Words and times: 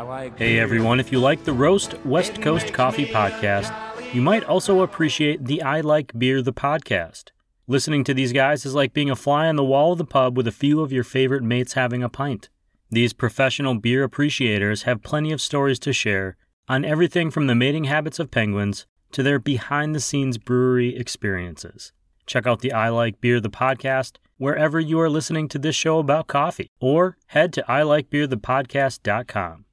like 0.00 0.38
hey 0.38 0.58
everyone, 0.58 1.00
if 1.00 1.12
you 1.12 1.20
like 1.20 1.44
the 1.44 1.52
Roast 1.52 1.94
West 2.04 2.40
Coast 2.40 2.72
Coffee 2.72 3.04
podcast, 3.04 3.72
you 4.14 4.22
might 4.22 4.44
also 4.44 4.80
appreciate 4.80 5.44
the 5.44 5.62
I 5.62 5.82
Like 5.82 6.18
Beer 6.18 6.40
the 6.40 6.52
podcast. 6.52 7.30
Listening 7.66 8.02
to 8.04 8.14
these 8.14 8.32
guys 8.32 8.64
is 8.64 8.74
like 8.74 8.94
being 8.94 9.10
a 9.10 9.16
fly 9.16 9.48
on 9.48 9.56
the 9.56 9.64
wall 9.64 9.92
of 9.92 9.98
the 9.98 10.04
pub 10.04 10.36
with 10.36 10.46
a 10.46 10.52
few 10.52 10.80
of 10.80 10.92
your 10.92 11.04
favorite 11.04 11.42
mates 11.42 11.74
having 11.74 12.02
a 12.02 12.08
pint. 12.08 12.48
These 12.90 13.12
professional 13.12 13.74
beer 13.74 14.02
appreciators 14.02 14.82
have 14.82 15.02
plenty 15.02 15.30
of 15.30 15.40
stories 15.40 15.78
to 15.80 15.92
share 15.92 16.36
on 16.68 16.84
everything 16.84 17.30
from 17.30 17.46
the 17.46 17.54
mating 17.54 17.84
habits 17.84 18.18
of 18.18 18.30
penguins 18.30 18.86
to 19.12 19.22
their 19.22 19.38
behind 19.38 19.94
the 19.94 20.00
scenes 20.00 20.38
brewery 20.38 20.96
experiences. 20.96 21.92
Check 22.26 22.46
out 22.46 22.60
the 22.60 22.72
I 22.72 22.88
Like 22.88 23.20
Beer 23.20 23.40
the 23.40 23.50
podcast 23.50 24.16
wherever 24.38 24.80
you 24.80 24.98
are 24.98 25.10
listening 25.10 25.48
to 25.48 25.58
this 25.58 25.76
show 25.76 25.98
about 26.00 26.26
coffee, 26.26 26.68
or 26.80 27.16
head 27.26 27.52
to 27.52 27.62
ilikebeerthepodcast.com. 27.68 29.64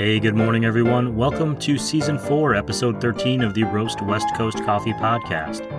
Hey, 0.00 0.18
good 0.18 0.34
morning, 0.34 0.64
everyone. 0.64 1.14
Welcome 1.14 1.58
to 1.58 1.76
Season 1.76 2.18
4, 2.18 2.54
Episode 2.54 3.02
13 3.02 3.42
of 3.42 3.52
the 3.52 3.64
Roast 3.64 4.00
West 4.00 4.28
Coast 4.34 4.64
Coffee 4.64 4.94
Podcast. 4.94 5.70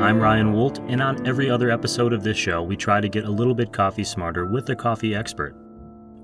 I'm 0.00 0.20
Ryan 0.20 0.52
Wolt, 0.52 0.78
and 0.86 1.02
on 1.02 1.26
every 1.26 1.50
other 1.50 1.68
episode 1.68 2.12
of 2.12 2.22
this 2.22 2.36
show, 2.36 2.62
we 2.62 2.76
try 2.76 3.00
to 3.00 3.08
get 3.08 3.24
a 3.24 3.30
little 3.32 3.56
bit 3.56 3.72
coffee 3.72 4.04
smarter 4.04 4.46
with 4.46 4.70
a 4.70 4.76
coffee 4.76 5.12
expert. 5.12 5.56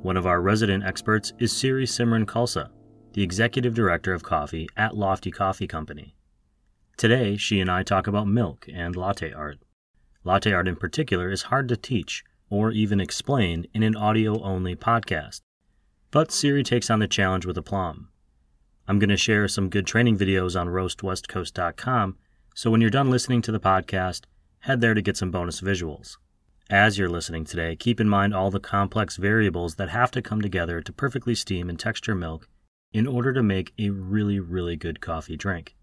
One 0.02 0.16
of 0.16 0.28
our 0.28 0.40
resident 0.40 0.84
experts 0.84 1.32
is 1.40 1.50
Siri 1.50 1.86
Simran 1.86 2.24
Khalsa, 2.24 2.68
the 3.14 3.24
Executive 3.24 3.74
Director 3.74 4.14
of 4.14 4.22
Coffee 4.22 4.68
at 4.76 4.96
Lofty 4.96 5.32
Coffee 5.32 5.66
Company. 5.66 6.14
Today, 6.96 7.36
she 7.36 7.58
and 7.58 7.68
I 7.68 7.82
talk 7.82 8.06
about 8.06 8.28
milk 8.28 8.66
and 8.72 8.94
latte 8.94 9.32
art. 9.32 9.58
Latte 10.22 10.52
art 10.52 10.68
in 10.68 10.76
particular 10.76 11.32
is 11.32 11.42
hard 11.42 11.68
to 11.70 11.76
teach 11.76 12.22
or 12.48 12.70
even 12.70 13.00
explain 13.00 13.66
in 13.74 13.82
an 13.82 13.96
audio 13.96 14.40
only 14.40 14.76
podcast. 14.76 15.40
But 16.14 16.30
Siri 16.30 16.62
takes 16.62 16.90
on 16.90 17.00
the 17.00 17.08
challenge 17.08 17.44
with 17.44 17.58
aplomb. 17.58 18.06
I'm 18.86 19.00
going 19.00 19.10
to 19.10 19.16
share 19.16 19.48
some 19.48 19.68
good 19.68 19.84
training 19.84 20.16
videos 20.16 20.58
on 20.58 20.68
roastwestcoast.com, 20.68 22.16
so 22.54 22.70
when 22.70 22.80
you're 22.80 22.88
done 22.88 23.10
listening 23.10 23.42
to 23.42 23.50
the 23.50 23.58
podcast, 23.58 24.20
head 24.60 24.80
there 24.80 24.94
to 24.94 25.02
get 25.02 25.16
some 25.16 25.32
bonus 25.32 25.60
visuals. 25.60 26.18
As 26.70 26.98
you're 26.98 27.08
listening 27.08 27.44
today, 27.44 27.74
keep 27.74 28.00
in 28.00 28.08
mind 28.08 28.32
all 28.32 28.52
the 28.52 28.60
complex 28.60 29.16
variables 29.16 29.74
that 29.74 29.88
have 29.88 30.12
to 30.12 30.22
come 30.22 30.40
together 30.40 30.80
to 30.82 30.92
perfectly 30.92 31.34
steam 31.34 31.68
and 31.68 31.80
texture 31.80 32.14
milk 32.14 32.48
in 32.92 33.08
order 33.08 33.32
to 33.32 33.42
make 33.42 33.72
a 33.76 33.90
really, 33.90 34.38
really 34.38 34.76
good 34.76 35.00
coffee 35.00 35.36
drink. 35.36 35.74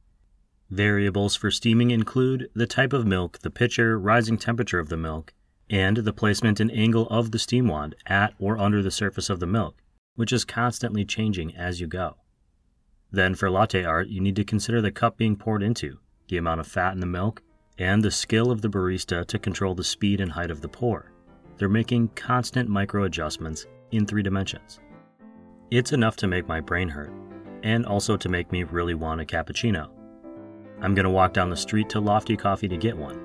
Variables 0.69 1.35
for 1.35 1.51
steaming 1.51 1.91
include 1.91 2.49
the 2.55 2.67
type 2.67 2.93
of 2.93 3.05
milk, 3.05 3.39
the 3.39 3.51
pitcher, 3.51 3.99
rising 3.99 4.37
temperature 4.37 4.79
of 4.79 4.87
the 4.87 4.95
milk, 4.95 5.33
and 5.69 5.97
the 5.97 6.13
placement 6.13 6.61
and 6.61 6.71
angle 6.71 7.05
of 7.09 7.31
the 7.31 7.39
steam 7.39 7.67
wand 7.67 7.95
at 8.05 8.33
or 8.39 8.57
under 8.57 8.81
the 8.81 8.91
surface 8.91 9.29
of 9.29 9.41
the 9.41 9.45
milk, 9.45 9.80
which 10.15 10.33
is 10.33 10.45
constantly 10.45 11.05
changing 11.05 11.55
as 11.55 11.79
you 11.79 11.87
go. 11.87 12.15
Then 13.11 13.35
for 13.35 13.49
latte 13.49 13.83
art, 13.83 14.07
you 14.07 14.21
need 14.21 14.35
to 14.37 14.43
consider 14.43 14.81
the 14.81 14.91
cup 14.91 15.17
being 15.17 15.35
poured 15.35 15.63
into, 15.63 15.99
the 16.29 16.37
amount 16.37 16.61
of 16.61 16.67
fat 16.67 16.93
in 16.93 16.99
the 16.99 17.05
milk, 17.05 17.41
and 17.77 18.03
the 18.03 18.11
skill 18.11 18.51
of 18.51 18.61
the 18.61 18.69
barista 18.69 19.25
to 19.25 19.39
control 19.39 19.75
the 19.75 19.83
speed 19.83 20.21
and 20.21 20.31
height 20.31 20.51
of 20.51 20.61
the 20.61 20.69
pour. 20.69 21.11
They're 21.57 21.69
making 21.69 22.09
constant 22.09 22.69
micro 22.69 23.03
adjustments 23.03 23.65
in 23.91 24.05
three 24.05 24.23
dimensions. 24.23 24.79
It's 25.69 25.91
enough 25.91 26.15
to 26.17 26.27
make 26.27 26.47
my 26.47 26.61
brain 26.61 26.89
hurt, 26.89 27.13
and 27.63 27.85
also 27.85 28.17
to 28.17 28.29
make 28.29 28.51
me 28.51 28.63
really 28.63 28.93
want 28.93 29.21
a 29.21 29.25
cappuccino. 29.25 29.89
I'm 30.81 30.95
going 30.95 31.03
to 31.03 31.09
walk 31.09 31.33
down 31.33 31.49
the 31.49 31.55
street 31.55 31.89
to 31.89 31.99
Lofty 31.99 32.35
Coffee 32.35 32.67
to 32.67 32.77
get 32.77 32.97
one, 32.97 33.19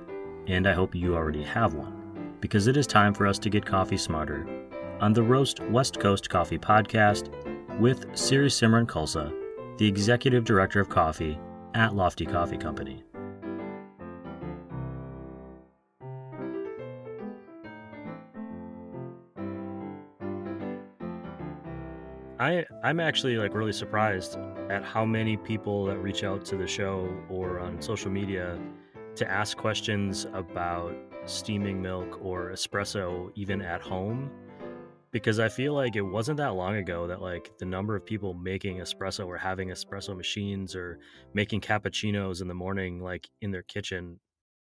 and 0.46 0.66
I 0.66 0.72
hope 0.72 0.94
you 0.94 1.14
already 1.14 1.42
have 1.42 1.74
one, 1.74 2.36
because 2.40 2.66
it 2.66 2.76
is 2.76 2.86
time 2.86 3.14
for 3.14 3.26
us 3.26 3.38
to 3.40 3.50
get 3.50 3.64
coffee 3.64 3.96
smarter 3.96 4.65
on 5.00 5.12
the 5.12 5.22
Roast 5.22 5.60
West 5.64 6.00
Coast 6.00 6.30
Coffee 6.30 6.58
podcast 6.58 7.30
with 7.78 8.06
Siri 8.16 8.48
Simran 8.48 8.86
Khalsa, 8.86 9.30
the 9.76 9.86
Executive 9.86 10.44
Director 10.44 10.80
of 10.80 10.88
Coffee 10.88 11.38
at 11.74 11.94
Lofty 11.94 12.24
Coffee 12.24 12.56
Company. 12.56 13.02
I 22.38 22.64
I'm 22.82 23.00
actually 23.00 23.36
like 23.36 23.54
really 23.54 23.72
surprised 23.72 24.38
at 24.70 24.82
how 24.82 25.04
many 25.04 25.36
people 25.36 25.84
that 25.86 25.98
reach 25.98 26.24
out 26.24 26.44
to 26.46 26.56
the 26.56 26.66
show 26.66 27.08
or 27.28 27.60
on 27.60 27.80
social 27.82 28.10
media 28.10 28.58
to 29.16 29.30
ask 29.30 29.56
questions 29.56 30.26
about 30.32 30.94
steaming 31.24 31.82
milk 31.82 32.18
or 32.22 32.50
espresso 32.50 33.30
even 33.34 33.60
at 33.60 33.80
home 33.80 34.30
because 35.10 35.38
I 35.38 35.48
feel 35.48 35.74
like 35.74 35.96
it 35.96 36.02
wasn't 36.02 36.38
that 36.38 36.54
long 36.54 36.76
ago 36.76 37.06
that 37.06 37.22
like 37.22 37.52
the 37.58 37.64
number 37.64 37.96
of 37.96 38.04
people 38.04 38.34
making 38.34 38.78
espresso 38.78 39.26
or 39.26 39.36
having 39.38 39.68
espresso 39.68 40.16
machines 40.16 40.74
or 40.74 40.98
making 41.34 41.60
cappuccinos 41.60 42.42
in 42.42 42.48
the 42.48 42.54
morning 42.54 43.02
like 43.02 43.28
in 43.40 43.50
their 43.50 43.62
kitchen 43.62 44.20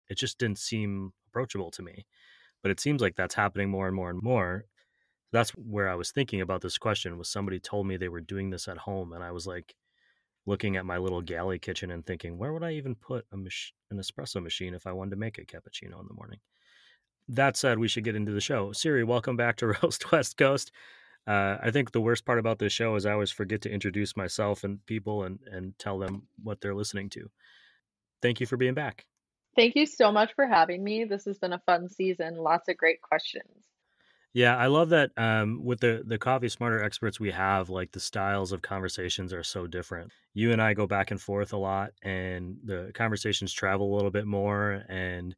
it 0.09 0.19
just 0.19 0.39
didn't 0.39 0.59
seem 0.59 1.13
approachable 1.29 1.71
to 1.71 1.83
me 1.83 2.07
but 2.63 2.71
it 2.71 2.81
seems 2.81 3.01
like 3.01 3.17
that's 3.17 3.35
happening 3.35 3.71
more 3.71 3.87
and 3.87 3.97
more 3.97 4.11
and 4.11 4.23
more 4.23 4.65
that's 5.33 5.51
where 5.51 5.89
I 5.89 5.97
was 5.97 6.13
thinking 6.13 6.41
about 6.41 6.61
this 6.61 6.79
question 6.79 7.19
was 7.19 7.29
somebody 7.29 7.59
told 7.59 7.87
me 7.87 7.97
they 7.97 8.09
were 8.09 8.21
doing 8.21 8.51
this 8.51 8.69
at 8.69 8.79
home 8.79 9.13
and 9.13 9.25
I 9.25 9.33
was 9.33 9.47
like 9.47 9.75
looking 10.47 10.77
at 10.77 10.87
my 10.87 10.99
little 10.99 11.23
galley 11.23 11.59
kitchen 11.59 11.91
and 11.91 12.05
thinking 12.05 12.39
where 12.39 12.53
would 12.53 12.63
I 12.63 12.73
even 12.73 12.95
put 12.95 13.25
a 13.33 13.37
mach- 13.37 13.73
an 13.91 13.99
espresso 13.99 14.43
machine 14.43 14.75
if 14.75 14.87
I 14.87 14.93
wanted 14.93 15.11
to 15.11 15.17
make 15.17 15.39
a 15.39 15.45
cappuccino 15.45 16.01
in 16.01 16.07
the 16.07 16.15
morning. 16.15 16.39
That 17.29 17.57
said, 17.57 17.79
we 17.79 17.89
should 17.89 18.05
get 18.05 18.17
into 18.17 18.33
the 18.33 18.41
show. 18.41 18.73
Siri, 18.73 19.05
welcome 19.05 19.37
back 19.37 19.57
to 19.57 19.67
Roast 19.83 20.11
West 20.13 20.37
Coast. 20.37 20.73
Uh, 21.27 21.57
I 21.63 21.71
think 21.71 21.93
the 21.93 22.01
worst 22.01 22.27
part 22.27 22.39
about 22.39 22.59
this 22.59 22.73
show 22.73 22.97
is 22.97 23.07
I 23.07 23.13
always 23.13 23.31
forget 23.31 23.63
to 23.63 23.71
introduce 23.71 24.17
myself 24.17 24.63
and 24.63 24.85
people 24.85 25.25
and 25.25 25.39
and 25.51 25.79
tell 25.79 25.99
them 25.99 26.25
what 26.43 26.61
they're 26.61 26.75
listening 26.75 27.09
to. 27.11 27.31
Thank 28.21 28.41
you 28.41 28.47
for 28.47 28.59
being 28.59 28.75
back. 28.75 29.07
Thank 29.57 29.75
you 29.77 29.87
so 29.87 30.13
much 30.13 30.35
for 30.35 30.47
having 30.47 30.85
me. 30.85 31.05
This 31.05 31.25
has 31.25 31.39
been 31.39 31.53
a 31.53 31.63
fun 31.65 31.89
season. 31.89 32.37
Lots 32.37 32.69
of 32.69 32.77
great 32.77 33.01
questions. 33.01 33.65
Yeah, 34.35 34.57
I 34.57 34.67
love 34.67 34.89
that 34.89 35.13
um, 35.17 35.65
with 35.65 35.81
the 35.81 36.03
the 36.05 36.19
coffee 36.19 36.49
smarter 36.49 36.83
experts 36.83 37.21
we 37.21 37.31
have, 37.31 37.71
like 37.71 37.93
the 37.93 38.01
styles 38.01 38.53
of 38.53 38.63
conversations 38.63 39.33
are 39.33 39.45
so 39.45 39.67
different. 39.67 40.11
You 40.35 40.53
and 40.53 40.61
I 40.61 40.75
go 40.75 40.87
back 40.87 41.11
and 41.11 41.21
forth 41.21 41.53
a 41.53 41.57
lot, 41.57 41.93
and 42.03 42.57
the 42.65 42.91
conversations 42.95 43.53
travel 43.53 43.95
a 43.95 43.95
little 43.95 44.11
bit 44.11 44.27
more. 44.27 44.83
And 44.89 45.35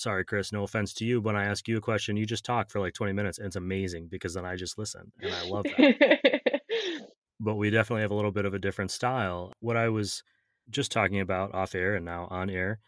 sorry, 0.00 0.24
Chris, 0.24 0.52
no 0.52 0.64
offense 0.64 0.94
to 0.94 1.04
you, 1.04 1.20
but 1.20 1.34
when 1.34 1.42
I 1.42 1.46
ask 1.46 1.68
you 1.68 1.76
a 1.76 1.80
question, 1.80 2.16
you 2.16 2.26
just 2.26 2.44
talk 2.44 2.70
for 2.70 2.80
like 2.80 2.94
twenty 2.94 3.12
minutes, 3.12 3.38
and 3.38 3.46
it's 3.46 3.56
amazing 3.56 4.08
because 4.08 4.34
then 4.34 4.44
I 4.44 4.56
just 4.56 4.78
listen, 4.78 5.12
and 5.20 5.34
I 5.34 5.48
love 5.48 5.64
that. 5.64 6.60
but 7.40 7.56
we 7.56 7.70
definitely 7.70 8.02
have 8.02 8.10
a 8.10 8.16
little 8.16 8.32
bit 8.32 8.44
of 8.44 8.54
a 8.54 8.58
different 8.58 8.90
style. 8.90 9.52
What 9.60 9.76
I 9.76 9.88
was 9.88 10.22
just 10.70 10.92
talking 10.92 11.20
about 11.20 11.54
off 11.54 11.74
air 11.74 11.94
and 11.94 12.04
now 12.04 12.28
on 12.30 12.48
air 12.50 12.78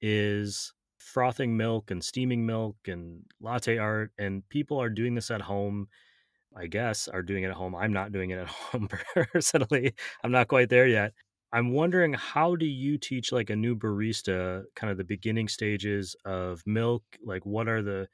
is 0.00 0.72
frothing 0.98 1.56
milk 1.56 1.90
and 1.90 2.02
steaming 2.02 2.44
milk 2.44 2.76
and 2.86 3.22
latte 3.40 3.78
art 3.78 4.10
and 4.18 4.46
people 4.48 4.80
are 4.80 4.90
doing 4.90 5.14
this 5.14 5.30
at 5.30 5.40
home 5.40 5.86
i 6.56 6.66
guess 6.66 7.08
are 7.08 7.22
doing 7.22 7.44
it 7.44 7.48
at 7.48 7.54
home 7.54 7.74
i'm 7.74 7.92
not 7.92 8.12
doing 8.12 8.30
it 8.30 8.38
at 8.38 8.48
home 8.48 8.88
personally 9.14 9.94
i'm 10.24 10.32
not 10.32 10.48
quite 10.48 10.68
there 10.68 10.86
yet 10.86 11.12
i'm 11.52 11.72
wondering 11.72 12.12
how 12.12 12.54
do 12.54 12.66
you 12.66 12.98
teach 12.98 13.32
like 13.32 13.50
a 13.50 13.56
new 13.56 13.76
barista 13.76 14.64
kind 14.74 14.90
of 14.90 14.96
the 14.96 15.04
beginning 15.04 15.48
stages 15.48 16.16
of 16.24 16.62
milk 16.66 17.02
like 17.24 17.44
what 17.44 17.68
are 17.68 17.82
the 17.82 18.06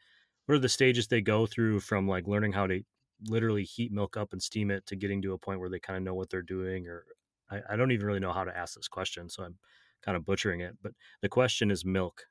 what 0.46 0.56
are 0.56 0.60
the 0.60 0.68
stages 0.68 1.06
they 1.06 1.20
go 1.20 1.46
through 1.46 1.80
from 1.80 2.06
like 2.08 2.26
learning 2.26 2.52
how 2.52 2.66
to 2.66 2.80
literally 3.26 3.64
heat 3.64 3.92
milk 3.92 4.16
up 4.16 4.32
and 4.32 4.42
steam 4.42 4.70
it 4.70 4.84
to 4.86 4.96
getting 4.96 5.22
to 5.22 5.32
a 5.32 5.38
point 5.38 5.60
where 5.60 5.70
they 5.70 5.78
kind 5.78 5.96
of 5.96 6.02
know 6.02 6.14
what 6.14 6.28
they're 6.30 6.42
doing 6.42 6.86
or 6.86 7.04
I, 7.50 7.60
I 7.70 7.76
don't 7.76 7.92
even 7.92 8.06
really 8.06 8.20
know 8.20 8.32
how 8.32 8.44
to 8.44 8.56
ask 8.56 8.74
this 8.74 8.88
question 8.88 9.28
so 9.28 9.44
i'm 9.44 9.56
kind 10.02 10.16
of 10.16 10.24
butchering 10.24 10.60
it 10.60 10.76
but 10.82 10.92
the 11.22 11.28
question 11.28 11.70
is 11.70 11.84
milk 11.84 12.24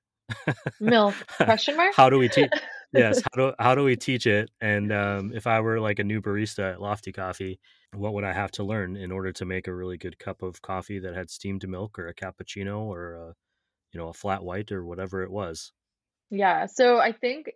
Milk 0.80 1.16
question 1.38 1.76
mark? 1.78 1.94
how 1.96 2.10
do 2.10 2.18
we 2.18 2.30
teach? 2.30 2.50
yes, 2.94 3.22
how 3.34 3.50
do 3.50 3.54
how 3.60 3.76
do 3.76 3.84
we 3.84 3.96
teach 3.96 4.26
it? 4.28 4.50
And 4.62 4.92
um, 4.92 5.32
if 5.34 5.48
I 5.48 5.60
were 5.60 5.80
like 5.80 6.00
a 6.00 6.04
new 6.04 6.22
barista 6.22 6.74
at 6.74 6.82
Lofty 6.82 7.12
Coffee, 7.12 7.60
what 7.96 8.14
would 8.14 8.24
I 8.24 8.34
have 8.34 8.52
to 8.52 8.64
learn 8.64 8.96
in 8.96 9.12
order 9.12 9.32
to 9.34 9.46
make 9.46 9.68
a 9.68 9.74
really 9.74 9.98
good 9.98 10.20
cup 10.20 10.42
of 10.42 10.62
coffee 10.62 11.00
that 11.00 11.16
had 11.16 11.30
steamed 11.30 11.68
milk 11.68 12.00
or 12.00 12.08
a 12.08 12.14
cappuccino 12.14 12.80
or 12.82 13.14
a, 13.14 13.34
you 13.92 14.00
know 14.00 14.10
a 14.10 14.14
flat 14.14 14.44
white 14.44 14.72
or 14.72 14.86
whatever 14.86 15.24
it 15.24 15.32
was? 15.32 15.72
Yeah, 16.30 16.66
so 16.66 16.98
I 16.98 17.12
think 17.12 17.52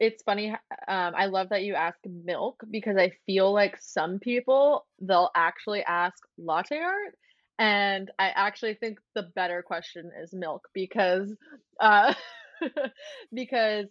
it's 0.00 0.22
funny. 0.22 0.50
Um, 0.50 0.58
I 0.88 1.26
love 1.26 1.50
that 1.50 1.62
you 1.62 1.74
ask 1.74 1.98
milk 2.04 2.62
because 2.70 2.96
I 2.96 3.12
feel 3.26 3.52
like 3.52 3.78
some 3.80 4.18
people 4.18 4.86
they'll 5.00 5.30
actually 5.34 5.82
ask 5.84 6.16
latte 6.36 6.78
art 6.78 7.16
and 7.58 8.10
I 8.18 8.30
actually 8.30 8.74
think 8.74 8.98
the 9.14 9.30
better 9.34 9.62
question 9.62 10.10
is 10.20 10.32
milk 10.32 10.68
because 10.74 11.32
uh 11.80 12.12
because 13.32 13.86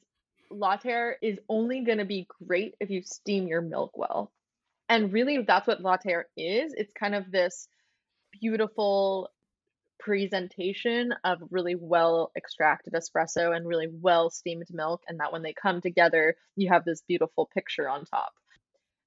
latte 0.52 0.92
art 0.92 1.18
is 1.22 1.40
only 1.48 1.82
going 1.82 1.98
to 1.98 2.06
be 2.06 2.28
great 2.46 2.76
if 2.80 2.90
you 2.90 3.02
steam 3.04 3.48
your 3.48 3.62
milk 3.62 3.98
well. 3.98 4.32
And 4.90 5.14
really 5.14 5.44
that's 5.48 5.68
what 5.68 5.82
latte 5.82 6.14
art 6.14 6.30
is. 6.38 6.74
It's 6.76 6.94
kind 6.94 7.16
of 7.16 7.32
this 7.32 7.68
beautiful 8.40 9.30
presentation 10.00 11.14
of 11.24 11.40
really 11.50 11.76
well 11.76 12.32
extracted 12.36 12.94
espresso 12.94 13.56
and 13.56 13.66
really 13.66 13.88
well 13.90 14.30
steamed 14.30 14.68
milk, 14.72 15.02
and 15.08 15.20
that 15.20 15.32
when 15.32 15.44
they 15.44 15.54
come 15.54 15.82
together, 15.82 16.36
you 16.56 16.70
have 16.70 16.84
this 16.84 17.02
beautiful 17.08 17.50
picture 17.54 17.90
on 17.90 18.06
top. 18.06 18.34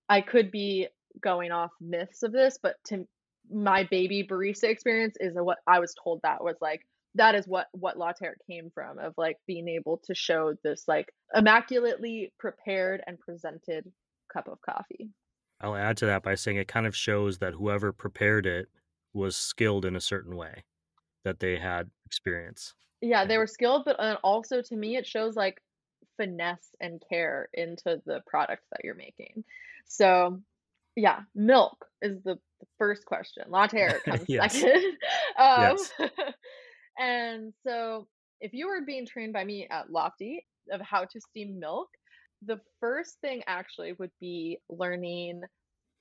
I 0.08 0.22
could 0.22 0.50
be 0.50 0.88
going 1.20 1.52
off 1.52 1.72
myths 1.80 2.22
of 2.22 2.32
this, 2.32 2.58
but 2.62 2.76
to 2.86 3.06
my 3.50 3.84
baby 3.84 4.26
barista 4.28 4.64
experience 4.64 5.16
is 5.20 5.34
what 5.34 5.58
I 5.66 5.78
was 5.78 5.94
told 6.02 6.20
that 6.22 6.42
was 6.42 6.56
like 6.60 6.80
that 7.14 7.34
is 7.34 7.46
what 7.46 7.68
what 7.72 7.98
latte 7.98 8.26
art 8.26 8.38
came 8.50 8.70
from 8.74 8.98
of 8.98 9.14
like 9.16 9.36
being 9.46 9.68
able 9.68 10.00
to 10.04 10.14
show 10.14 10.54
this 10.64 10.84
like 10.86 11.12
immaculately 11.34 12.32
prepared 12.38 13.02
and 13.06 13.18
presented 13.20 13.90
cup 14.32 14.48
of 14.48 14.60
coffee. 14.60 15.10
I'll 15.60 15.76
add 15.76 15.96
to 15.98 16.06
that 16.06 16.22
by 16.22 16.34
saying 16.34 16.58
it 16.58 16.68
kind 16.68 16.86
of 16.86 16.94
shows 16.94 17.38
that 17.38 17.54
whoever 17.54 17.92
prepared 17.92 18.46
it 18.46 18.68
was 19.14 19.36
skilled 19.36 19.84
in 19.84 19.96
a 19.96 20.00
certain 20.00 20.36
way, 20.36 20.64
that 21.24 21.40
they 21.40 21.56
had 21.56 21.90
experience. 22.04 22.74
Yeah, 23.00 23.24
they 23.24 23.38
were 23.38 23.46
skilled, 23.46 23.84
but 23.84 23.98
uh, 23.98 24.18
also 24.22 24.62
to 24.62 24.76
me, 24.76 24.96
it 24.96 25.06
shows 25.06 25.36
like 25.36 25.62
finesse 26.16 26.74
and 26.80 27.02
care 27.08 27.48
into 27.54 28.00
the 28.06 28.22
product 28.26 28.64
that 28.70 28.80
you're 28.84 28.94
making. 28.94 29.44
So, 29.86 30.40
yeah, 30.94 31.20
milk 31.34 31.86
is 32.02 32.22
the, 32.22 32.38
the 32.60 32.66
first 32.78 33.04
question. 33.04 33.44
Latte 33.48 33.80
art 33.80 34.04
comes 34.04 34.24
yes. 34.28 34.60
second. 34.60 34.84
um, 35.38 35.76
Yes. 35.78 35.92
and 36.98 37.52
so, 37.66 38.06
if 38.40 38.52
you 38.52 38.68
were 38.68 38.82
being 38.84 39.06
trained 39.06 39.32
by 39.32 39.44
me 39.44 39.66
at 39.70 39.90
Lofty 39.90 40.44
of 40.70 40.80
how 40.80 41.04
to 41.04 41.20
steam 41.20 41.58
milk, 41.58 41.88
the 42.46 42.60
first 42.80 43.20
thing 43.20 43.42
actually 43.46 43.92
would 43.98 44.10
be 44.20 44.58
learning 44.68 45.42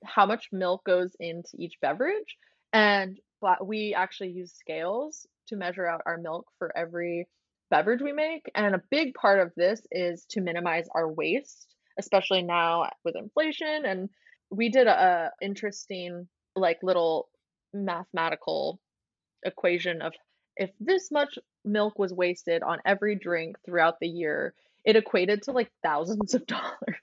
how 0.04 0.26
much 0.26 0.48
milk 0.52 0.84
goes 0.84 1.16
into 1.18 1.50
each 1.58 1.74
beverage. 1.80 2.36
And 2.72 3.18
we 3.62 3.94
actually 3.94 4.30
use 4.30 4.52
scales 4.52 5.26
to 5.48 5.56
measure 5.56 5.86
out 5.86 6.02
our 6.06 6.18
milk 6.18 6.46
for 6.58 6.76
every 6.76 7.28
beverage 7.70 8.02
we 8.02 8.12
make. 8.12 8.50
And 8.54 8.74
a 8.74 8.82
big 8.90 9.14
part 9.14 9.40
of 9.40 9.52
this 9.56 9.80
is 9.90 10.24
to 10.30 10.40
minimize 10.40 10.86
our 10.94 11.10
waste, 11.10 11.66
especially 11.98 12.42
now 12.42 12.90
with 13.04 13.16
inflation. 13.16 13.84
And 13.84 14.08
we 14.50 14.68
did 14.68 14.86
a 14.86 15.30
interesting 15.40 16.28
like 16.54 16.78
little 16.82 17.28
mathematical 17.72 18.80
equation 19.44 20.02
of 20.02 20.12
if 20.56 20.70
this 20.80 21.10
much 21.10 21.38
milk 21.64 21.98
was 21.98 22.12
wasted 22.12 22.62
on 22.62 22.78
every 22.86 23.14
drink 23.14 23.56
throughout 23.64 23.96
the 24.00 24.08
year, 24.08 24.54
it 24.86 24.96
equated 24.96 25.42
to 25.42 25.52
like 25.52 25.70
thousands 25.82 26.34
of 26.34 26.46
dollars 26.46 26.96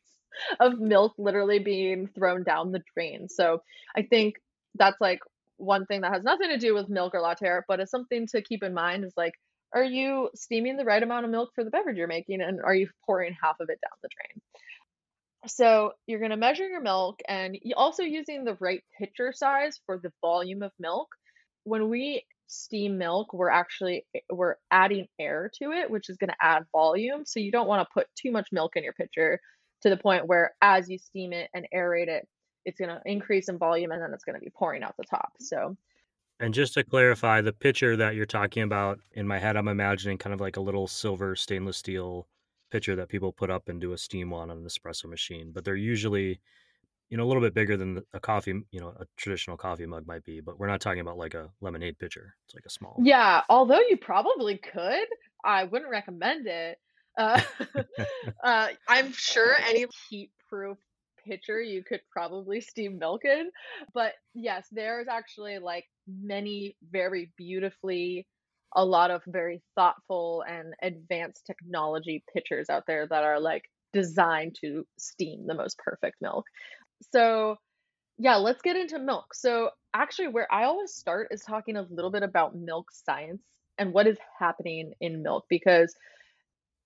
of 0.60 0.80
milk 0.80 1.14
literally 1.18 1.60
being 1.60 2.08
thrown 2.08 2.44
down 2.44 2.72
the 2.72 2.82
drain. 2.96 3.28
So 3.30 3.62
I 3.96 4.02
think 4.02 4.36
that's 4.76 5.00
like 5.00 5.20
one 5.58 5.86
thing 5.86 6.02
that 6.02 6.14
has 6.14 6.24
nothing 6.24 6.50
to 6.50 6.58
do 6.58 6.74
with 6.74 6.90
milk 6.90 7.14
or 7.14 7.22
latte 7.22 7.60
but 7.68 7.80
it's 7.80 7.92
something 7.92 8.26
to 8.28 8.42
keep 8.42 8.64
in 8.64 8.74
mind 8.74 9.06
is 9.06 9.14
like, 9.16 9.34
are 9.74 9.84
you 9.84 10.30
steaming 10.36 10.78
the 10.78 10.86
right 10.86 11.02
amount 11.04 11.26
of 11.26 11.32
milk 11.32 11.50
for 11.54 11.64
the 11.64 11.70
beverage 11.70 11.98
you're 11.98 12.08
making 12.08 12.42
and 12.42 12.62
are 12.62 12.76
you 12.76 12.90
pouring 13.06 13.36
half 13.42 13.60
of 13.60 13.70
it 13.70 13.80
down 13.82 13.98
the 14.02 14.10
drain? 14.10 14.42
So 15.48 15.92
you're 16.08 16.20
going 16.20 16.32
to 16.32 16.38
measure 16.38 16.68
your 16.68 16.82
milk 16.82 17.20
and 17.28 17.58
also 17.76 18.04
using 18.04 18.46
the 18.46 18.56
right 18.60 18.82
pitcher 18.98 19.34
size 19.36 19.80
for 19.86 20.00
the 20.02 20.12
volume 20.22 20.64
of 20.64 20.72
milk. 20.80 21.10
When 21.66 21.90
we 21.90 22.24
steam 22.48 22.98
milk, 22.98 23.34
we're 23.34 23.50
actually 23.50 24.06
eh, 24.16 24.20
we're 24.32 24.56
adding 24.72 25.08
air 25.20 25.50
to 25.62 25.72
it, 25.72 25.90
which 25.90 26.10
is 26.10 26.18
going 26.18 26.30
to 26.30 26.36
add 26.42 26.64
volume. 26.72 27.26
So 27.26 27.40
you 27.40 27.52
don't 27.52 27.68
want 27.68 27.88
to 27.88 27.94
put 27.94 28.08
too 28.16 28.32
much 28.32 28.50
milk 28.52 28.76
in 28.76 28.84
your 28.84 28.94
pitcher 28.94 29.40
to 29.82 29.90
the 29.90 29.98
point 29.98 30.28
where 30.28 30.54
as 30.62 30.90
you 30.90 30.98
steam 30.98 31.34
it 31.34 31.50
and 31.54 31.68
aerate 31.74 32.08
it, 32.08 32.28
it's 32.66 32.80
going 32.80 32.90
to 32.90 33.02
increase 33.06 33.50
in 33.50 33.58
volume 33.58 33.92
and 33.92 34.02
then 34.02 34.14
it's 34.14 34.24
going 34.24 34.36
to 34.36 34.44
be 34.44 34.52
pouring 34.56 34.84
out 34.84 34.96
the 34.98 35.04
top. 35.04 35.34
So 35.40 35.76
And 36.40 36.54
just 36.54 36.74
to 36.76 36.84
clarify, 36.84 37.42
the 37.42 37.54
pitcher 37.54 37.96
that 37.98 38.16
you're 38.16 38.26
talking 38.26 38.64
about, 38.64 39.00
in 39.14 39.28
my 39.28 39.40
head, 39.40 39.56
I'm 39.58 39.68
imagining 39.68 40.18
kind 40.18 40.34
of 40.34 40.42
like 40.42 40.58
a 40.58 40.62
little 40.62 40.88
silver 40.88 41.36
stainless 41.36 41.78
steel 41.78 42.28
pitcher 42.72 42.96
that 42.96 43.10
people 43.10 43.32
put 43.32 43.50
up 43.50 43.70
and 43.70 43.80
do 43.80 43.94
a 43.94 43.98
steam 43.98 44.34
on 44.34 44.50
an 44.50 44.64
espresso 44.66 45.06
machine. 45.06 45.52
But 45.54 45.64
they're 45.66 45.76
usually, 45.76 46.40
you 47.14 47.18
know, 47.18 47.26
a 47.26 47.30
little 47.30 47.44
bit 47.44 47.54
bigger 47.54 47.78
than 47.78 48.02
a 48.16 48.20
coffee, 48.20 48.64
you 48.72 48.80
know, 48.80 48.88
a 49.00 49.06
traditional 49.18 49.56
coffee 49.56 49.86
mug 49.86 50.08
might 50.08 50.24
be. 50.24 50.42
But 50.42 50.58
we're 50.58 50.66
not 50.66 50.82
talking 50.82 51.02
about 51.02 51.16
like 51.16 51.36
a 51.36 51.52
lemonade 51.62 52.00
pitcher. 52.00 52.34
It's 52.44 52.56
like 52.56 52.66
a 52.66 52.72
small. 52.72 52.98
yeah, 53.04 53.42
although 53.50 53.82
you 53.88 53.98
probably 53.98 54.58
could, 54.58 55.06
I 55.46 55.66
wouldn't 55.66 55.92
recommend 55.92 56.48
it. 56.48 56.80
Uh, 57.16 57.40
uh, 58.44 58.70
I'm 58.88 59.12
sure 59.12 59.56
any 59.64 59.86
heat 60.10 60.32
proof 60.50 60.80
pitcher 61.24 61.62
you 61.62 61.84
could 61.84 62.02
probably 62.12 62.62
steam 62.62 62.98
milk 62.98 63.26
in. 63.26 63.52
But 63.94 64.14
yes, 64.34 64.66
there's 64.72 65.08
actually 65.08 65.60
like 65.60 65.86
many 66.08 66.76
very 66.92 67.32
beautifully, 67.38 68.26
a 68.76 68.84
lot 68.84 69.12
of 69.12 69.22
very 69.28 69.62
thoughtful 69.76 70.44
and 70.50 70.74
advanced 70.82 71.46
technology 71.46 72.24
pitchers 72.34 72.72
out 72.72 72.86
there 72.88 73.06
that 73.08 73.24
are 73.24 73.40
like 73.40 73.66
designed 73.94 74.56
to 74.62 74.84
steam 74.98 75.46
the 75.46 75.54
most 75.54 75.78
perfect 75.78 76.16
milk. 76.20 76.48
So, 77.12 77.58
yeah, 78.18 78.36
let's 78.36 78.62
get 78.62 78.76
into 78.76 79.00
milk. 79.00 79.34
So, 79.34 79.72
actually, 79.94 80.30
where 80.30 80.52
I 80.52 80.66
always 80.66 80.94
start 80.94 81.30
is 81.32 81.42
talking 81.44 81.76
a 81.76 81.84
little 81.84 82.12
bit 82.12 82.24
about 82.24 82.56
milk 82.56 82.92
science 82.92 83.44
and 83.78 83.94
what 83.94 84.08
is 84.08 84.18
happening 84.40 84.94
in 85.02 85.24
milk 85.24 85.46
because 85.50 85.96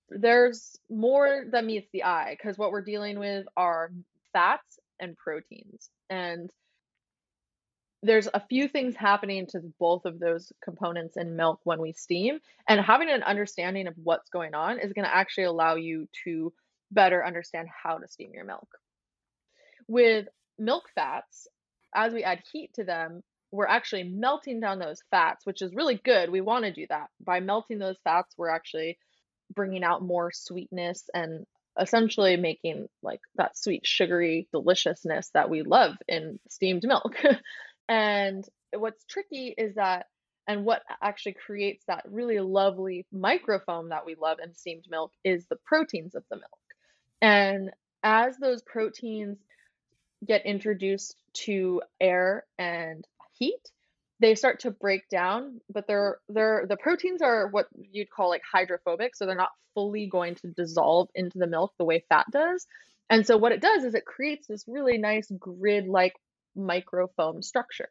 there's 0.09 0.77
more 0.89 1.45
than 1.51 1.65
meets 1.67 1.89
the 1.91 2.03
eye 2.03 2.35
because 2.37 2.57
what 2.57 2.71
we're 2.71 2.81
dealing 2.81 3.19
with 3.19 3.45
are 3.57 3.91
fats 4.33 4.79
and 4.99 5.17
proteins. 5.17 5.89
And 6.09 6.49
there's 8.03 8.27
a 8.33 8.39
few 8.47 8.67
things 8.67 8.95
happening 8.95 9.47
to 9.47 9.59
both 9.79 10.05
of 10.05 10.19
those 10.19 10.51
components 10.63 11.17
in 11.17 11.35
milk 11.35 11.59
when 11.63 11.81
we 11.81 11.93
steam. 11.93 12.39
And 12.67 12.79
having 12.79 13.09
an 13.09 13.23
understanding 13.23 13.87
of 13.87 13.95
what's 14.01 14.29
going 14.29 14.53
on 14.53 14.79
is 14.79 14.93
going 14.93 15.05
to 15.05 15.15
actually 15.15 15.45
allow 15.45 15.75
you 15.75 16.07
to 16.23 16.53
better 16.91 17.25
understand 17.25 17.67
how 17.83 17.97
to 17.97 18.07
steam 18.07 18.31
your 18.33 18.45
milk. 18.45 18.67
With 19.87 20.27
milk 20.57 20.89
fats, 20.95 21.47
as 21.93 22.13
we 22.13 22.23
add 22.23 22.43
heat 22.51 22.73
to 22.75 22.83
them, 22.83 23.23
we're 23.51 23.67
actually 23.67 24.03
melting 24.03 24.59
down 24.59 24.79
those 24.79 25.01
fats, 25.09 25.45
which 25.45 25.61
is 25.61 25.73
really 25.73 25.99
good. 26.03 26.29
We 26.29 26.41
want 26.41 26.65
to 26.65 26.73
do 26.73 26.85
that. 26.89 27.09
By 27.19 27.39
melting 27.39 27.79
those 27.79 27.97
fats, 28.03 28.35
we're 28.37 28.49
actually 28.49 28.97
bringing 29.53 29.83
out 29.83 30.01
more 30.01 30.31
sweetness 30.31 31.09
and 31.13 31.45
essentially 31.79 32.35
making 32.37 32.87
like 33.01 33.21
that 33.35 33.57
sweet 33.57 33.85
sugary 33.85 34.47
deliciousness 34.51 35.29
that 35.33 35.49
we 35.49 35.61
love 35.61 35.95
in 36.07 36.39
steamed 36.49 36.83
milk. 36.85 37.15
and 37.89 38.43
what's 38.73 39.05
tricky 39.05 39.53
is 39.57 39.75
that 39.75 40.07
and 40.47 40.63
what 40.63 40.81
actually 41.01 41.33
creates 41.33 41.83
that 41.87 42.05
really 42.09 42.39
lovely 42.39 43.05
microfoam 43.13 43.89
that 43.89 44.05
we 44.05 44.15
love 44.15 44.37
in 44.43 44.53
steamed 44.55 44.85
milk 44.89 45.11
is 45.23 45.45
the 45.45 45.57
proteins 45.65 46.15
of 46.15 46.23
the 46.29 46.37
milk. 46.37 46.45
And 47.21 47.71
as 48.01 48.37
those 48.37 48.61
proteins 48.61 49.37
get 50.25 50.45
introduced 50.45 51.15
to 51.33 51.81
air 51.99 52.45
and 52.57 53.05
heat, 53.33 53.71
they 54.19 54.35
start 54.35 54.61
to 54.61 54.71
break 54.71 55.07
down, 55.09 55.61
but 55.69 55.87
they're 55.87 56.17
they're 56.29 56.65
the 56.67 56.77
proteins 56.77 57.21
are 57.21 57.49
what 57.49 57.67
you'd 57.91 58.09
call 58.09 58.29
like 58.29 58.41
hydrophobic, 58.51 59.15
so 59.15 59.25
they're 59.25 59.35
not 59.35 59.51
fully 59.73 60.07
going 60.07 60.35
to 60.35 60.47
dissolve 60.47 61.09
into 61.13 61.37
the 61.37 61.47
milk 61.47 61.73
the 61.77 61.85
way 61.85 62.03
fat 62.09 62.25
does. 62.31 62.65
And 63.09 63.25
so 63.25 63.37
what 63.37 63.51
it 63.51 63.61
does 63.61 63.83
is 63.83 63.93
it 63.93 64.05
creates 64.05 64.47
this 64.47 64.65
really 64.67 64.97
nice 64.97 65.31
grid-like 65.39 66.15
microfoam 66.57 67.43
structure. 67.43 67.89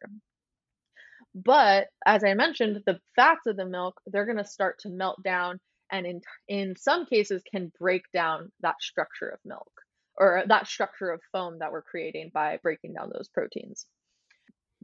But 1.33 1.87
as 2.05 2.23
I 2.23 2.33
mentioned, 2.33 2.83
the 2.85 2.99
fats 3.15 3.47
of 3.47 3.55
the 3.57 3.65
milk, 3.65 3.99
they're 4.05 4.25
going 4.25 4.37
to 4.37 4.45
start 4.45 4.79
to 4.79 4.89
melt 4.89 5.23
down 5.23 5.59
and 5.91 6.05
in 6.05 6.21
in 6.47 6.75
some 6.75 7.05
cases 7.05 7.41
can 7.49 7.71
break 7.79 8.03
down 8.13 8.51
that 8.61 8.75
structure 8.81 9.29
of 9.29 9.39
milk 9.45 9.71
or 10.17 10.43
that 10.47 10.67
structure 10.67 11.11
of 11.11 11.21
foam 11.31 11.59
that 11.59 11.71
we're 11.71 11.81
creating 11.81 12.31
by 12.33 12.59
breaking 12.63 12.93
down 12.93 13.11
those 13.13 13.29
proteins. 13.29 13.85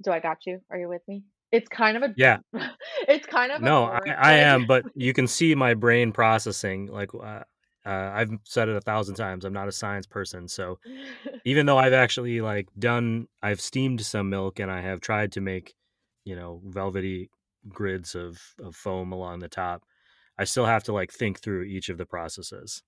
Do 0.03 0.11
I 0.11 0.19
got 0.19 0.45
you? 0.45 0.59
Are 0.69 0.77
you 0.77 0.87
with 0.87 1.01
me? 1.07 1.23
It's 1.51 1.69
kind 1.69 1.97
of 1.97 2.03
a 2.03 2.13
Yeah. 2.17 2.37
it's 3.07 3.27
kind 3.27 3.51
of 3.51 3.61
No, 3.61 3.85
I, 3.85 3.99
I 4.17 4.33
am, 4.33 4.65
but 4.65 4.85
you 4.95 5.13
can 5.13 5.27
see 5.27 5.53
my 5.55 5.73
brain 5.75 6.11
processing. 6.11 6.87
Like 6.87 7.13
uh, 7.13 7.43
uh, 7.85 8.11
I've 8.13 8.31
said 8.43 8.69
it 8.69 8.75
a 8.75 8.81
thousand 8.81 9.15
times. 9.15 9.45
I'm 9.45 9.53
not 9.53 9.67
a 9.67 9.71
science 9.71 10.07
person, 10.07 10.47
so 10.47 10.79
even 11.45 11.65
though 11.65 11.77
I've 11.77 11.93
actually 11.93 12.41
like 12.41 12.69
done, 12.77 13.27
I've 13.41 13.61
steamed 13.61 14.01
some 14.01 14.29
milk 14.29 14.59
and 14.59 14.71
I 14.71 14.81
have 14.81 15.01
tried 15.01 15.33
to 15.33 15.41
make, 15.41 15.75
you 16.25 16.35
know, 16.35 16.61
velvety 16.65 17.29
grids 17.69 18.15
of 18.15 18.41
of 18.59 18.75
foam 18.75 19.11
along 19.11 19.39
the 19.39 19.49
top. 19.49 19.83
I 20.37 20.45
still 20.45 20.65
have 20.65 20.83
to 20.85 20.93
like 20.93 21.11
think 21.11 21.39
through 21.39 21.63
each 21.63 21.89
of 21.89 21.97
the 21.97 22.05
processes. 22.05 22.83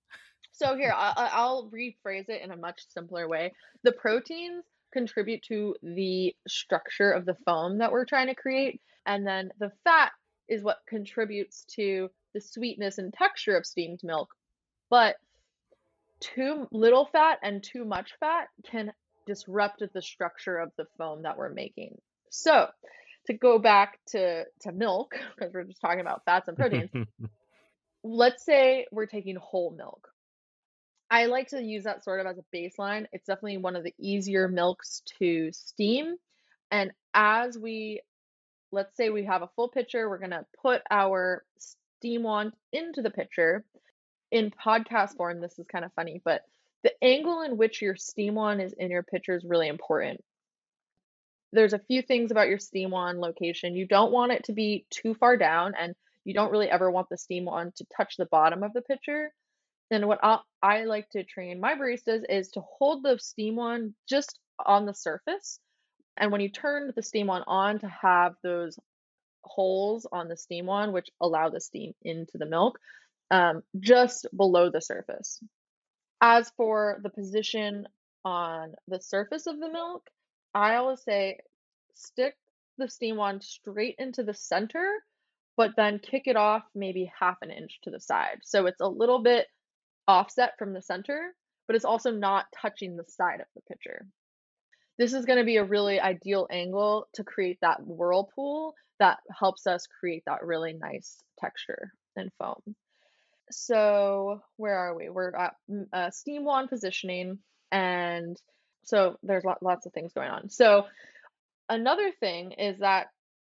So 0.52 0.76
here, 0.76 0.94
I, 0.96 1.14
I- 1.16 1.32
I'll 1.34 1.70
rephrase 1.70 2.30
it 2.30 2.42
in 2.42 2.52
a 2.52 2.58
much 2.58 2.82
simpler 2.90 3.28
way. 3.28 3.54
The 3.84 3.92
proteins 3.92 4.64
contribute 4.94 5.44
to 5.44 5.76
the 5.84 6.34
structure 6.48 7.12
of 7.12 7.26
the 7.26 7.36
foam 7.46 7.78
that 7.80 7.92
we're 7.92 8.06
trying 8.06 8.28
to 8.28 8.36
create, 8.36 8.82
and 9.06 9.28
then 9.28 9.50
the 9.60 9.72
fat 9.84 10.12
is 10.48 10.64
what 10.64 10.78
contributes 10.88 11.66
to 11.76 12.10
the 12.34 12.42
sweetness 12.42 12.98
and 12.98 13.14
texture 13.14 13.58
of 13.58 13.66
steamed 13.66 14.00
milk. 14.04 14.30
But 14.90 15.18
too 16.20 16.68
little 16.72 17.06
fat 17.12 17.40
and 17.44 17.62
too 17.62 17.84
much 17.84 18.14
fat 18.20 18.48
can 18.70 18.94
disrupt 19.26 19.84
the 19.94 20.02
structure 20.02 20.58
of 20.58 20.72
the 20.78 20.86
foam 20.98 21.24
that 21.24 21.38
we're 21.38 21.50
making. 21.50 21.98
So, 22.30 22.70
to 23.28 23.34
go 23.34 23.60
back 23.60 24.00
to 24.08 24.46
to 24.62 24.72
milk 24.72 25.16
because 25.36 25.54
we're 25.54 25.64
just 25.64 25.82
talking 25.82 26.02
about 26.02 26.24
fats 26.26 26.48
and 26.48 26.58
proteins. 26.58 26.90
let's 28.06 28.46
say 28.46 28.86
we're 28.92 29.08
taking 29.08 29.36
whole 29.36 29.72
milk. 29.72 30.10
I 31.10 31.26
like 31.26 31.50
to 31.50 31.62
use 31.62 31.84
that 31.84 32.04
sort 32.04 32.20
of 32.20 32.28
as 32.28 32.38
a 32.38 32.56
baseline. 32.56 33.06
It's 33.12 33.26
definitely 33.26 33.58
one 33.58 33.76
of 33.76 33.84
the 33.84 33.94
easier 34.00 34.48
milks 34.48 35.02
to 35.20 35.52
steam. 35.52 36.16
And 36.72 36.92
as 37.14 37.58
we, 37.58 38.02
let's 38.72 38.96
say 38.96 39.10
we 39.10 39.26
have 39.26 39.42
a 39.42 39.50
full 39.56 39.70
pitcher, 39.70 40.10
we're 40.10 40.20
going 40.20 40.32
to 40.32 40.46
put 40.62 40.82
our 40.90 41.44
steam 41.58 42.24
wand 42.24 42.54
into 42.72 43.02
the 43.02 43.10
pitcher. 43.10 43.64
In 44.32 44.52
podcast 44.52 45.16
form, 45.16 45.40
this 45.40 45.58
is 45.60 45.66
kind 45.72 45.86
of 45.86 45.94
funny, 45.94 46.22
but 46.26 46.42
the 46.84 46.92
angle 47.04 47.42
in 47.42 47.58
which 47.58 47.82
your 47.82 47.96
steam 47.96 48.36
wand 48.36 48.62
is 48.62 48.74
in 48.74 48.92
your 48.92 49.04
pitcher 49.04 49.36
is 49.36 49.46
really 49.46 49.68
important. 49.68 50.24
There's 51.56 51.74
a 51.74 51.80
few 51.80 52.02
things 52.02 52.32
about 52.32 52.50
your 52.50 52.60
steam 52.60 52.92
wand 52.92 53.20
location. 53.20 53.76
You 53.76 53.88
don't 53.88 54.12
want 54.12 54.32
it 54.32 54.46
to 54.46 54.54
be 54.54 54.86
too 54.90 55.14
far 55.16 55.38
down, 55.38 55.74
and 55.80 55.96
you 56.24 56.34
don't 56.34 56.52
really 56.52 56.70
ever 56.70 56.92
want 56.92 57.10
the 57.10 57.18
steam 57.18 57.46
wand 57.46 57.76
to 57.78 57.86
touch 57.96 58.18
the 58.18 58.26
bottom 58.26 58.64
of 58.64 58.74
the 58.74 58.82
pitcher. 58.82 59.34
And 59.92 60.08
what 60.08 60.20
i 60.24 60.40
I 60.62 60.86
like 60.86 61.10
to 61.12 61.24
train 61.24 61.60
my 61.60 61.76
baristas 61.76 62.24
is 62.28 62.50
to 62.52 62.62
hold 62.62 63.04
the 63.04 63.20
steam 63.20 63.56
wand 63.56 63.94
just 64.10 64.40
on 64.64 64.86
the 64.86 64.94
surface. 64.94 65.60
And 66.18 66.32
when 66.32 66.42
you 66.42 66.50
turn 66.50 66.92
the 66.96 67.04
steam 67.04 67.28
wand 67.28 67.44
on, 67.48 67.80
to 67.80 67.88
have 67.88 68.36
those 68.42 68.80
holes 69.44 70.08
on 70.12 70.28
the 70.28 70.38
steam 70.38 70.66
wand, 70.66 70.94
which 70.94 71.10
allow 71.22 71.50
the 71.50 71.62
steam 71.62 71.94
into 72.02 72.38
the 72.38 72.46
milk, 72.46 72.80
um, 73.32 73.64
just 73.80 74.28
below 74.36 74.70
the 74.70 74.82
surface. 74.82 75.40
As 76.22 76.52
for 76.58 77.00
the 77.04 77.10
position 77.10 77.88
on 78.24 78.74
the 78.88 79.02
surface 79.02 79.46
of 79.46 79.60
the 79.60 79.70
milk, 79.70 80.10
I 80.56 80.76
always 80.76 81.04
say 81.04 81.40
stick 81.94 82.36
the 82.78 82.90
steam 82.90 83.18
wand 83.18 83.44
straight 83.44 83.96
into 84.00 84.24
the 84.24 84.34
center, 84.34 84.86
but 85.58 85.72
then 85.76 86.00
kick 86.00 86.24
it 86.26 86.38
off 86.38 86.64
maybe 86.74 87.12
half 87.20 87.38
an 87.42 87.52
inch 87.52 87.80
to 87.84 87.92
the 87.92 88.00
side. 88.00 88.40
So 88.44 88.66
it's 88.66 88.82
a 88.82 88.88
little 88.88 89.22
bit 89.22 89.48
offset 90.08 90.54
from 90.58 90.74
the 90.74 90.82
center, 90.82 91.34
but 91.68 91.76
it's 91.76 91.86
also 91.86 92.12
not 92.12 92.46
touching 92.60 92.96
the 92.96 93.04
side 93.04 93.42
of 93.42 93.48
the 93.54 93.62
pitcher. 93.70 94.08
This 94.98 95.14
is 95.14 95.26
going 95.26 95.40
to 95.40 95.46
be 95.46 95.58
a 95.58 95.64
really 95.64 96.00
ideal 96.00 96.48
angle 96.50 97.08
to 97.16 97.24
create 97.26 97.58
that 97.62 97.86
whirlpool 97.86 98.76
that 99.00 99.20
helps 99.38 99.68
us 99.68 99.88
create 100.00 100.24
that 100.26 100.46
really 100.46 100.74
nice 100.74 101.18
texture 101.38 101.92
and 102.16 102.32
foam. 102.40 102.76
So, 103.52 104.40
where 104.56 104.78
are 104.78 104.96
we? 104.96 105.10
We're 105.10 105.36
at 105.36 105.56
mm, 105.70 105.86
uh, 105.92 106.12
steam 106.12 106.46
wand 106.46 106.70
positioning, 106.70 107.40
and 107.72 108.42
so 108.86 109.18
there's 109.24 109.44
lots 109.62 109.86
of 109.86 109.94
things 109.94 110.14
going 110.14 110.30
on. 110.30 110.50
So, 110.50 110.86
another 111.70 112.12
thing 112.20 112.54
is 112.54 112.80
that 112.80 113.08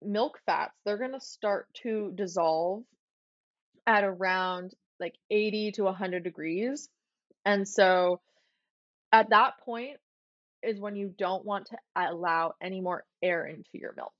milk 0.02 0.40
fats, 0.46 0.76
they're 0.86 0.98
going 0.98 1.14
to 1.14 1.20
start 1.20 1.68
to 1.84 2.12
dissolve 2.16 2.84
at 3.86 4.04
around 4.04 4.74
like 5.00 5.16
80 5.30 5.74
to 5.74 5.84
100 5.84 6.24
degrees. 6.24 6.90
And 7.46 7.68
so 7.68 8.20
at 9.12 9.30
that 9.30 9.60
point 9.66 9.98
is 10.62 10.80
when 10.80 10.96
you 10.96 11.14
don't 11.18 11.46
want 11.46 11.68
to 11.68 11.78
allow 11.96 12.54
any 12.62 12.82
more 12.82 13.04
air 13.22 13.46
into 13.46 13.70
your 13.74 13.94
milk 13.96 14.14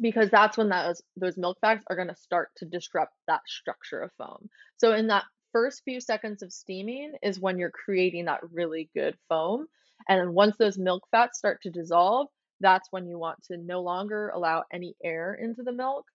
because 0.00 0.30
that's 0.30 0.56
when 0.56 0.68
those 0.68 1.02
those 1.16 1.36
milk 1.36 1.58
fats 1.60 1.82
are 1.88 1.96
going 1.96 2.08
to 2.08 2.14
start 2.14 2.50
to 2.56 2.64
disrupt 2.64 3.12
that 3.26 3.40
structure 3.46 4.00
of 4.00 4.12
foam. 4.18 4.48
So 4.76 4.92
in 4.92 5.08
that 5.08 5.24
first 5.52 5.82
few 5.84 6.00
seconds 6.00 6.42
of 6.42 6.52
steaming 6.52 7.14
is 7.22 7.40
when 7.40 7.58
you're 7.58 7.70
creating 7.70 8.26
that 8.26 8.40
really 8.52 8.90
good 8.94 9.16
foam. 9.28 9.66
And 10.08 10.20
then 10.20 10.34
once 10.34 10.56
those 10.56 10.78
milk 10.78 11.04
fats 11.10 11.38
start 11.38 11.60
to 11.62 11.70
dissolve, 11.70 12.28
that's 12.60 12.88
when 12.90 13.06
you 13.06 13.18
want 13.18 13.42
to 13.44 13.56
no 13.56 13.82
longer 13.82 14.30
allow 14.30 14.64
any 14.72 14.94
air 15.04 15.34
into 15.34 15.62
the 15.62 15.72
milk 15.72 16.06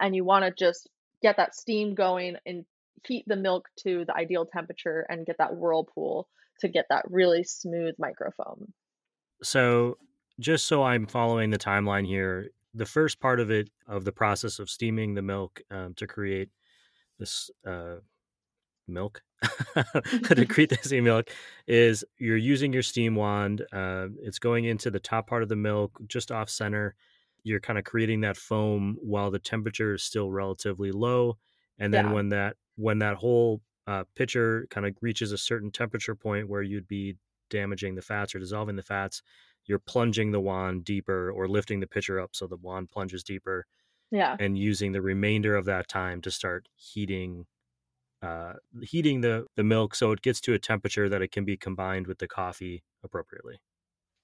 and 0.00 0.14
you 0.16 0.24
want 0.24 0.44
to 0.44 0.50
just 0.50 0.88
get 1.22 1.36
that 1.36 1.54
steam 1.54 1.94
going 1.94 2.36
and 2.46 2.64
heat 3.06 3.24
the 3.26 3.36
milk 3.36 3.68
to 3.76 4.04
the 4.06 4.14
ideal 4.14 4.46
temperature 4.46 5.06
and 5.08 5.26
get 5.26 5.38
that 5.38 5.54
whirlpool 5.54 6.28
to 6.60 6.68
get 6.68 6.86
that 6.90 7.04
really 7.10 7.44
smooth 7.44 7.94
microfoam. 8.00 8.68
So, 9.42 9.98
just 10.40 10.66
so 10.66 10.82
I'm 10.82 11.06
following 11.06 11.50
the 11.50 11.58
timeline 11.58 12.06
here, 12.06 12.48
the 12.72 12.86
first 12.86 13.20
part 13.20 13.40
of 13.40 13.50
it, 13.50 13.70
of 13.86 14.04
the 14.04 14.12
process 14.12 14.58
of 14.58 14.68
steaming 14.68 15.14
the 15.14 15.22
milk 15.22 15.60
um, 15.70 15.94
to 15.94 16.06
create 16.06 16.48
this 17.18 17.50
uh, 17.66 17.96
milk, 18.88 19.22
to 20.34 20.46
create 20.46 20.70
the 20.70 20.78
steam 20.82 21.04
milk, 21.04 21.30
is 21.66 22.04
you're 22.18 22.36
using 22.36 22.72
your 22.72 22.82
steam 22.82 23.14
wand. 23.14 23.62
Uh, 23.72 24.08
it's 24.22 24.38
going 24.38 24.64
into 24.64 24.90
the 24.90 25.00
top 25.00 25.26
part 25.26 25.42
of 25.42 25.48
the 25.48 25.56
milk, 25.56 25.98
just 26.06 26.30
off 26.30 26.50
center. 26.50 26.94
You're 27.42 27.60
kind 27.60 27.78
of 27.78 27.84
creating 27.84 28.22
that 28.22 28.36
foam 28.36 28.96
while 29.00 29.30
the 29.30 29.38
temperature 29.38 29.94
is 29.94 30.02
still 30.02 30.30
relatively 30.30 30.92
low. 30.92 31.36
And 31.78 31.92
then 31.92 32.06
yeah. 32.06 32.12
when 32.12 32.28
that 32.30 32.56
when 32.76 32.98
that 33.00 33.16
whole 33.16 33.60
uh, 33.86 34.04
pitcher 34.16 34.66
kind 34.70 34.86
of 34.86 34.94
reaches 35.00 35.32
a 35.32 35.38
certain 35.38 35.70
temperature 35.70 36.14
point 36.14 36.48
where 36.48 36.62
you'd 36.62 36.88
be 36.88 37.16
damaging 37.50 37.94
the 37.94 38.02
fats 38.02 38.34
or 38.34 38.38
dissolving 38.38 38.76
the 38.76 38.82
fats, 38.82 39.22
you're 39.66 39.78
plunging 39.78 40.32
the 40.32 40.40
wand 40.40 40.84
deeper 40.84 41.30
or 41.30 41.48
lifting 41.48 41.80
the 41.80 41.86
pitcher 41.86 42.20
up 42.20 42.30
so 42.34 42.46
the 42.46 42.56
wand 42.56 42.90
plunges 42.90 43.22
deeper. 43.22 43.66
Yeah. 44.10 44.36
And 44.38 44.56
using 44.56 44.92
the 44.92 45.02
remainder 45.02 45.56
of 45.56 45.64
that 45.66 45.88
time 45.88 46.20
to 46.22 46.30
start 46.30 46.68
heating 46.76 47.46
uh, 48.24 48.54
heating 48.82 49.20
the, 49.20 49.46
the 49.56 49.62
milk 49.62 49.94
so 49.94 50.12
it 50.12 50.22
gets 50.22 50.40
to 50.40 50.54
a 50.54 50.58
temperature 50.58 51.08
that 51.08 51.22
it 51.22 51.30
can 51.30 51.44
be 51.44 51.56
combined 51.56 52.06
with 52.06 52.18
the 52.18 52.26
coffee 52.26 52.82
appropriately. 53.02 53.60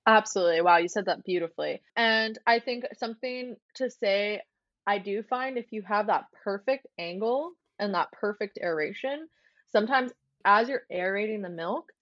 Absolutely. 0.07 0.63
Wow, 0.63 0.79
you 0.79 0.89
said 0.89 1.05
that 1.07 1.25
beautifully. 1.25 1.83
And 1.95 2.39
I 2.47 2.61
think 2.61 2.85
something 2.99 3.57
to 3.75 3.91
say 3.91 4.41
I 4.87 4.99
do 4.99 5.23
find 5.23 5.59
if 5.59 5.67
you 5.71 5.83
have 5.83 6.07
that 6.07 6.25
perfect 6.43 6.87
angle 6.99 7.53
and 7.79 7.95
that 7.95 8.11
perfect 8.13 8.59
aeration, 8.63 9.29
sometimes 9.71 10.13
as 10.45 10.69
you're 10.69 10.87
aerating 10.91 11.43
the 11.43 11.51
milk, 11.51 11.93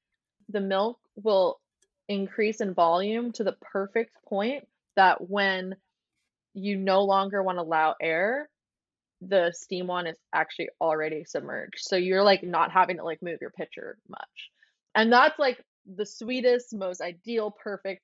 the 0.49 0.61
milk 0.61 0.99
will 1.17 1.61
increase 2.09 2.61
in 2.61 2.75
volume 2.75 3.33
to 3.33 3.45
the 3.45 3.57
perfect 3.61 4.12
point 4.26 4.67
that 4.95 5.28
when 5.28 5.75
you 6.55 6.76
no 6.76 7.02
longer 7.02 7.43
want 7.43 7.59
to 7.59 7.62
allow 7.62 7.95
air, 8.00 8.49
the 9.21 9.53
steam 9.55 9.87
wand 9.87 10.09
is 10.09 10.17
actually 10.35 10.69
already 10.81 11.25
submerged. 11.25 11.79
So 11.79 11.97
you're 11.97 12.23
like 12.23 12.43
not 12.43 12.71
having 12.71 12.99
to 12.99 13.05
like 13.05 13.23
move 13.23 13.39
your 13.41 13.51
pitcher 13.51 13.99
much. 14.09 14.51
And 14.95 15.13
that's 15.13 15.39
like 15.39 15.63
the 15.97 16.07
sweetest, 16.07 16.75
most 16.75 17.01
ideal, 17.01 17.51
perfect 17.51 18.03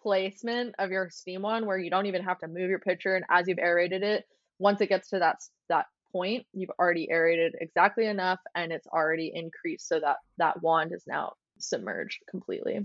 placement 0.00 0.74
of 0.78 0.90
your 0.90 1.10
steam 1.10 1.42
wand 1.42 1.66
where 1.66 1.78
you 1.78 1.90
don't 1.90 2.06
even 2.06 2.22
have 2.22 2.38
to 2.38 2.48
move 2.48 2.70
your 2.70 2.78
pitcher 2.78 3.16
and 3.16 3.24
as 3.30 3.48
you've 3.48 3.58
aerated 3.58 4.02
it, 4.02 4.24
once 4.58 4.80
it 4.80 4.88
gets 4.88 5.10
to 5.10 5.18
that 5.18 5.36
that 5.68 5.86
point, 6.12 6.46
you've 6.52 6.70
already 6.78 7.08
aerated 7.10 7.54
exactly 7.60 8.06
enough 8.06 8.40
and 8.54 8.72
it's 8.72 8.86
already 8.88 9.30
increased 9.34 9.88
so 9.88 10.00
that 10.00 10.16
that 10.38 10.60
wand 10.62 10.92
is 10.92 11.04
now 11.06 11.32
submerged 11.58 12.18
completely. 12.30 12.80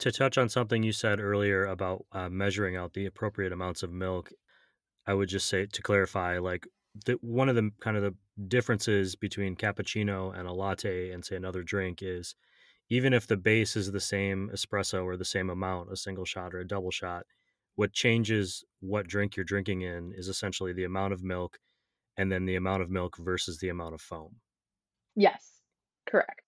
To 0.00 0.12
touch 0.12 0.36
on 0.36 0.48
something 0.48 0.82
you 0.82 0.92
said 0.92 1.20
earlier 1.20 1.64
about 1.64 2.04
uh, 2.12 2.28
measuring 2.28 2.76
out 2.76 2.92
the 2.92 3.06
appropriate 3.06 3.52
amounts 3.52 3.82
of 3.82 3.92
milk, 3.92 4.30
I 5.06 5.14
would 5.14 5.28
just 5.28 5.48
say 5.48 5.66
to 5.66 5.82
clarify, 5.82 6.38
like 6.38 6.66
the, 7.04 7.18
one 7.20 7.48
of 7.48 7.54
the 7.54 7.70
kind 7.80 7.96
of 7.96 8.02
the 8.02 8.14
differences 8.48 9.14
between 9.14 9.56
cappuccino 9.56 10.36
and 10.38 10.48
a 10.48 10.52
latte 10.52 11.10
and 11.10 11.24
say 11.24 11.36
another 11.36 11.62
drink 11.62 12.02
is 12.02 12.34
even 12.88 13.12
if 13.12 13.26
the 13.26 13.36
base 13.36 13.76
is 13.76 13.90
the 13.90 14.00
same 14.00 14.50
espresso 14.54 15.04
or 15.04 15.16
the 15.16 15.24
same 15.24 15.50
amount, 15.50 15.92
a 15.92 15.96
single 15.96 16.24
shot 16.24 16.54
or 16.54 16.60
a 16.60 16.66
double 16.66 16.90
shot, 16.90 17.24
what 17.74 17.92
changes 17.92 18.64
what 18.80 19.06
drink 19.06 19.36
you're 19.36 19.44
drinking 19.44 19.82
in 19.82 20.12
is 20.16 20.28
essentially 20.28 20.72
the 20.72 20.84
amount 20.84 21.12
of 21.12 21.22
milk 21.22 21.58
and 22.16 22.30
then 22.30 22.46
the 22.46 22.56
amount 22.56 22.82
of 22.82 22.90
milk 22.90 23.16
versus 23.18 23.58
the 23.58 23.68
amount 23.68 23.94
of 23.94 24.00
foam. 24.00 24.36
Yes, 25.14 25.60
correct. 26.06 26.42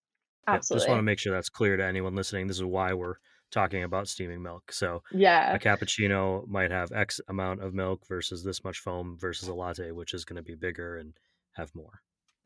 Absolutely. 0.47 0.81
just 0.81 0.88
want 0.88 0.99
to 0.99 1.02
make 1.02 1.19
sure 1.19 1.33
that's 1.33 1.50
clear 1.50 1.76
to 1.76 1.85
anyone 1.85 2.14
listening. 2.14 2.47
This 2.47 2.57
is 2.57 2.64
why 2.64 2.95
we're 2.95 3.17
talking 3.50 3.83
about 3.83 4.09
steaming 4.09 4.43
milk. 4.43 4.73
So, 4.73 5.02
yeah, 5.12 5.55
a 5.55 5.59
cappuccino 5.59 6.47
might 6.47 6.71
have 6.71 6.93
X 6.93 7.21
amount 7.28 7.62
of 7.62 7.75
milk 7.75 8.07
versus 8.09 8.43
this 8.43 8.64
much 8.64 8.78
foam 8.78 9.17
versus 9.19 9.49
a 9.49 9.55
latte, 9.55 9.90
which 9.90 10.14
is 10.14 10.25
going 10.25 10.37
to 10.37 10.43
be 10.43 10.55
bigger 10.55 10.97
and 10.97 11.14
have 11.52 11.75
more. 11.75 12.00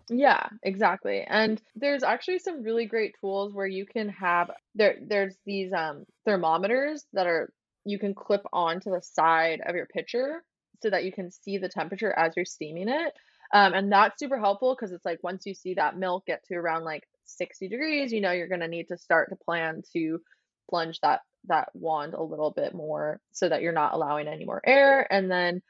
Yeah, 0.09 0.49
exactly. 0.63 1.25
And 1.27 1.61
there's 1.75 2.03
actually 2.03 2.39
some 2.41 2.63
really 2.63 2.87
great 2.87 3.15
tools 3.21 3.53
where 3.53 3.67
you 3.67 3.87
can 3.87 4.09
have 4.11 4.51
there 4.75 4.97
there's 5.01 5.37
these 5.47 5.73
um 5.73 6.05
thermometers 6.25 7.05
that 7.13 7.27
are 7.27 7.53
you 7.85 7.99
can 7.99 8.15
clip 8.15 8.43
onto 8.53 8.91
the 8.91 9.03
side 9.03 9.61
of 9.67 9.75
your 9.75 9.87
pitcher 9.87 10.43
so 10.83 10.91
that 10.91 11.05
you 11.05 11.13
can 11.13 11.31
see 11.31 11.59
the 11.59 11.69
temperature 11.69 12.13
as 12.13 12.33
you're 12.37 12.45
steaming 12.45 12.89
it. 12.89 13.13
Um, 13.55 13.75
and 13.75 13.93
that's 13.93 14.19
super 14.19 14.39
helpful 14.39 14.75
because 14.75 14.93
it's 14.93 15.05
like 15.05 15.23
once 15.23 15.45
you 15.47 15.55
see 15.55 15.75
that 15.75 15.97
milk 15.97 16.27
get 16.27 16.45
to 16.47 16.55
around 16.55 16.85
like 16.85 17.07
60 17.25 17.69
degrees, 17.69 18.13
you 18.13 18.21
know 18.21 18.33
you're 18.33 18.49
gonna 18.49 18.69
need 18.69 18.89
to 18.89 18.99
start 18.99 19.29
to 19.31 19.37
plan 19.37 19.83
to 19.93 20.21
plunge 20.69 21.01
that 21.01 21.21
that 21.49 21.69
wand 21.75 22.15
a 22.15 22.23
little 22.23 22.51
bit 22.51 22.75
more 22.75 23.21
so 23.33 23.49
that 23.49 23.63
you're 23.63 23.73
not 23.73 23.95
allowing 23.95 24.29
any 24.29 24.45
more 24.45 24.61
air. 24.65 25.13
And 25.13 25.31
then 25.31 25.61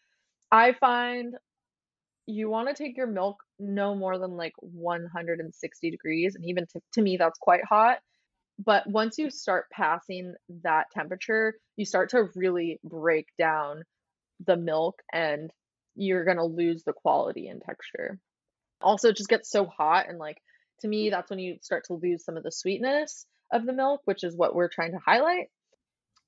I 0.51 0.73
find 0.73 1.35
you 2.27 2.49
want 2.49 2.69
to 2.69 2.75
take 2.75 2.97
your 2.97 3.07
milk 3.07 3.39
no 3.59 3.95
more 3.95 4.19
than 4.19 4.33
like 4.33 4.53
160 4.59 5.91
degrees, 5.91 6.35
and 6.35 6.45
even 6.45 6.67
to, 6.67 6.81
to 6.95 7.03
me 7.03 7.17
that's 7.17 7.39
quite 7.39 7.65
hot. 7.65 7.99
But 8.59 8.87
once 8.87 9.19
you 9.19 9.31
start 9.31 9.65
passing 9.73 10.35
that 10.63 10.87
temperature, 10.93 11.55
you 11.77 11.85
start 11.85 12.11
to 12.11 12.29
really 12.37 12.79
break 12.85 13.27
down 13.39 13.83
the 14.45 14.57
milk 14.57 15.01
and 15.13 15.51
you're 15.95 16.25
going 16.25 16.37
to 16.37 16.45
lose 16.45 16.85
the 16.85 16.93
quality 16.93 17.49
and 17.49 17.63
texture. 17.63 18.19
Also, 18.81 19.09
it 19.09 19.17
just 19.17 19.29
gets 19.29 19.51
so 19.51 19.65
hot 19.65 20.09
and 20.09 20.19
like 20.19 20.39
to 20.81 20.89
me 20.89 21.11
that's 21.11 21.31
when 21.31 21.39
you 21.39 21.57
start 21.63 21.85
to 21.87 21.95
lose 21.95 22.25
some 22.25 22.37
of 22.37 22.43
the 22.43 22.51
sweetness 22.51 23.27
of 23.53 23.67
the 23.67 23.73
milk, 23.73 24.03
which 24.05 24.25
is 24.25 24.37
what 24.37 24.55
we're 24.55 24.69
trying 24.69 24.93
to 24.93 24.99
highlight. 24.99 25.49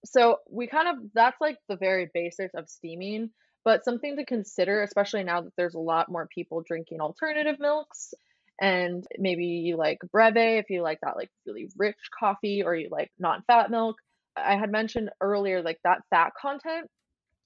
So, 0.04 0.38
we 0.50 0.66
kind 0.66 0.88
of 0.88 0.96
that's 1.14 1.40
like 1.40 1.58
the 1.68 1.76
very 1.76 2.10
basics 2.12 2.54
of 2.54 2.68
steaming, 2.68 3.30
but 3.64 3.84
something 3.84 4.16
to 4.16 4.24
consider 4.24 4.82
especially 4.82 5.24
now 5.24 5.40
that 5.40 5.52
there's 5.56 5.74
a 5.74 5.80
lot 5.80 6.10
more 6.10 6.28
people 6.32 6.62
drinking 6.66 7.00
alternative 7.00 7.56
milks 7.58 8.14
and 8.60 9.04
maybe 9.18 9.46
you 9.46 9.76
like 9.76 9.98
breve 10.12 10.58
if 10.60 10.70
you 10.70 10.82
like 10.82 11.00
that 11.02 11.16
like 11.16 11.30
really 11.46 11.68
rich 11.76 11.96
coffee 12.16 12.62
or 12.62 12.74
you 12.74 12.88
like 12.90 13.10
non-fat 13.18 13.70
milk. 13.70 13.96
I 14.36 14.56
had 14.56 14.70
mentioned 14.70 15.10
earlier 15.20 15.62
like 15.62 15.78
that 15.84 16.02
fat 16.10 16.32
content 16.40 16.88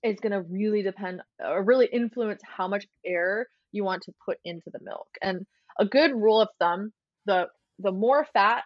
is 0.03 0.21
going 0.21 0.33
to 0.33 0.43
really 0.43 0.83
depend 0.83 1.23
or 1.41 1.63
really 1.63 1.87
influence 1.87 2.41
how 2.45 2.69
much 2.69 2.87
air 3.05 3.47
you 3.73 3.85
want 3.85 4.03
to 4.03 4.13
put 4.25 4.39
into 4.45 4.71
the 4.73 4.81
milk. 4.83 5.09
And 5.23 5.47
a 5.79 5.85
good 5.85 6.13
rule 6.13 6.41
of 6.41 6.49
thumb, 6.59 6.93
the 7.27 7.49
the 7.79 7.93
more 7.93 8.27
fat, 8.33 8.65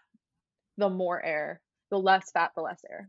the 0.79 0.89
more 0.89 1.23
air. 1.23 1.61
The 1.91 1.99
less 1.99 2.31
fat, 2.33 2.53
the 2.57 2.63
less 2.63 2.81
air. 2.91 3.09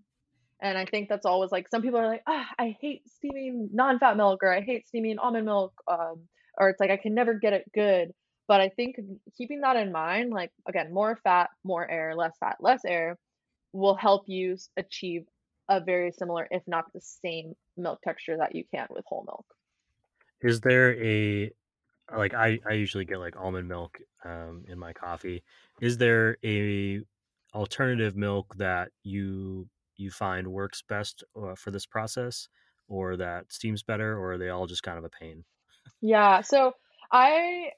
And 0.62 0.78
I 0.78 0.86
think 0.86 1.10
that's 1.10 1.26
always 1.26 1.52
like 1.52 1.68
some 1.70 1.82
people 1.82 2.00
are 2.00 2.08
like, 2.08 2.24
ah, 2.28 2.48
I 2.58 2.76
hate 2.80 3.04
steaming 3.10 3.70
non-fat 3.74 4.18
milk 4.18 4.44
or 4.44 4.54
I 4.54 4.62
hate 4.62 4.88
steaming 4.88 5.20
almond 5.20 5.46
milk. 5.46 5.74
Um, 5.88 6.28
or 6.58 6.70
it's 6.70 6.80
like 6.80 6.92
I 6.92 6.98
can 6.98 7.14
never 7.14 7.34
get 7.34 7.54
it 7.54 7.70
good. 7.74 8.14
But 8.48 8.62
I 8.62 8.70
think 8.70 8.98
keeping 9.38 9.62
that 9.62 9.78
in 9.78 9.92
mind, 9.92 10.32
like 10.32 10.52
again, 10.68 10.94
more 10.94 11.18
fat, 11.24 11.50
more 11.64 11.90
air, 11.90 12.16
less 12.16 12.36
fat, 12.40 12.58
less 12.60 12.84
air, 12.86 13.18
will 13.72 13.96
help 13.96 14.24
you 14.28 14.58
achieve 14.78 15.24
a 15.70 15.80
very 15.80 16.12
similar, 16.12 16.48
if 16.52 16.64
not 16.68 16.86
the 16.94 17.02
same, 17.02 17.54
milk 17.78 18.02
texture 18.04 18.38
that 18.38 18.54
you 18.56 18.64
can 18.74 18.88
with 18.90 19.06
whole 19.08 19.24
milk. 19.26 19.46
Is 20.42 20.60
there 20.60 20.94
a 21.02 21.52
like 22.16 22.34
I 22.34 22.60
I 22.70 22.74
usually 22.74 23.06
get 23.06 23.20
like 23.20 23.38
almond 23.38 23.68
milk 23.68 23.98
um, 24.26 24.66
in 24.68 24.78
my 24.78 24.94
coffee. 24.94 25.44
Is 25.82 25.98
there 25.98 26.38
a 26.44 27.02
alternative 27.54 28.16
milk 28.16 28.56
that 28.58 28.90
you 29.04 29.68
you 29.96 30.10
find 30.10 30.48
works 30.48 30.82
best 30.82 31.24
uh, 31.42 31.56
for 31.56 31.72
this 31.72 31.86
process, 31.86 32.48
or 32.88 33.18
that 33.18 33.52
steams 33.52 33.84
better, 33.84 34.18
or 34.18 34.34
are 34.34 34.38
they 34.38 34.50
all 34.50 34.66
just 34.66 34.84
kind 34.84 34.98
of 34.98 35.04
a 35.04 35.10
pain? 35.10 35.44
Yeah. 36.02 36.42
So 36.42 36.74
I 37.12 37.72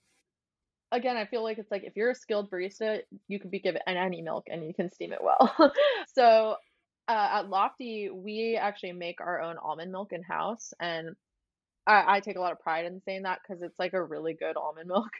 again, 0.91 1.17
I 1.17 1.25
feel 1.25 1.43
like 1.43 1.57
it's 1.57 1.71
like 1.71 1.83
if 1.83 1.95
you're 1.95 2.11
a 2.11 2.15
skilled 2.15 2.49
barista, 2.49 3.01
you 3.27 3.39
could 3.39 3.51
be 3.51 3.59
given 3.59 3.81
any 3.87 4.21
milk 4.21 4.45
and 4.49 4.65
you 4.65 4.73
can 4.73 4.91
steam 4.91 5.11
it 5.11 5.19
well. 5.21 5.53
so 6.13 6.55
uh, 7.07 7.29
at 7.33 7.49
Lofty, 7.49 8.09
we 8.09 8.57
actually 8.59 8.93
make 8.93 9.21
our 9.21 9.41
own 9.41 9.57
almond 9.57 9.91
milk 9.91 10.11
in 10.11 10.23
house, 10.23 10.73
and 10.79 11.15
I, 11.85 12.15
I 12.15 12.19
take 12.19 12.37
a 12.37 12.39
lot 12.39 12.51
of 12.51 12.59
pride 12.59 12.85
in 12.85 13.01
saying 13.01 13.23
that 13.23 13.39
because 13.41 13.61
it's 13.61 13.77
like 13.77 13.93
a 13.93 14.03
really 14.03 14.33
good 14.33 14.57
almond 14.57 14.87
milk. 14.87 15.11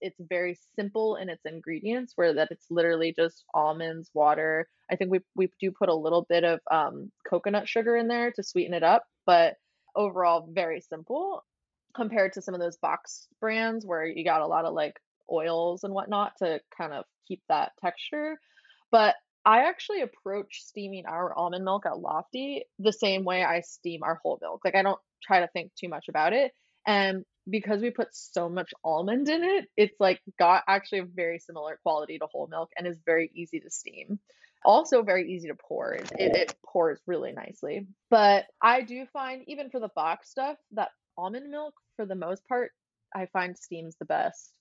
It's 0.00 0.20
very 0.20 0.58
simple 0.76 1.16
in 1.16 1.28
its 1.28 1.42
ingredients, 1.44 2.12
where 2.16 2.34
that 2.34 2.48
it's 2.50 2.66
literally 2.70 3.14
just 3.16 3.44
almonds, 3.54 4.10
water. 4.14 4.68
I 4.90 4.96
think 4.96 5.10
we 5.10 5.20
we 5.34 5.48
do 5.60 5.70
put 5.70 5.88
a 5.88 5.94
little 5.94 6.26
bit 6.28 6.44
of 6.44 6.60
um, 6.70 7.10
coconut 7.28 7.68
sugar 7.68 7.96
in 7.96 8.08
there 8.08 8.32
to 8.32 8.42
sweeten 8.42 8.74
it 8.74 8.82
up, 8.82 9.04
but 9.26 9.54
overall 9.96 10.48
very 10.52 10.80
simple 10.80 11.44
compared 11.94 12.32
to 12.32 12.42
some 12.42 12.54
of 12.54 12.60
those 12.60 12.76
box 12.76 13.28
brands 13.40 13.86
where 13.86 14.04
you 14.04 14.24
got 14.24 14.40
a 14.40 14.46
lot 14.46 14.64
of 14.64 14.74
like 14.74 14.96
oils 15.30 15.84
and 15.84 15.94
whatnot 15.94 16.32
to 16.38 16.60
kind 16.76 16.92
of 16.92 17.04
keep 17.26 17.40
that 17.48 17.72
texture. 17.80 18.38
But 18.90 19.14
I 19.46 19.68
actually 19.68 20.00
approach 20.00 20.62
steaming 20.62 21.06
our 21.06 21.36
almond 21.36 21.64
milk 21.64 21.86
at 21.86 21.98
Lofty 21.98 22.64
the 22.78 22.92
same 22.92 23.24
way 23.24 23.44
I 23.44 23.60
steam 23.60 24.02
our 24.02 24.18
whole 24.22 24.38
milk. 24.40 24.62
Like 24.64 24.74
I 24.74 24.82
don't 24.82 24.98
try 25.22 25.40
to 25.40 25.48
think 25.48 25.72
too 25.74 25.88
much 25.88 26.06
about 26.08 26.32
it. 26.32 26.52
And 26.86 27.24
because 27.48 27.80
we 27.82 27.90
put 27.90 28.08
so 28.12 28.48
much 28.48 28.72
almond 28.82 29.28
in 29.28 29.42
it, 29.42 29.68
it's 29.76 29.98
like 30.00 30.20
got 30.38 30.64
actually 30.68 31.00
a 31.00 31.04
very 31.04 31.38
similar 31.38 31.78
quality 31.82 32.18
to 32.18 32.26
whole 32.26 32.46
milk 32.46 32.70
and 32.76 32.86
is 32.86 32.98
very 33.04 33.30
easy 33.34 33.60
to 33.60 33.70
steam. 33.70 34.18
Also, 34.64 35.02
very 35.02 35.30
easy 35.30 35.48
to 35.48 35.54
pour. 35.54 35.92
It, 35.92 36.10
it 36.18 36.54
pours 36.64 36.98
really 37.06 37.32
nicely. 37.32 37.86
But 38.08 38.46
I 38.62 38.80
do 38.80 39.04
find, 39.12 39.42
even 39.46 39.68
for 39.68 39.78
the 39.78 39.90
box 39.94 40.30
stuff, 40.30 40.56
that 40.72 40.88
almond 41.18 41.50
milk, 41.50 41.74
for 41.96 42.06
the 42.06 42.14
most 42.14 42.48
part, 42.48 42.72
I 43.14 43.26
find 43.26 43.58
steams 43.58 43.96
the 43.96 44.06
best. 44.06 44.54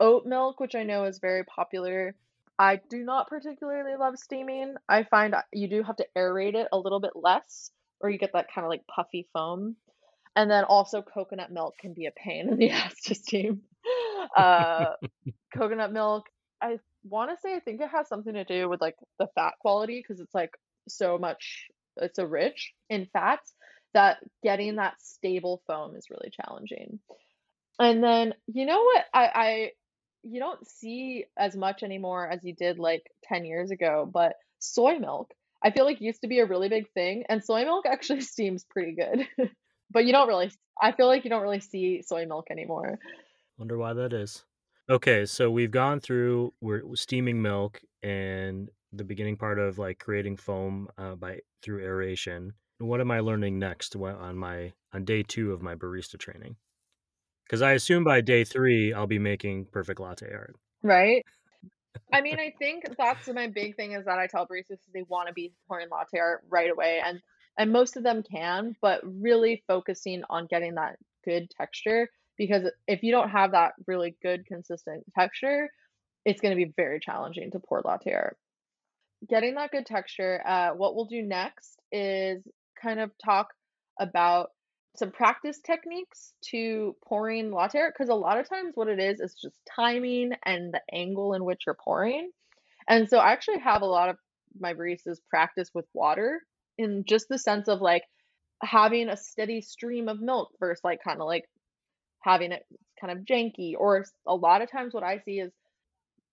Oat 0.00 0.26
milk, 0.26 0.58
which 0.58 0.74
I 0.74 0.82
know 0.82 1.04
is 1.04 1.20
very 1.20 1.44
popular, 1.44 2.16
I 2.58 2.80
do 2.90 3.04
not 3.04 3.28
particularly 3.28 3.96
love 3.96 4.18
steaming. 4.18 4.74
I 4.88 5.04
find 5.04 5.34
uh, 5.34 5.42
you 5.52 5.68
do 5.68 5.82
have 5.84 5.96
to 5.96 6.06
aerate 6.16 6.54
it 6.54 6.66
a 6.72 6.78
little 6.78 6.98
bit 6.98 7.12
less, 7.14 7.70
or 8.00 8.10
you 8.10 8.18
get 8.18 8.32
that 8.32 8.52
kind 8.52 8.64
of 8.64 8.68
like 8.68 8.86
puffy 8.88 9.28
foam. 9.32 9.76
And 10.38 10.48
then 10.48 10.62
also, 10.62 11.02
coconut 11.02 11.50
milk 11.50 11.78
can 11.80 11.94
be 11.94 12.06
a 12.06 12.12
pain 12.12 12.48
in 12.48 12.58
the 12.58 12.70
ass 12.70 12.94
to 13.06 13.16
steam. 13.16 13.62
Uh, 14.36 14.92
coconut 15.52 15.92
milk, 15.92 16.26
I 16.62 16.78
want 17.02 17.32
to 17.32 17.36
say, 17.42 17.56
I 17.56 17.58
think 17.58 17.80
it 17.80 17.90
has 17.90 18.06
something 18.06 18.34
to 18.34 18.44
do 18.44 18.68
with 18.68 18.80
like 18.80 18.94
the 19.18 19.26
fat 19.34 19.54
quality 19.60 20.00
because 20.00 20.20
it's 20.20 20.36
like 20.36 20.52
so 20.88 21.18
much, 21.18 21.66
it's 21.96 22.14
so 22.14 22.24
rich 22.24 22.72
in 22.88 23.08
fats 23.12 23.52
that 23.94 24.18
getting 24.44 24.76
that 24.76 24.94
stable 25.00 25.60
foam 25.66 25.96
is 25.96 26.06
really 26.08 26.30
challenging. 26.30 27.00
And 27.80 28.00
then, 28.00 28.32
you 28.46 28.64
know 28.64 28.80
what? 28.80 29.06
I, 29.12 29.30
I 29.34 29.70
you 30.22 30.38
don't 30.38 30.64
see 30.68 31.24
as 31.36 31.56
much 31.56 31.82
anymore 31.82 32.28
as 32.28 32.44
you 32.44 32.54
did 32.54 32.78
like 32.78 33.02
10 33.24 33.44
years 33.44 33.72
ago, 33.72 34.08
but 34.08 34.36
soy 34.60 35.00
milk, 35.00 35.32
I 35.64 35.72
feel 35.72 35.84
like 35.84 36.00
used 36.00 36.20
to 36.20 36.28
be 36.28 36.38
a 36.38 36.46
really 36.46 36.68
big 36.68 36.88
thing, 36.92 37.24
and 37.28 37.42
soy 37.42 37.64
milk 37.64 37.86
actually 37.86 38.20
steams 38.34 38.64
pretty 38.70 38.94
good. 38.94 39.50
But 39.90 40.04
you 40.04 40.12
don't 40.12 40.28
really, 40.28 40.50
I 40.80 40.92
feel 40.92 41.06
like 41.06 41.24
you 41.24 41.30
don't 41.30 41.42
really 41.42 41.60
see 41.60 42.02
soy 42.02 42.26
milk 42.26 42.46
anymore. 42.50 42.98
Wonder 43.58 43.78
why 43.78 43.92
that 43.94 44.12
is. 44.12 44.44
Okay, 44.90 45.26
so 45.26 45.50
we've 45.50 45.70
gone 45.70 46.00
through 46.00 46.54
we're 46.60 46.82
steaming 46.94 47.42
milk 47.42 47.80
and 48.02 48.70
the 48.92 49.04
beginning 49.04 49.36
part 49.36 49.58
of 49.58 49.78
like 49.78 49.98
creating 49.98 50.36
foam 50.36 50.88
uh, 50.96 51.14
by 51.14 51.40
through 51.62 51.84
aeration. 51.84 52.54
What 52.78 53.00
am 53.00 53.10
I 53.10 53.20
learning 53.20 53.58
next 53.58 53.96
on 53.96 54.36
my 54.36 54.72
on 54.94 55.04
day 55.04 55.22
two 55.22 55.52
of 55.52 55.60
my 55.60 55.74
barista 55.74 56.18
training? 56.18 56.56
Because 57.44 57.60
I 57.60 57.72
assume 57.72 58.04
by 58.04 58.20
day 58.20 58.44
three, 58.44 58.92
I'll 58.92 59.06
be 59.06 59.18
making 59.18 59.66
perfect 59.66 60.00
latte 60.00 60.32
art. 60.32 60.56
Right. 60.82 61.24
I 62.12 62.20
mean, 62.20 62.38
I 62.38 62.54
think 62.58 62.84
that's 62.96 63.28
my 63.28 63.48
big 63.48 63.76
thing 63.76 63.92
is 63.92 64.04
that 64.04 64.18
I 64.18 64.26
tell 64.26 64.46
baristas 64.46 64.78
they 64.94 65.04
want 65.08 65.28
to 65.28 65.34
be 65.34 65.52
pouring 65.66 65.88
latte 65.90 66.18
art 66.18 66.44
right 66.48 66.70
away, 66.70 67.00
and 67.04 67.20
and 67.58 67.72
most 67.72 67.96
of 67.96 68.04
them 68.04 68.22
can, 68.22 68.76
but 68.80 69.00
really 69.04 69.62
focusing 69.66 70.22
on 70.30 70.46
getting 70.46 70.76
that 70.76 70.96
good 71.24 71.50
texture 71.50 72.08
because 72.38 72.70
if 72.86 73.02
you 73.02 73.10
don't 73.10 73.30
have 73.30 73.50
that 73.50 73.72
really 73.88 74.16
good 74.22 74.46
consistent 74.46 75.04
texture, 75.18 75.68
it's 76.24 76.40
going 76.40 76.56
to 76.56 76.64
be 76.64 76.72
very 76.76 77.00
challenging 77.00 77.50
to 77.50 77.58
pour 77.58 77.82
latte 77.84 78.12
art. 78.12 78.38
Getting 79.28 79.56
that 79.56 79.72
good 79.72 79.86
texture, 79.86 80.40
uh, 80.46 80.70
what 80.70 80.94
we'll 80.94 81.06
do 81.06 81.20
next 81.20 81.80
is 81.90 82.46
kind 82.80 83.00
of 83.00 83.10
talk 83.22 83.48
about 83.98 84.50
some 84.96 85.10
practice 85.10 85.58
techniques 85.64 86.32
to 86.50 86.94
pouring 87.04 87.50
latte 87.50 87.80
art 87.80 87.94
because 87.96 88.08
a 88.08 88.14
lot 88.14 88.38
of 88.38 88.48
times 88.48 88.72
what 88.74 88.88
it 88.88 89.00
is 89.00 89.18
is 89.18 89.34
just 89.34 89.56
timing 89.74 90.32
and 90.44 90.72
the 90.72 90.80
angle 90.92 91.34
in 91.34 91.44
which 91.44 91.62
you're 91.66 91.74
pouring. 91.74 92.30
And 92.88 93.08
so 93.08 93.18
I 93.18 93.32
actually 93.32 93.58
have 93.58 93.82
a 93.82 93.86
lot 93.86 94.10
of 94.10 94.16
my 94.58 94.74
baristas 94.74 95.18
practice 95.28 95.70
with 95.74 95.86
water 95.92 96.40
in 96.78 97.04
just 97.06 97.28
the 97.28 97.38
sense 97.38 97.68
of 97.68 97.80
like 97.80 98.04
having 98.62 99.08
a 99.08 99.16
steady 99.16 99.60
stream 99.60 100.08
of 100.08 100.20
milk 100.20 100.50
versus 100.58 100.82
like 100.82 101.02
kind 101.02 101.20
of 101.20 101.26
like 101.26 101.44
having 102.20 102.52
it 102.52 102.64
kind 103.00 103.16
of 103.16 103.24
janky 103.24 103.74
or 103.78 104.04
a 104.26 104.34
lot 104.34 104.62
of 104.62 104.70
times 104.70 104.94
what 104.94 105.04
I 105.04 105.18
see 105.18 105.40
is 105.40 105.52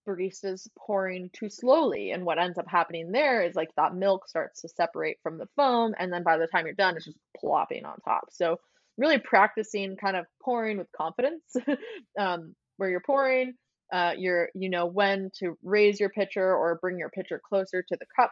baristas 0.08 0.68
pouring 0.78 1.30
too 1.34 1.50
slowly 1.50 2.12
and 2.12 2.26
what 2.26 2.38
ends 2.38 2.58
up 2.58 2.68
happening 2.68 3.12
there 3.12 3.44
is 3.44 3.56
like 3.56 3.70
that 3.76 3.96
milk 3.96 4.28
starts 4.28 4.62
to 4.62 4.70
separate 4.70 5.18
from 5.24 5.38
the 5.38 5.48
foam 5.56 5.94
and 5.98 6.14
then 6.14 6.24
by 6.24 6.38
the 6.38 6.48
time 6.48 6.66
you're 6.66 6.76
done 6.76 6.96
it's 6.96 7.06
just 7.06 7.18
plopping 7.40 7.86
on 7.86 7.98
top. 8.02 8.26
So 8.32 8.60
really 8.98 9.18
practicing 9.18 9.98
kind 9.98 10.16
of 10.16 10.26
pouring 10.42 10.78
with 10.78 10.88
confidence 10.96 11.44
um, 12.20 12.56
where 12.78 12.90
you're 12.90 13.02
pouring 13.02 13.54
uh, 13.94 14.14
you're 14.18 14.50
you 14.56 14.70
know 14.70 14.86
when 14.88 15.30
to 15.40 15.58
raise 15.64 16.00
your 16.00 16.10
pitcher 16.10 16.56
or 16.56 16.80
bring 16.82 16.98
your 16.98 17.10
pitcher 17.10 17.40
closer 17.48 17.84
to 17.84 17.98
the 18.00 18.06
cup 18.16 18.32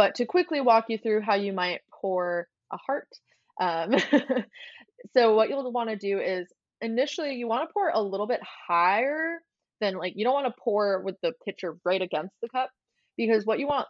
but 0.00 0.14
to 0.14 0.24
quickly 0.24 0.62
walk 0.62 0.86
you 0.88 0.96
through 0.96 1.20
how 1.20 1.34
you 1.34 1.52
might 1.52 1.80
pour 2.00 2.48
a 2.72 2.78
heart 2.78 3.08
um, 3.60 3.94
so 5.14 5.34
what 5.34 5.50
you'll 5.50 5.70
want 5.72 5.90
to 5.90 5.96
do 5.96 6.18
is 6.18 6.48
initially 6.80 7.34
you 7.34 7.46
want 7.46 7.68
to 7.68 7.72
pour 7.74 7.90
a 7.90 8.00
little 8.00 8.26
bit 8.26 8.40
higher 8.66 9.42
than 9.82 9.98
like 9.98 10.14
you 10.16 10.24
don't 10.24 10.32
want 10.32 10.46
to 10.46 10.62
pour 10.62 11.02
with 11.02 11.16
the 11.22 11.34
pitcher 11.44 11.76
right 11.84 12.00
against 12.00 12.34
the 12.40 12.48
cup 12.48 12.70
because 13.18 13.44
what 13.44 13.58
you 13.58 13.66
want 13.66 13.86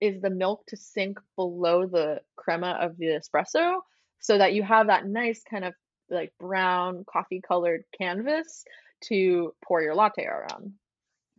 is 0.00 0.20
the 0.20 0.30
milk 0.30 0.64
to 0.66 0.76
sink 0.76 1.20
below 1.36 1.86
the 1.86 2.18
crema 2.34 2.76
of 2.80 2.96
the 2.98 3.06
espresso 3.06 3.76
so 4.18 4.36
that 4.36 4.52
you 4.52 4.64
have 4.64 4.88
that 4.88 5.06
nice 5.06 5.44
kind 5.48 5.64
of 5.64 5.74
like 6.10 6.32
brown 6.40 7.04
coffee 7.08 7.40
colored 7.46 7.84
canvas 7.96 8.64
to 9.04 9.54
pour 9.64 9.80
your 9.80 9.94
latte 9.94 10.24
around. 10.24 10.72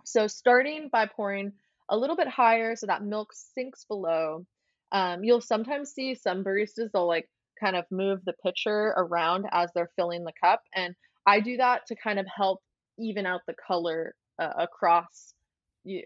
So 0.05 0.27
starting 0.27 0.87
by 0.89 1.07
pouring 1.07 1.51
a 1.89 1.97
little 1.97 2.15
bit 2.15 2.27
higher 2.27 2.75
so 2.75 2.87
that 2.87 3.03
milk 3.03 3.31
sinks 3.33 3.85
below. 3.85 4.45
Um, 4.91 5.23
you'll 5.23 5.41
sometimes 5.41 5.91
see 5.91 6.15
some 6.15 6.43
baristas 6.43 6.89
they'll 6.93 7.07
like 7.07 7.27
kind 7.59 7.75
of 7.75 7.85
move 7.91 8.19
the 8.25 8.33
pitcher 8.43 8.93
around 8.97 9.45
as 9.51 9.69
they're 9.73 9.91
filling 9.95 10.23
the 10.23 10.33
cup. 10.43 10.61
And 10.75 10.95
I 11.25 11.39
do 11.39 11.57
that 11.57 11.85
to 11.87 11.95
kind 11.95 12.19
of 12.19 12.25
help 12.35 12.59
even 12.99 13.25
out 13.25 13.41
the 13.47 13.55
color 13.55 14.13
uh, 14.39 14.53
across, 14.57 15.33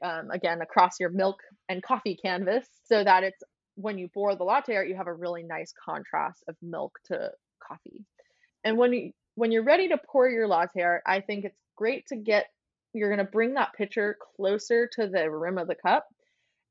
um, 0.04 0.32
again, 0.32 0.62
across 0.62 1.00
your 1.00 1.10
milk 1.10 1.38
and 1.70 1.84
coffee 1.84 2.18
canvas 2.22 2.68
so 2.86 3.04
that 3.04 3.24
it's 3.24 3.44
when 3.76 3.98
you 3.98 4.08
pour 4.08 4.36
the 4.36 4.44
latte 4.44 4.76
art, 4.76 4.90
you 4.90 4.96
have 4.96 5.08
a 5.08 5.14
really 5.14 5.44
nice 5.44 5.74
contrast 5.86 6.44
of 6.48 6.56
milk 6.62 6.98
to 7.06 7.32
coffee. 7.66 8.04
And 8.64 8.78
when 8.78 8.94
you 8.94 9.12
when 9.36 9.52
you're 9.52 9.64
ready 9.64 9.88
to 9.90 10.00
pour 10.12 10.28
your 10.28 10.48
latte 10.48 10.82
art, 10.82 11.04
I 11.06 11.22
think 11.22 11.46
it's 11.46 11.60
great 11.76 12.08
to 12.08 12.16
get 12.16 12.48
you're 12.94 13.10
going 13.14 13.26
to 13.26 13.32
bring 13.32 13.54
that 13.54 13.74
pitcher 13.74 14.18
closer 14.36 14.88
to 14.94 15.08
the 15.08 15.30
rim 15.30 15.58
of 15.58 15.68
the 15.68 15.76
cup. 15.76 16.08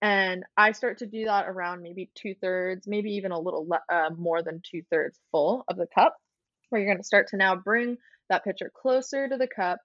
And 0.03 0.45
I 0.57 0.73
start 0.73 0.99
to 0.99 1.07
do 1.07 1.25
that 1.25 1.49
around 1.49 1.83
maybe 1.83 2.11
two 2.15 2.35
thirds, 2.35 2.87
maybe 2.87 3.13
even 3.13 3.33
a 3.33 3.39
little 3.39 3.67
uh, 3.91 4.11
more 4.17 4.43
than 4.43 4.61
two 4.63 4.83
thirds 4.91 5.19
full 5.31 5.65
of 5.69 5.77
the 5.77 5.87
cup, 5.87 6.17
where 6.69 6.81
you're 6.81 6.91
going 6.91 7.03
to 7.03 7.07
start 7.07 7.29
to 7.29 7.37
now 7.37 7.57
bring 7.57 7.97
that 8.29 8.45
pitcher 8.45 8.71
closer 8.75 9.29
to 9.29 9.37
the 9.37 9.47
cup 9.47 9.79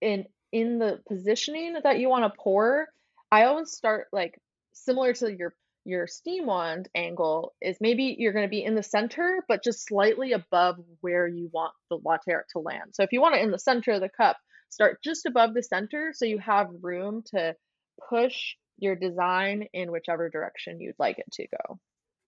in 0.00 0.26
in 0.52 0.78
the 0.78 1.00
positioning 1.08 1.76
that 1.82 1.98
you 1.98 2.08
want 2.08 2.24
to 2.24 2.38
pour. 2.38 2.86
I 3.30 3.44
always 3.44 3.72
start 3.72 4.08
like 4.12 4.38
similar 4.72 5.12
to 5.14 5.34
your 5.34 5.54
your 5.84 6.06
steam 6.06 6.46
wand 6.46 6.88
angle 6.94 7.54
is 7.62 7.76
maybe 7.80 8.16
you're 8.18 8.32
going 8.32 8.44
to 8.44 8.50
be 8.50 8.64
in 8.64 8.74
the 8.74 8.82
center, 8.82 9.44
but 9.48 9.62
just 9.62 9.86
slightly 9.86 10.32
above 10.32 10.76
where 11.00 11.28
you 11.28 11.48
want 11.52 11.72
the 11.90 11.98
latte 12.04 12.32
art 12.32 12.46
to 12.50 12.58
land. 12.58 12.90
So 12.92 13.04
if 13.04 13.12
you 13.12 13.20
want 13.20 13.36
it 13.36 13.42
in 13.42 13.52
the 13.52 13.58
center 13.58 13.92
of 13.92 14.00
the 14.00 14.08
cup, 14.08 14.36
start 14.68 15.02
just 15.02 15.26
above 15.26 15.54
the 15.54 15.62
center 15.62 16.12
so 16.14 16.24
you 16.24 16.38
have 16.38 16.68
room 16.82 17.22
to 17.26 17.54
push 18.08 18.54
your 18.78 18.94
design 18.94 19.66
in 19.72 19.90
whichever 19.90 20.28
direction 20.28 20.80
you'd 20.80 20.98
like 20.98 21.18
it 21.18 21.30
to 21.32 21.46
go. 21.48 21.78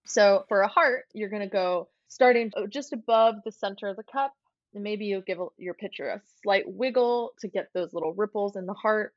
So 0.06 0.44
for 0.48 0.62
a 0.62 0.68
heart, 0.68 1.04
you're 1.12 1.28
going 1.28 1.42
to 1.42 1.48
go 1.48 1.88
starting 2.08 2.50
oh, 2.56 2.66
just 2.66 2.92
above 2.92 3.36
the 3.44 3.52
center 3.52 3.88
of 3.88 3.96
the 3.96 4.02
cup. 4.02 4.32
And 4.74 4.82
maybe 4.82 5.06
you'll 5.06 5.22
give 5.22 5.38
your 5.56 5.74
pitcher 5.74 6.08
a 6.08 6.22
slight 6.42 6.64
wiggle 6.66 7.32
to 7.40 7.48
get 7.48 7.68
those 7.74 7.92
little 7.92 8.14
ripples 8.14 8.56
in 8.56 8.66
the 8.66 8.74
heart. 8.74 9.14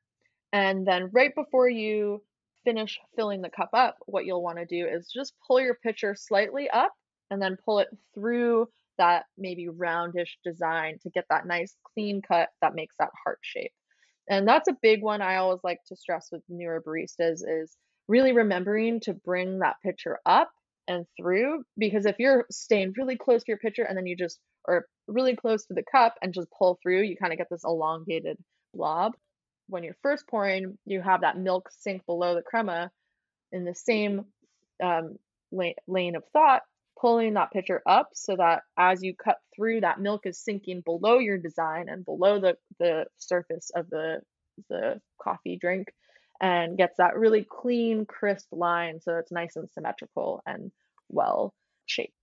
And 0.52 0.86
then 0.86 1.10
right 1.12 1.34
before 1.34 1.68
you 1.68 2.22
finish 2.64 2.98
filling 3.16 3.42
the 3.42 3.50
cup 3.50 3.70
up, 3.72 3.96
what 4.06 4.24
you'll 4.24 4.42
want 4.42 4.58
to 4.58 4.66
do 4.66 4.86
is 4.86 5.10
just 5.12 5.34
pull 5.46 5.60
your 5.60 5.74
pitcher 5.74 6.14
slightly 6.14 6.70
up 6.70 6.92
and 7.30 7.40
then 7.40 7.56
pull 7.64 7.80
it 7.80 7.88
through 8.14 8.68
that 8.98 9.24
maybe 9.38 9.68
roundish 9.68 10.38
design 10.44 10.98
to 11.02 11.10
get 11.10 11.24
that 11.30 11.46
nice 11.46 11.76
clean 11.92 12.22
cut 12.22 12.48
that 12.60 12.74
makes 12.74 12.94
that 12.98 13.10
heart 13.24 13.38
shape. 13.42 13.72
And 14.28 14.46
that's 14.46 14.68
a 14.68 14.76
big 14.82 15.02
one 15.02 15.20
I 15.20 15.36
always 15.36 15.60
like 15.64 15.80
to 15.88 15.96
stress 15.96 16.28
with 16.30 16.42
newer 16.48 16.82
baristas 16.86 17.40
is 17.46 17.76
really 18.08 18.32
remembering 18.32 19.00
to 19.00 19.14
bring 19.14 19.60
that 19.60 19.76
pitcher 19.82 20.18
up 20.26 20.50
and 20.88 21.06
through 21.16 21.62
because 21.78 22.06
if 22.06 22.16
you're 22.18 22.44
staying 22.50 22.92
really 22.96 23.16
close 23.16 23.42
to 23.42 23.48
your 23.48 23.58
pitcher 23.58 23.84
and 23.84 23.96
then 23.96 24.06
you 24.06 24.16
just 24.16 24.40
or 24.66 24.86
really 25.08 25.34
close 25.34 25.64
to 25.66 25.74
the 25.74 25.84
cup 25.90 26.14
and 26.22 26.34
just 26.34 26.48
pull 26.56 26.78
through, 26.82 27.02
you 27.02 27.16
kind 27.16 27.32
of 27.32 27.38
get 27.38 27.48
this 27.50 27.64
elongated 27.64 28.36
blob 28.74 29.12
when 29.72 29.82
you're 29.82 29.96
first 30.02 30.26
pouring, 30.28 30.76
you 30.84 31.00
have 31.00 31.22
that 31.22 31.38
milk 31.38 31.70
sink 31.78 32.04
below 32.06 32.34
the 32.34 32.42
crema 32.42 32.90
in 33.52 33.64
the 33.64 33.74
same 33.74 34.26
um, 34.82 35.16
lane 35.50 36.16
of 36.16 36.24
thought, 36.32 36.62
pulling 37.02 37.34
that 37.34 37.50
pitcher 37.50 37.82
up 37.84 38.10
so 38.14 38.36
that 38.36 38.62
as 38.78 39.02
you 39.02 39.12
cut 39.14 39.38
through, 39.54 39.80
that 39.80 40.00
milk 40.00 40.22
is 40.24 40.38
sinking 40.38 40.80
below 40.82 41.18
your 41.18 41.36
design 41.36 41.88
and 41.88 42.04
below 42.04 42.40
the, 42.40 42.56
the 42.78 43.04
surface 43.18 43.70
of 43.74 43.90
the, 43.90 44.20
the 44.70 45.00
coffee 45.20 45.58
drink 45.60 45.88
and 46.40 46.78
gets 46.78 46.96
that 46.98 47.16
really 47.16 47.44
clean, 47.48 48.06
crisp 48.06 48.46
line 48.52 49.00
so 49.00 49.16
it's 49.16 49.32
nice 49.32 49.56
and 49.56 49.68
symmetrical 49.70 50.40
and 50.46 50.70
well 51.08 51.52
shaped. 51.86 52.14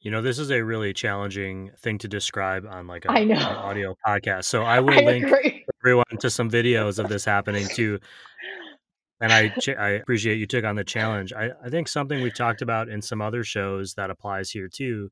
You 0.00 0.10
know, 0.10 0.22
this 0.22 0.38
is 0.38 0.50
a 0.50 0.60
really 0.62 0.92
challenging 0.92 1.70
thing 1.78 1.98
to 1.98 2.08
describe 2.08 2.66
on 2.68 2.86
like 2.86 3.04
a, 3.04 3.10
an 3.10 3.32
audio 3.32 3.96
podcast. 4.06 4.44
So 4.44 4.62
I 4.62 4.80
will 4.80 4.92
I 4.92 5.02
link 5.02 5.26
agree. 5.26 5.64
everyone 5.82 6.04
to 6.20 6.30
some 6.30 6.50
videos 6.50 6.98
of 6.98 7.08
this 7.08 7.24
happening 7.24 7.66
too. 7.68 8.00
And 9.20 9.32
I 9.32 9.54
I 9.78 9.88
appreciate 9.90 10.38
you 10.38 10.46
took 10.46 10.64
on 10.64 10.76
the 10.76 10.84
challenge. 10.84 11.32
I, 11.32 11.50
I 11.64 11.68
think 11.70 11.88
something 11.88 12.22
we've 12.22 12.34
talked 12.34 12.62
about 12.62 12.88
in 12.88 13.02
some 13.02 13.20
other 13.20 13.44
shows 13.44 13.94
that 13.94 14.10
applies 14.10 14.50
here 14.50 14.68
too. 14.68 15.10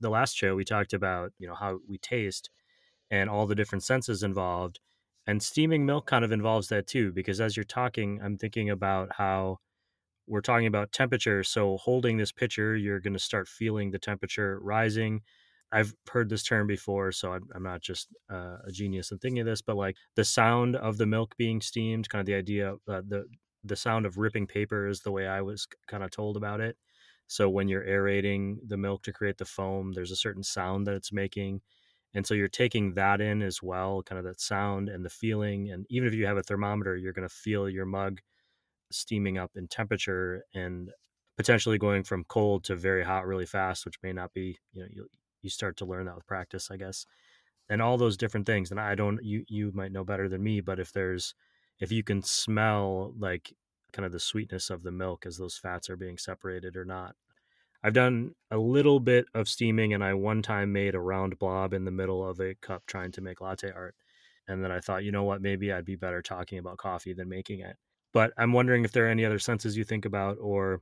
The 0.00 0.10
last 0.10 0.36
show 0.36 0.54
we 0.54 0.64
talked 0.64 0.92
about, 0.92 1.32
you 1.38 1.46
know, 1.46 1.54
how 1.54 1.78
we 1.88 1.98
taste 1.98 2.50
and 3.10 3.30
all 3.30 3.46
the 3.46 3.54
different 3.54 3.84
senses 3.84 4.22
involved. 4.22 4.80
And 5.26 5.42
steaming 5.42 5.86
milk 5.86 6.06
kind 6.06 6.24
of 6.24 6.32
involves 6.32 6.68
that 6.68 6.86
too, 6.86 7.12
because 7.12 7.40
as 7.40 7.56
you're 7.56 7.64
talking, 7.64 8.20
I'm 8.22 8.36
thinking 8.36 8.68
about 8.68 9.10
how 9.16 9.58
we're 10.26 10.40
talking 10.40 10.66
about 10.66 10.92
temperature. 10.92 11.42
So 11.42 11.78
holding 11.78 12.16
this 12.16 12.32
pitcher, 12.32 12.76
you're 12.76 13.00
going 13.00 13.14
to 13.14 13.18
start 13.18 13.48
feeling 13.48 13.90
the 13.90 13.98
temperature 13.98 14.58
rising. 14.60 15.22
I've 15.74 15.94
heard 16.10 16.28
this 16.30 16.44
term 16.44 16.66
before, 16.68 17.12
so 17.12 17.32
I'm, 17.34 17.48
I'm 17.54 17.62
not 17.64 17.82
just 17.82 18.08
uh, 18.30 18.58
a 18.66 18.72
genius 18.72 19.12
in 19.12 19.18
thinking 19.18 19.40
of 19.40 19.46
this, 19.46 19.62
but 19.62 19.76
like 19.76 19.96
the 20.16 20.24
sound 20.24 20.76
of 20.76 20.98
the 20.98 21.06
milk 21.06 21.36
being 21.36 21.60
steamed, 21.60 22.08
kind 22.08 22.20
of 22.20 22.26
the 22.26 22.34
idea, 22.34 22.74
uh, 22.88 23.02
the 23.06 23.26
the 23.64 23.76
sound 23.76 24.06
of 24.06 24.18
ripping 24.18 24.46
paper 24.46 24.86
is 24.86 25.00
the 25.00 25.12
way 25.12 25.26
I 25.26 25.40
was 25.42 25.66
kind 25.88 26.04
of 26.04 26.10
told 26.10 26.36
about 26.36 26.60
it. 26.60 26.76
So 27.28 27.48
when 27.48 27.68
you're 27.68 27.84
aerating 27.86 28.60
the 28.66 28.76
milk 28.76 29.02
to 29.04 29.12
create 29.12 29.38
the 29.38 29.46
foam, 29.46 29.92
there's 29.92 30.10
a 30.10 30.16
certain 30.16 30.42
sound 30.42 30.86
that 30.86 30.94
it's 30.94 31.12
making. 31.12 31.62
And 32.14 32.26
so 32.26 32.34
you're 32.34 32.48
taking 32.48 32.94
that 32.94 33.20
in 33.22 33.42
as 33.42 33.62
well, 33.62 34.02
kind 34.02 34.18
of 34.18 34.24
that 34.26 34.40
sound 34.40 34.88
and 34.90 35.04
the 35.04 35.10
feeling. 35.10 35.70
And 35.70 35.86
even 35.90 36.06
if 36.08 36.14
you 36.14 36.26
have 36.26 36.36
a 36.36 36.42
thermometer, 36.42 36.96
you're 36.96 37.14
going 37.14 37.28
to 37.28 37.34
feel 37.34 37.68
your 37.68 37.86
mug 37.86 38.20
steaming 38.92 39.38
up 39.38 39.52
in 39.56 39.68
temperature 39.68 40.44
and 40.54 40.90
potentially 41.36 41.78
going 41.78 42.04
from 42.04 42.24
cold 42.24 42.64
to 42.64 42.76
very 42.76 43.04
hot 43.04 43.26
really 43.26 43.46
fast, 43.46 43.84
which 43.84 43.96
may 44.02 44.12
not 44.12 44.32
be, 44.32 44.58
you 44.72 44.82
know, 44.82 45.04
you, 45.44 45.50
start 45.50 45.76
to 45.78 45.84
learn 45.84 46.06
that 46.06 46.16
with 46.16 46.26
practice, 46.26 46.70
I 46.70 46.76
guess. 46.76 47.06
And 47.68 47.80
all 47.80 47.96
those 47.96 48.16
different 48.16 48.46
things. 48.46 48.70
And 48.70 48.80
I 48.80 48.94
don't, 48.94 49.22
you, 49.22 49.44
you 49.48 49.72
might 49.74 49.92
know 49.92 50.04
better 50.04 50.28
than 50.28 50.42
me, 50.42 50.60
but 50.60 50.78
if 50.78 50.92
there's, 50.92 51.34
if 51.80 51.90
you 51.92 52.02
can 52.02 52.22
smell 52.22 53.14
like 53.18 53.52
kind 53.94 54.04
of 54.04 54.12
the 54.12 54.20
sweetness 54.20 54.70
of 54.70 54.82
the 54.82 54.90
milk 54.90 55.24
as 55.24 55.38
those 55.38 55.56
fats 55.56 55.88
are 55.88 55.96
being 55.96 56.18
separated 56.18 56.76
or 56.76 56.84
not. 56.84 57.14
I've 57.82 57.92
done 57.92 58.34
a 58.50 58.58
little 58.58 58.98
bit 58.98 59.26
of 59.34 59.48
steaming 59.48 59.94
and 59.94 60.02
I 60.02 60.14
one 60.14 60.42
time 60.42 60.72
made 60.72 60.94
a 60.94 61.00
round 61.00 61.38
blob 61.38 61.72
in 61.72 61.84
the 61.84 61.90
middle 61.90 62.28
of 62.28 62.40
a 62.40 62.54
cup 62.56 62.82
trying 62.86 63.12
to 63.12 63.20
make 63.20 63.40
latte 63.40 63.70
art. 63.70 63.94
And 64.48 64.62
then 64.62 64.72
I 64.72 64.80
thought, 64.80 65.04
you 65.04 65.12
know 65.12 65.22
what, 65.22 65.42
maybe 65.42 65.72
I'd 65.72 65.84
be 65.84 65.96
better 65.96 66.20
talking 66.20 66.58
about 66.58 66.78
coffee 66.78 67.12
than 67.12 67.28
making 67.28 67.60
it. 67.60 67.76
But 68.12 68.32
I'm 68.36 68.52
wondering 68.52 68.84
if 68.84 68.92
there 68.92 69.06
are 69.06 69.10
any 69.10 69.24
other 69.24 69.38
senses 69.38 69.76
you 69.76 69.84
think 69.84 70.04
about, 70.04 70.38
or 70.40 70.80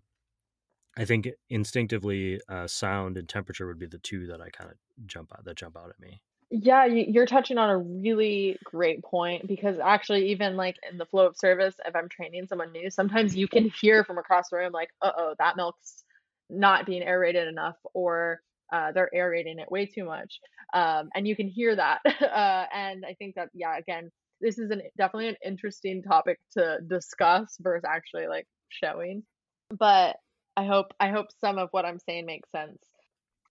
I 0.96 1.04
think 1.04 1.28
instinctively, 1.48 2.40
uh, 2.48 2.66
sound 2.66 3.16
and 3.16 3.28
temperature 3.28 3.66
would 3.66 3.78
be 3.78 3.86
the 3.86 3.98
two 3.98 4.26
that 4.26 4.40
I 4.40 4.50
kind 4.50 4.70
of 4.70 4.76
jump 5.06 5.32
out 5.32 5.44
that 5.44 5.56
jump 5.56 5.76
out 5.76 5.88
at 5.90 6.00
me. 6.00 6.20
Yeah, 6.50 6.84
you're 6.84 7.24
touching 7.24 7.56
on 7.56 7.70
a 7.70 7.78
really 7.78 8.58
great 8.62 9.02
point 9.02 9.46
because 9.48 9.78
actually, 9.78 10.30
even 10.32 10.56
like 10.56 10.76
in 10.90 10.98
the 10.98 11.06
flow 11.06 11.26
of 11.26 11.36
service, 11.36 11.74
if 11.86 11.96
I'm 11.96 12.10
training 12.10 12.46
someone 12.46 12.72
new, 12.72 12.90
sometimes 12.90 13.34
you 13.34 13.48
can 13.48 13.70
hear 13.80 14.04
from 14.04 14.18
across 14.18 14.50
the 14.50 14.58
room, 14.58 14.72
like, 14.72 14.90
uh 15.00 15.12
oh, 15.16 15.34
that 15.38 15.56
milk's 15.56 16.04
not 16.50 16.84
being 16.84 17.02
aerated 17.02 17.48
enough, 17.48 17.76
or 17.94 18.42
uh, 18.70 18.92
they're 18.92 19.10
aerating 19.14 19.58
it 19.58 19.70
way 19.70 19.86
too 19.86 20.04
much. 20.04 20.40
Um, 20.74 21.08
and 21.14 21.26
you 21.26 21.36
can 21.36 21.48
hear 21.48 21.74
that. 21.76 22.00
Uh, 22.22 22.64
and 22.74 23.04
I 23.04 23.14
think 23.14 23.34
that, 23.34 23.48
yeah, 23.52 23.76
again, 23.76 24.10
this 24.40 24.58
is 24.58 24.70
an 24.70 24.82
definitely 24.96 25.28
an 25.28 25.36
interesting 25.44 26.02
topic 26.02 26.38
to 26.52 26.78
discuss 26.86 27.56
versus 27.60 27.84
actually 27.86 28.26
like 28.26 28.46
showing. 28.68 29.22
But 29.70 30.16
I 30.56 30.66
hope 30.66 30.92
I 31.00 31.08
hope 31.08 31.28
some 31.40 31.58
of 31.58 31.68
what 31.70 31.84
I'm 31.84 31.98
saying 31.98 32.26
makes 32.26 32.50
sense. 32.50 32.78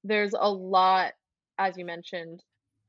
There's 0.03 0.33
a 0.37 0.51
lot, 0.51 1.13
as 1.57 1.77
you 1.77 1.85
mentioned, 1.85 2.41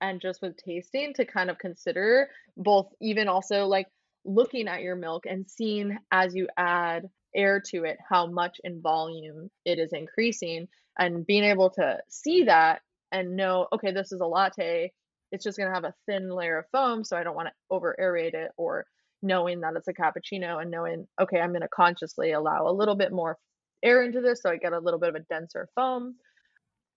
and 0.02 0.20
just 0.20 0.42
with 0.42 0.56
tasting 0.56 1.14
to 1.14 1.24
kind 1.24 1.48
of 1.48 1.58
consider 1.58 2.28
both 2.56 2.88
even 3.00 3.28
also 3.28 3.66
like 3.66 3.86
looking 4.24 4.68
at 4.68 4.82
your 4.82 4.96
milk 4.96 5.24
and 5.26 5.48
seeing 5.48 5.96
as 6.10 6.34
you 6.34 6.48
add 6.56 7.08
air 7.34 7.62
to 7.70 7.84
it 7.84 7.96
how 8.06 8.26
much 8.26 8.58
in 8.62 8.82
volume 8.82 9.48
it 9.64 9.78
is 9.78 9.90
increasing 9.92 10.68
and 10.98 11.26
being 11.26 11.44
able 11.44 11.70
to 11.70 11.96
see 12.08 12.44
that 12.44 12.82
and 13.10 13.36
know 13.36 13.66
okay 13.72 13.90
this 13.92 14.12
is 14.12 14.20
a 14.20 14.26
latte 14.26 14.92
it's 15.32 15.44
just 15.44 15.56
going 15.56 15.68
to 15.68 15.74
have 15.74 15.84
a 15.84 15.94
thin 16.06 16.28
layer 16.28 16.58
of 16.58 16.66
foam 16.70 17.02
so 17.02 17.16
i 17.16 17.22
don't 17.22 17.34
want 17.34 17.48
to 17.48 17.54
over 17.70 17.96
aerate 17.98 18.34
it 18.34 18.50
or 18.58 18.84
knowing 19.22 19.60
that 19.60 19.74
it's 19.76 19.88
a 19.88 19.94
cappuccino 19.94 20.60
and 20.60 20.70
knowing 20.70 21.06
okay 21.20 21.40
i'm 21.40 21.50
going 21.50 21.62
to 21.62 21.68
consciously 21.68 22.32
allow 22.32 22.68
a 22.68 22.72
little 22.72 22.96
bit 22.96 23.12
more 23.12 23.38
air 23.82 24.02
into 24.02 24.20
this 24.20 24.42
so 24.42 24.50
i 24.50 24.56
get 24.56 24.72
a 24.72 24.78
little 24.78 25.00
bit 25.00 25.10
of 25.10 25.14
a 25.14 25.20
denser 25.20 25.68
foam 25.74 26.14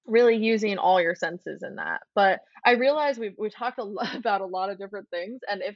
really 0.08 0.36
using 0.36 0.78
all 0.78 1.02
your 1.02 1.15
senses 1.15 1.63
in 1.63 1.76
that. 1.78 2.02
But 2.13 2.41
i 2.63 2.74
realize 2.74 3.17
we've, 3.17 3.36
we 3.38 3.50
talked 3.50 3.80
a 3.80 3.84
lot 3.84 4.15
about 4.15 4.41
a 4.41 4.45
lot 4.45 4.69
of 4.69 4.78
different 4.78 5.10
things 5.10 5.41
and 5.50 5.62
if 5.62 5.76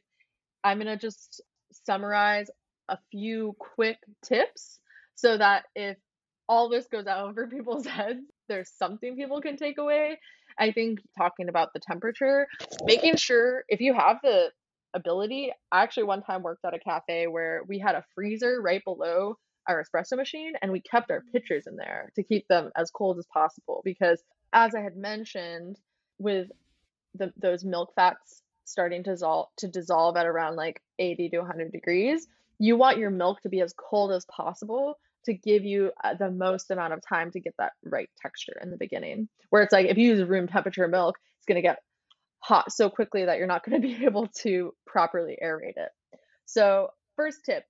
i'm 0.63 0.77
going 0.77 0.87
to 0.87 0.97
just 0.97 1.41
summarize 1.85 2.49
a 2.89 2.97
few 3.11 3.55
quick 3.59 3.97
tips 4.23 4.79
so 5.15 5.37
that 5.37 5.65
if 5.75 5.97
all 6.47 6.69
this 6.69 6.87
goes 6.87 7.07
out 7.07 7.29
over 7.29 7.47
people's 7.51 7.85
heads 7.85 8.21
there's 8.49 8.71
something 8.77 9.15
people 9.15 9.39
can 9.39 9.55
take 9.55 9.77
away. 9.77 10.19
I 10.57 10.71
think 10.71 10.99
talking 11.17 11.47
about 11.47 11.71
the 11.73 11.79
temperature, 11.79 12.47
making 12.83 13.15
sure 13.15 13.63
if 13.69 13.79
you 13.79 13.93
have 13.93 14.17
the 14.21 14.49
ability, 14.93 15.53
I 15.71 15.83
actually 15.83 16.03
one 16.03 16.23
time 16.23 16.41
worked 16.41 16.65
at 16.65 16.73
a 16.73 16.79
cafe 16.79 17.27
where 17.27 17.61
we 17.67 17.79
had 17.79 17.95
a 17.95 18.03
freezer 18.13 18.61
right 18.61 18.83
below 18.83 19.37
our 19.69 19.83
espresso 19.83 20.17
machine 20.17 20.53
and 20.61 20.71
we 20.71 20.81
kept 20.81 21.11
our 21.11 21.23
pitchers 21.31 21.67
in 21.67 21.75
there 21.77 22.11
to 22.15 22.23
keep 22.23 22.47
them 22.47 22.71
as 22.75 22.91
cold 22.91 23.17
as 23.19 23.25
possible 23.27 23.81
because 23.85 24.21
as 24.51 24.73
I 24.73 24.81
had 24.81 24.97
mentioned 24.97 25.79
with 26.17 26.49
the 27.15 27.31
those 27.37 27.63
milk 27.63 27.93
fats 27.95 28.41
starting 28.65 29.03
to 29.03 29.11
dissolve 29.11 29.47
to 29.57 29.67
dissolve 29.67 30.17
at 30.17 30.25
around 30.25 30.55
like 30.55 30.81
80 30.97 31.29
to 31.29 31.37
100 31.39 31.71
degrees, 31.71 32.27
you 32.57 32.75
want 32.77 32.97
your 32.97 33.11
milk 33.11 33.41
to 33.41 33.49
be 33.49 33.61
as 33.61 33.73
cold 33.77 34.11
as 34.11 34.25
possible 34.25 34.99
to 35.25 35.33
give 35.33 35.63
you 35.63 35.91
uh, 36.03 36.13
the 36.15 36.31
most 36.31 36.71
amount 36.71 36.93
of 36.93 37.01
time 37.07 37.31
to 37.31 37.39
get 37.39 37.53
that 37.59 37.73
right 37.83 38.09
texture 38.21 38.57
in 38.61 38.71
the 38.71 38.77
beginning. 38.77 39.27
Where 39.49 39.61
it's 39.61 39.73
like 39.73 39.87
if 39.87 39.97
you 39.97 40.15
use 40.15 40.27
room 40.27 40.47
temperature 40.47 40.87
milk, 40.87 41.17
it's 41.37 41.45
going 41.45 41.57
to 41.57 41.61
get 41.61 41.79
hot 42.39 42.71
so 42.71 42.89
quickly 42.89 43.25
that 43.25 43.37
you're 43.37 43.47
not 43.47 43.63
going 43.63 43.81
to 43.81 43.87
be 43.87 44.05
able 44.05 44.27
to 44.41 44.73
properly 44.85 45.37
aerate 45.43 45.77
it. 45.77 45.91
So, 46.45 46.89
first 47.15 47.45
tip, 47.45 47.63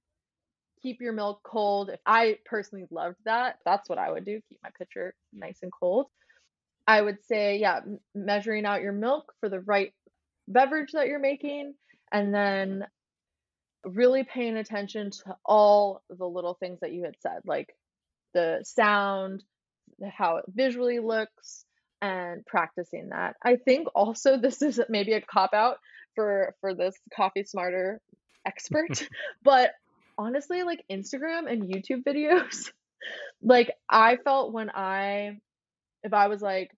keep 0.81 1.01
your 1.01 1.13
milk 1.13 1.41
cold. 1.43 1.89
If 1.89 1.99
I 2.05 2.37
personally 2.45 2.85
loved 2.91 3.17
that, 3.25 3.57
that's 3.65 3.89
what 3.89 3.97
I 3.97 4.11
would 4.11 4.25
do, 4.25 4.41
keep 4.49 4.59
my 4.63 4.69
pitcher 4.77 5.13
nice 5.33 5.59
and 5.61 5.71
cold. 5.71 6.07
I 6.87 7.01
would 7.01 7.17
say, 7.27 7.57
yeah, 7.57 7.81
measuring 8.15 8.65
out 8.65 8.81
your 8.81 8.93
milk 8.93 9.33
for 9.39 9.49
the 9.49 9.59
right 9.59 9.93
beverage 10.47 10.91
that 10.93 11.07
you're 11.07 11.19
making 11.19 11.75
and 12.11 12.33
then 12.33 12.85
really 13.83 14.23
paying 14.23 14.57
attention 14.57 15.11
to 15.11 15.35
all 15.45 16.01
the 16.09 16.25
little 16.25 16.55
things 16.55 16.79
that 16.81 16.91
you 16.91 17.03
had 17.03 17.15
said, 17.21 17.41
like 17.45 17.73
the 18.33 18.59
sound, 18.63 19.43
how 20.17 20.37
it 20.37 20.45
visually 20.47 20.99
looks, 20.99 21.65
and 22.01 22.45
practicing 22.45 23.09
that. 23.09 23.35
I 23.43 23.57
think 23.57 23.87
also 23.95 24.37
this 24.41 24.61
is 24.61 24.79
maybe 24.89 25.13
a 25.13 25.21
cop 25.21 25.53
out 25.53 25.77
for 26.15 26.55
for 26.61 26.73
this 26.73 26.95
coffee 27.15 27.43
smarter 27.43 28.01
expert, 28.45 29.07
but 29.43 29.71
honestly, 30.19 30.63
like 30.63 30.83
Instagram 30.91 31.51
and 31.51 31.63
YouTube 31.63 32.03
videos, 32.03 32.71
like 33.41 33.71
I 33.89 34.17
felt 34.17 34.53
when 34.53 34.69
I 34.69 35.39
if 36.03 36.13
I 36.13 36.27
was 36.27 36.41
like 36.41 36.71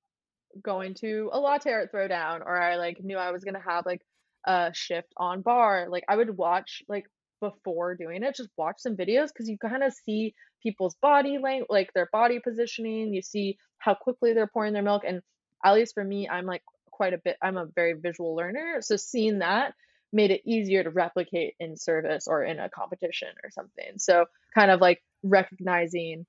going 0.63 0.93
to 0.95 1.29
a 1.33 1.39
latte 1.39 1.71
art 1.71 1.91
throwdown 1.91 2.41
or 2.45 2.61
I 2.61 2.75
like 2.75 3.03
knew 3.03 3.17
I 3.17 3.31
was 3.31 3.43
gonna 3.43 3.63
have 3.67 3.85
like 3.85 4.01
a 4.45 4.71
shift 4.73 5.11
on 5.17 5.41
bar, 5.41 5.87
like 5.89 6.03
I 6.07 6.15
would 6.15 6.37
watch 6.37 6.83
like 6.87 7.05
before 7.41 7.95
doing 7.95 8.23
it, 8.23 8.35
just 8.35 8.49
watch 8.55 8.75
some 8.77 8.95
videos 8.95 9.29
because 9.29 9.49
you 9.49 9.57
kind 9.57 9.83
of 9.83 9.93
see 10.05 10.33
people's 10.61 10.95
body 11.01 11.39
language, 11.39 11.67
like 11.69 11.91
their 11.93 12.07
body 12.11 12.39
positioning. 12.39 13.13
You 13.13 13.21
see 13.23 13.57
how 13.79 13.95
quickly 13.95 14.33
they're 14.33 14.47
pouring 14.47 14.73
their 14.73 14.83
milk. 14.83 15.03
And 15.05 15.21
at 15.65 15.73
least 15.73 15.95
for 15.95 16.03
me, 16.03 16.29
I'm 16.29 16.45
like 16.45 16.61
quite 16.91 17.13
a 17.13 17.17
bit, 17.17 17.37
I'm 17.41 17.57
a 17.57 17.65
very 17.75 17.93
visual 17.93 18.35
learner. 18.35 18.77
So 18.81 18.95
seeing 18.95 19.39
that 19.39 19.73
made 20.13 20.31
it 20.31 20.41
easier 20.45 20.83
to 20.83 20.89
replicate 20.89 21.55
in 21.59 21.77
service 21.77 22.27
or 22.27 22.43
in 22.43 22.59
a 22.59 22.69
competition 22.69 23.29
or 23.43 23.49
something. 23.51 23.97
So 23.97 24.25
kind 24.53 24.71
of 24.71 24.81
like 24.81 25.01
recognizing 25.23 26.25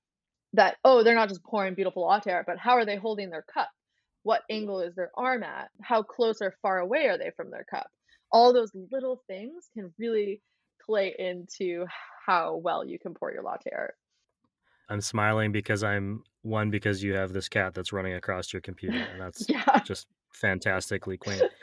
that, 0.53 0.77
oh, 0.85 1.03
they're 1.03 1.15
not 1.15 1.29
just 1.29 1.43
pouring 1.43 1.75
beautiful 1.75 2.03
latte 2.03 2.33
art, 2.33 2.47
but 2.47 2.59
how 2.59 2.73
are 2.73 2.85
they 2.85 2.97
holding 2.97 3.31
their 3.31 3.45
cup? 3.53 3.71
What 4.23 4.43
angle 4.51 4.81
is 4.81 4.95
their 4.95 5.11
arm 5.17 5.43
at? 5.43 5.71
How 5.83 6.03
close 6.03 6.41
or 6.41 6.55
far 6.63 6.79
away 6.79 7.07
are 7.09 7.19
they 7.19 7.33
from 7.37 7.51
their 7.51 7.65
cup? 7.65 7.89
All 8.31 8.53
those 8.53 8.71
little 8.93 9.21
things 9.27 9.69
can 9.75 9.93
really 9.99 10.41
play 10.85 11.15
into 11.19 11.87
how 12.27 12.57
well 12.57 12.85
you 12.85 12.99
can 12.99 13.15
pour 13.15 13.33
your 13.33 13.43
latte 13.43 13.71
art. 13.77 13.95
I'm 14.89 15.01
smiling 15.01 15.53
because 15.53 15.83
I'm 15.83 16.23
one 16.43 16.71
because 16.71 17.03
you 17.03 17.15
have 17.15 17.33
this 17.33 17.49
cat 17.49 17.75
that's 17.75 17.93
running 17.93 18.15
across 18.15 18.53
your 18.53 18.61
computer, 18.61 18.99
and 18.99 19.21
that's 19.21 19.47
yeah. 19.49 19.81
just 19.85 20.07
fantastically 20.33 21.17
quaint 21.17 21.43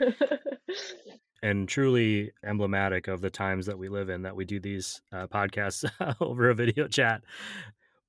and 1.42 1.68
truly 1.68 2.32
emblematic 2.44 3.08
of 3.08 3.20
the 3.20 3.30
times 3.30 3.66
that 3.66 3.78
we 3.78 3.88
live 3.88 4.08
in. 4.10 4.22
That 4.22 4.36
we 4.36 4.44
do 4.44 4.60
these 4.60 5.00
uh, 5.12 5.26
podcasts 5.26 5.84
over 6.20 6.50
a 6.50 6.54
video 6.54 6.88
chat, 6.88 7.22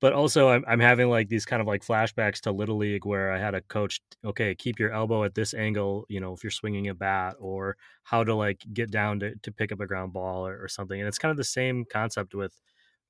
but 0.01 0.13
also 0.13 0.49
I'm, 0.49 0.65
I'm 0.67 0.79
having 0.79 1.09
like 1.09 1.29
these 1.29 1.45
kind 1.45 1.61
of 1.61 1.67
like 1.67 1.85
flashbacks 1.85 2.41
to 2.41 2.51
little 2.51 2.75
league 2.75 3.05
where 3.05 3.31
i 3.31 3.37
had 3.37 3.55
a 3.55 3.61
coach 3.61 4.01
okay 4.25 4.53
keep 4.53 4.79
your 4.79 4.91
elbow 4.91 5.23
at 5.23 5.35
this 5.35 5.53
angle 5.53 6.05
you 6.09 6.19
know 6.19 6.33
if 6.33 6.43
you're 6.43 6.51
swinging 6.51 6.89
a 6.89 6.93
bat 6.93 7.35
or 7.39 7.77
how 8.03 8.23
to 8.23 8.35
like 8.35 8.61
get 8.73 8.91
down 8.91 9.19
to, 9.19 9.35
to 9.37 9.51
pick 9.51 9.71
up 9.71 9.79
a 9.79 9.87
ground 9.87 10.11
ball 10.11 10.45
or, 10.45 10.61
or 10.61 10.67
something 10.67 10.99
and 10.99 11.07
it's 11.07 11.19
kind 11.19 11.31
of 11.31 11.37
the 11.37 11.43
same 11.43 11.85
concept 11.85 12.33
with 12.35 12.59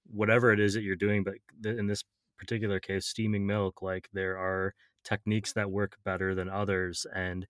whatever 0.05 0.51
it 0.51 0.59
is 0.59 0.73
that 0.75 0.83
you're 0.83 0.95
doing 0.95 1.23
but 1.23 1.35
th- 1.63 1.77
in 1.77 1.87
this 1.87 2.03
particular 2.37 2.79
case 2.79 3.07
steaming 3.07 3.47
milk 3.47 3.81
like 3.81 4.09
there 4.13 4.37
are 4.37 4.73
techniques 5.03 5.53
that 5.53 5.71
work 5.71 5.97
better 6.03 6.35
than 6.35 6.49
others 6.49 7.07
and 7.15 7.47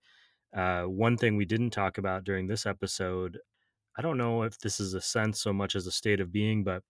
uh, 0.54 0.82
one 0.82 1.16
thing 1.16 1.36
we 1.36 1.44
didn't 1.44 1.70
talk 1.70 1.98
about 1.98 2.24
during 2.24 2.46
this 2.46 2.66
episode 2.66 3.38
i 3.96 4.02
don't 4.02 4.18
know 4.18 4.42
if 4.42 4.58
this 4.58 4.80
is 4.80 4.94
a 4.94 5.00
sense 5.00 5.40
so 5.40 5.52
much 5.52 5.74
as 5.74 5.86
a 5.86 5.92
state 5.92 6.20
of 6.20 6.32
being 6.32 6.64
but 6.64 6.82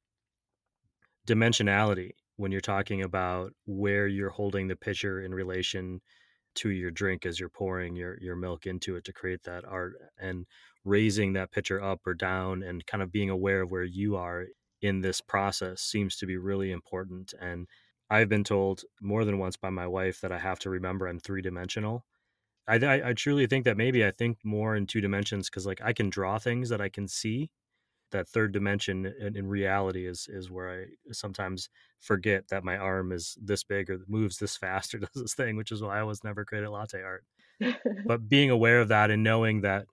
dimensionality 1.27 2.11
when 2.37 2.51
you're 2.51 2.61
talking 2.61 3.03
about 3.03 3.53
where 3.67 4.07
you're 4.07 4.31
holding 4.31 4.67
the 4.67 4.77
pitcher 4.77 5.23
in 5.23 5.33
relation 5.33 6.01
to 6.55 6.71
your 6.71 6.91
drink 6.91 7.25
as 7.25 7.39
you're 7.39 7.49
pouring 7.49 7.97
your 7.97 8.19
your 8.21 8.37
milk 8.37 8.67
into 8.67 8.97
it 8.97 9.05
to 9.05 9.13
create 9.13 9.43
that 9.45 9.65
art 9.65 9.95
and 10.19 10.47
raising 10.85 11.33
that 11.33 11.51
pitcher 11.53 11.83
up 11.83 12.01
or 12.07 12.15
down 12.15 12.63
and 12.63 12.87
kind 12.87 13.03
of 13.03 13.13
being 13.13 13.31
aware 13.31 13.63
of 13.63 13.71
where 13.71 13.85
you 13.85 14.17
are 14.17 14.47
in 14.81 15.01
this 15.01 15.21
process 15.21 15.81
seems 15.81 16.17
to 16.17 16.27
be 16.27 16.37
really 16.37 16.73
important 16.73 17.33
and 17.41 17.67
I've 18.11 18.29
been 18.29 18.45
told 18.45 18.83
more 19.01 19.25
than 19.25 19.39
once 19.39 19.57
by 19.57 19.71
my 19.71 19.87
wife 19.87 20.21
that 20.21 20.33
I 20.33 20.39
have 20.39 20.59
to 20.61 20.71
remember 20.71 21.07
I'm 21.07 21.19
three 21.19 21.41
dimensional. 21.41 22.05
I, 22.69 22.77
I, 22.77 23.09
I 23.11 23.13
truly 23.13 23.47
think 23.47 23.65
that 23.65 23.77
maybe 23.77 24.05
I 24.05 24.11
think 24.11 24.39
more 24.45 24.77
in 24.77 24.87
two 24.87 25.01
dimensions 25.01 25.51
because 25.51 25.67
like 25.67 25.81
I 25.83 25.93
can 25.93 26.11
draw 26.11 26.39
things 26.39 26.69
that 26.69 26.81
I 26.81 26.89
can 26.89 27.09
see, 27.09 27.51
that 28.13 28.29
third 28.29 28.53
dimension 28.53 29.07
in, 29.07 29.37
in, 29.37 29.49
reality 29.49 30.07
is 30.07 30.29
is 30.31 30.51
where 30.51 30.71
I 30.83 31.13
sometimes 31.13 31.69
forget 32.01 32.49
that 32.49 32.65
my 32.65 32.77
arm 32.77 33.11
is 33.11 33.37
this 33.41 33.65
big 33.65 33.91
or 33.91 34.01
moves 34.07 34.39
this 34.39 34.57
fast 34.59 34.95
or 34.95 34.99
does 34.99 35.11
this 35.15 35.35
thing, 35.35 35.57
which 35.57 35.73
is 35.73 35.83
why 35.83 35.99
I 35.99 36.05
was 36.05 36.23
never 36.25 36.45
great 36.45 36.63
at 36.63 36.71
latte 36.71 37.03
art. 37.03 37.25
but 38.07 38.29
being 38.29 38.51
aware 38.51 38.81
of 38.81 38.89
that 38.89 39.11
and 39.11 39.23
knowing 39.23 39.63
that 39.63 39.87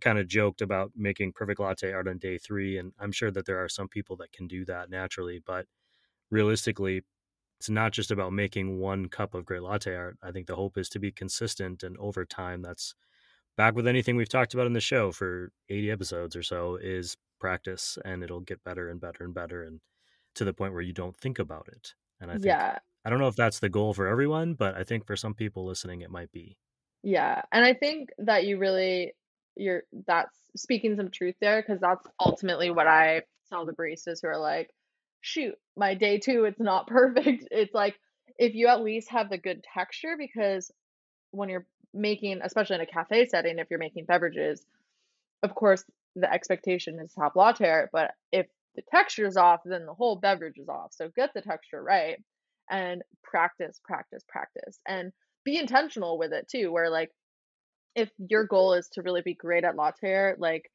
kind 0.00 0.18
of 0.18 0.28
joked 0.28 0.62
about 0.62 0.92
making 0.96 1.32
perfect 1.32 1.60
latte 1.60 1.92
art 1.92 2.08
on 2.08 2.18
day 2.18 2.38
three, 2.38 2.78
and 2.78 2.92
I'm 2.98 3.12
sure 3.12 3.30
that 3.30 3.46
there 3.46 3.62
are 3.62 3.68
some 3.68 3.88
people 3.88 4.16
that 4.16 4.32
can 4.32 4.46
do 4.46 4.64
that 4.64 4.90
naturally, 4.90 5.42
but 5.44 5.66
realistically, 6.30 7.02
it's 7.60 7.68
not 7.68 7.92
just 7.92 8.10
about 8.10 8.32
making 8.32 8.78
one 8.78 9.10
cup 9.10 9.34
of 9.34 9.44
great 9.44 9.60
latte 9.60 9.94
art. 9.94 10.16
I 10.22 10.30
think 10.30 10.46
the 10.46 10.56
hope 10.56 10.78
is 10.78 10.88
to 10.90 10.98
be 10.98 11.12
consistent 11.12 11.82
and 11.82 11.94
over 11.98 12.24
time 12.24 12.62
that's 12.62 12.94
back 13.54 13.74
with 13.74 13.86
anything 13.86 14.16
we've 14.16 14.30
talked 14.30 14.54
about 14.54 14.66
in 14.66 14.72
the 14.72 14.80
show 14.80 15.12
for 15.12 15.52
80 15.68 15.90
episodes 15.90 16.34
or 16.34 16.42
so 16.42 16.76
is 16.76 17.18
practice 17.38 17.98
and 18.02 18.24
it'll 18.24 18.40
get 18.40 18.64
better 18.64 18.88
and 18.88 18.98
better 18.98 19.24
and 19.24 19.34
better 19.34 19.62
and 19.62 19.80
to 20.36 20.44
the 20.44 20.54
point 20.54 20.72
where 20.72 20.80
you 20.80 20.94
don't 20.94 21.14
think 21.18 21.38
about 21.38 21.68
it. 21.70 21.92
And 22.18 22.30
I 22.30 22.34
think 22.34 22.46
yeah. 22.46 22.78
I 23.04 23.10
don't 23.10 23.18
know 23.18 23.28
if 23.28 23.36
that's 23.36 23.58
the 23.58 23.68
goal 23.68 23.92
for 23.92 24.06
everyone, 24.06 24.54
but 24.54 24.74
I 24.74 24.82
think 24.82 25.06
for 25.06 25.14
some 25.14 25.34
people 25.34 25.66
listening 25.66 26.00
it 26.00 26.10
might 26.10 26.32
be. 26.32 26.56
Yeah. 27.02 27.42
And 27.52 27.62
I 27.62 27.74
think 27.74 28.08
that 28.16 28.46
you 28.46 28.56
really 28.56 29.12
you're 29.54 29.82
that's 30.06 30.34
speaking 30.56 30.96
some 30.96 31.10
truth 31.10 31.34
there 31.42 31.60
because 31.60 31.80
that's 31.80 32.06
ultimately 32.18 32.70
what 32.70 32.86
I 32.86 33.20
tell 33.50 33.66
the 33.66 33.74
baristas 33.74 34.22
who 34.22 34.28
are 34.28 34.38
like, 34.38 34.70
shoot, 35.20 35.54
my 35.76 35.94
day 35.94 36.18
two, 36.18 36.44
it's 36.44 36.60
not 36.60 36.86
perfect. 36.88 37.48
It's 37.50 37.74
like 37.74 37.96
if 38.38 38.54
you 38.54 38.68
at 38.68 38.82
least 38.82 39.10
have 39.10 39.30
the 39.30 39.38
good 39.38 39.64
texture 39.74 40.16
because 40.18 40.70
when 41.30 41.48
you're 41.48 41.66
making, 41.92 42.40
especially 42.42 42.76
in 42.76 42.82
a 42.82 42.86
cafe 42.86 43.26
setting, 43.26 43.58
if 43.58 43.68
you're 43.70 43.78
making 43.78 44.04
beverages, 44.04 44.64
of 45.42 45.54
course, 45.54 45.84
the 46.16 46.32
expectation 46.32 46.98
is 47.00 47.12
to 47.14 47.20
have 47.20 47.36
latte 47.36 47.68
art, 47.68 47.90
but 47.92 48.12
if 48.32 48.46
the 48.74 48.82
texture 48.90 49.26
is 49.26 49.36
off, 49.36 49.60
then 49.64 49.86
the 49.86 49.94
whole 49.94 50.16
beverage 50.16 50.58
is 50.58 50.68
off. 50.68 50.92
So 50.92 51.10
get 51.14 51.30
the 51.34 51.40
texture 51.40 51.82
right 51.82 52.18
and 52.70 53.02
practice, 53.22 53.80
practice, 53.84 54.22
practice, 54.28 54.78
and 54.86 55.12
be 55.44 55.58
intentional 55.58 56.18
with 56.18 56.32
it 56.32 56.48
too. 56.48 56.70
Where 56.70 56.90
like, 56.90 57.10
if 57.94 58.10
your 58.18 58.44
goal 58.44 58.74
is 58.74 58.88
to 58.92 59.02
really 59.02 59.22
be 59.22 59.34
great 59.34 59.64
at 59.64 59.76
latte 59.76 60.14
art, 60.14 60.40
like 60.40 60.70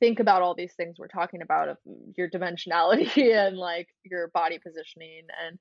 think 0.00 0.20
about 0.20 0.42
all 0.42 0.54
these 0.54 0.74
things 0.74 0.96
we're 0.98 1.08
talking 1.08 1.42
about 1.42 1.68
of 1.68 1.76
your 2.16 2.30
dimensionality 2.30 3.16
and 3.46 3.56
like 3.56 3.88
your 4.04 4.28
body 4.28 4.58
positioning 4.58 5.26
and 5.44 5.58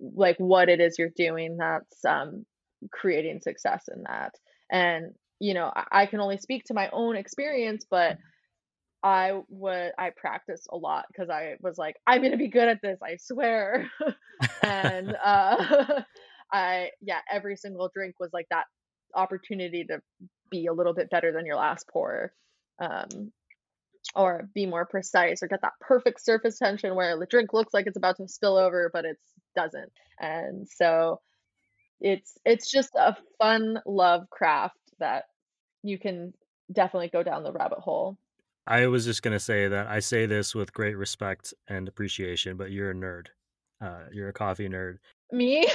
like 0.00 0.36
what 0.38 0.68
it 0.68 0.80
is 0.80 0.98
you're 0.98 1.10
doing 1.16 1.56
that's 1.56 2.04
um 2.04 2.44
creating 2.92 3.40
success 3.40 3.84
in 3.94 4.02
that. 4.04 4.34
And, 4.70 5.12
you 5.40 5.54
know, 5.54 5.72
I, 5.74 6.02
I 6.02 6.06
can 6.06 6.20
only 6.20 6.38
speak 6.38 6.64
to 6.66 6.74
my 6.74 6.88
own 6.92 7.16
experience, 7.16 7.86
but 7.88 8.18
I 9.02 9.40
would 9.48 9.92
I 9.98 10.10
practiced 10.16 10.68
a 10.72 10.76
lot 10.76 11.04
because 11.08 11.28
I 11.28 11.56
was 11.60 11.76
like, 11.76 11.96
I'm 12.06 12.22
gonna 12.22 12.38
be 12.38 12.48
good 12.48 12.68
at 12.68 12.80
this, 12.82 12.98
I 13.02 13.16
swear. 13.16 13.90
and 14.62 15.14
uh 15.22 16.02
I 16.52 16.90
yeah, 17.02 17.20
every 17.30 17.56
single 17.56 17.90
drink 17.92 18.16
was 18.18 18.30
like 18.32 18.46
that 18.50 18.64
opportunity 19.14 19.84
to 19.84 20.00
be 20.50 20.66
a 20.66 20.72
little 20.72 20.94
bit 20.94 21.10
better 21.10 21.32
than 21.32 21.46
your 21.46 21.56
last 21.56 21.86
pour. 21.92 22.32
Um 22.78 23.32
or 24.14 24.48
be 24.54 24.66
more 24.66 24.84
precise 24.84 25.42
or 25.42 25.48
get 25.48 25.62
that 25.62 25.72
perfect 25.80 26.22
surface 26.22 26.58
tension 26.58 26.94
where 26.94 27.18
the 27.18 27.26
drink 27.26 27.52
looks 27.52 27.72
like 27.72 27.86
it's 27.86 27.96
about 27.96 28.16
to 28.16 28.28
spill 28.28 28.56
over 28.56 28.90
but 28.92 29.04
it 29.04 29.18
doesn't. 29.56 29.90
And 30.20 30.68
so 30.68 31.20
it's 32.00 32.36
it's 32.44 32.70
just 32.70 32.94
a 32.94 33.16
fun 33.38 33.80
love 33.86 34.28
craft 34.30 34.76
that 34.98 35.24
you 35.82 35.98
can 35.98 36.32
definitely 36.72 37.08
go 37.08 37.22
down 37.22 37.42
the 37.42 37.52
rabbit 37.52 37.78
hole. 37.78 38.18
I 38.66 38.86
was 38.86 39.04
just 39.04 39.22
gonna 39.22 39.40
say 39.40 39.68
that 39.68 39.86
I 39.86 40.00
say 40.00 40.26
this 40.26 40.54
with 40.54 40.72
great 40.72 40.96
respect 40.96 41.54
and 41.68 41.88
appreciation, 41.88 42.56
but 42.56 42.70
you're 42.70 42.90
a 42.90 42.94
nerd. 42.94 43.26
Uh, 43.80 44.04
you're 44.12 44.28
a 44.28 44.32
coffee 44.32 44.68
nerd, 44.68 44.98
Me? 45.30 45.66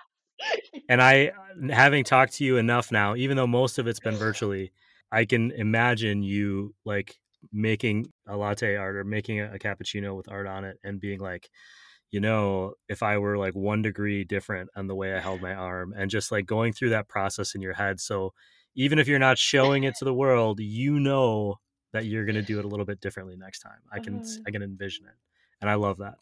and 0.88 1.02
I, 1.02 1.32
having 1.70 2.04
talked 2.04 2.34
to 2.34 2.44
you 2.44 2.56
enough 2.56 2.90
now, 2.90 3.14
even 3.14 3.36
though 3.36 3.46
most 3.46 3.78
of 3.78 3.86
it's 3.86 4.00
been 4.00 4.14
virtually, 4.14 4.72
I 5.12 5.24
can 5.24 5.50
imagine 5.52 6.22
you 6.22 6.74
like 6.84 7.16
making 7.52 8.06
a 8.26 8.36
latte 8.36 8.76
art 8.76 8.96
or 8.96 9.04
making 9.04 9.40
a, 9.40 9.54
a 9.54 9.58
cappuccino 9.58 10.16
with 10.16 10.28
art 10.28 10.46
on 10.46 10.64
it, 10.64 10.78
and 10.84 11.00
being 11.00 11.20
like, 11.20 11.48
you 12.10 12.20
know, 12.20 12.74
if 12.88 13.02
I 13.02 13.18
were 13.18 13.36
like 13.38 13.54
one 13.54 13.82
degree 13.82 14.24
different 14.24 14.70
on 14.76 14.86
the 14.86 14.94
way 14.94 15.14
I 15.14 15.20
held 15.20 15.42
my 15.42 15.54
arm, 15.54 15.94
and 15.96 16.10
just 16.10 16.32
like 16.32 16.46
going 16.46 16.72
through 16.72 16.90
that 16.90 17.08
process 17.08 17.54
in 17.54 17.60
your 17.62 17.74
head, 17.74 18.00
so 18.00 18.32
even 18.74 18.98
if 18.98 19.08
you're 19.08 19.18
not 19.18 19.38
showing 19.38 19.84
it 19.84 19.94
to 19.96 20.04
the 20.04 20.14
world, 20.14 20.60
you 20.60 21.00
know 21.00 21.56
that 21.92 22.04
you're 22.04 22.26
going 22.26 22.36
to 22.36 22.42
do 22.42 22.58
it 22.58 22.64
a 22.64 22.68
little 22.68 22.84
bit 22.84 23.00
differently 23.00 23.36
next 23.36 23.60
time. 23.60 23.78
I 23.90 24.00
can 24.00 24.16
Uh, 24.16 24.42
I 24.46 24.50
can 24.50 24.62
envision 24.62 25.06
it, 25.06 25.14
and 25.60 25.70
I 25.70 25.74
love 25.74 25.98
that. 25.98 26.16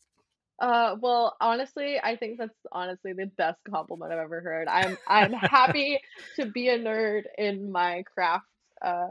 Uh, 0.60 0.96
well, 1.00 1.36
honestly, 1.40 1.98
I 2.00 2.16
think 2.16 2.38
that's 2.38 2.54
honestly 2.70 3.12
the 3.12 3.26
best 3.26 3.58
compliment 3.68 4.12
I've 4.12 4.18
ever 4.18 4.40
heard. 4.40 4.68
I'm 4.68 4.96
I'm 5.08 5.32
happy 5.32 5.98
to 6.36 6.46
be 6.46 6.68
a 6.68 6.78
nerd 6.78 7.24
in 7.36 7.72
my 7.72 8.04
craft. 8.14 8.46
Uh, 8.82 9.08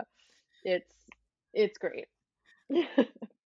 it's 0.64 0.94
it's 1.54 1.78
great. 1.78 2.08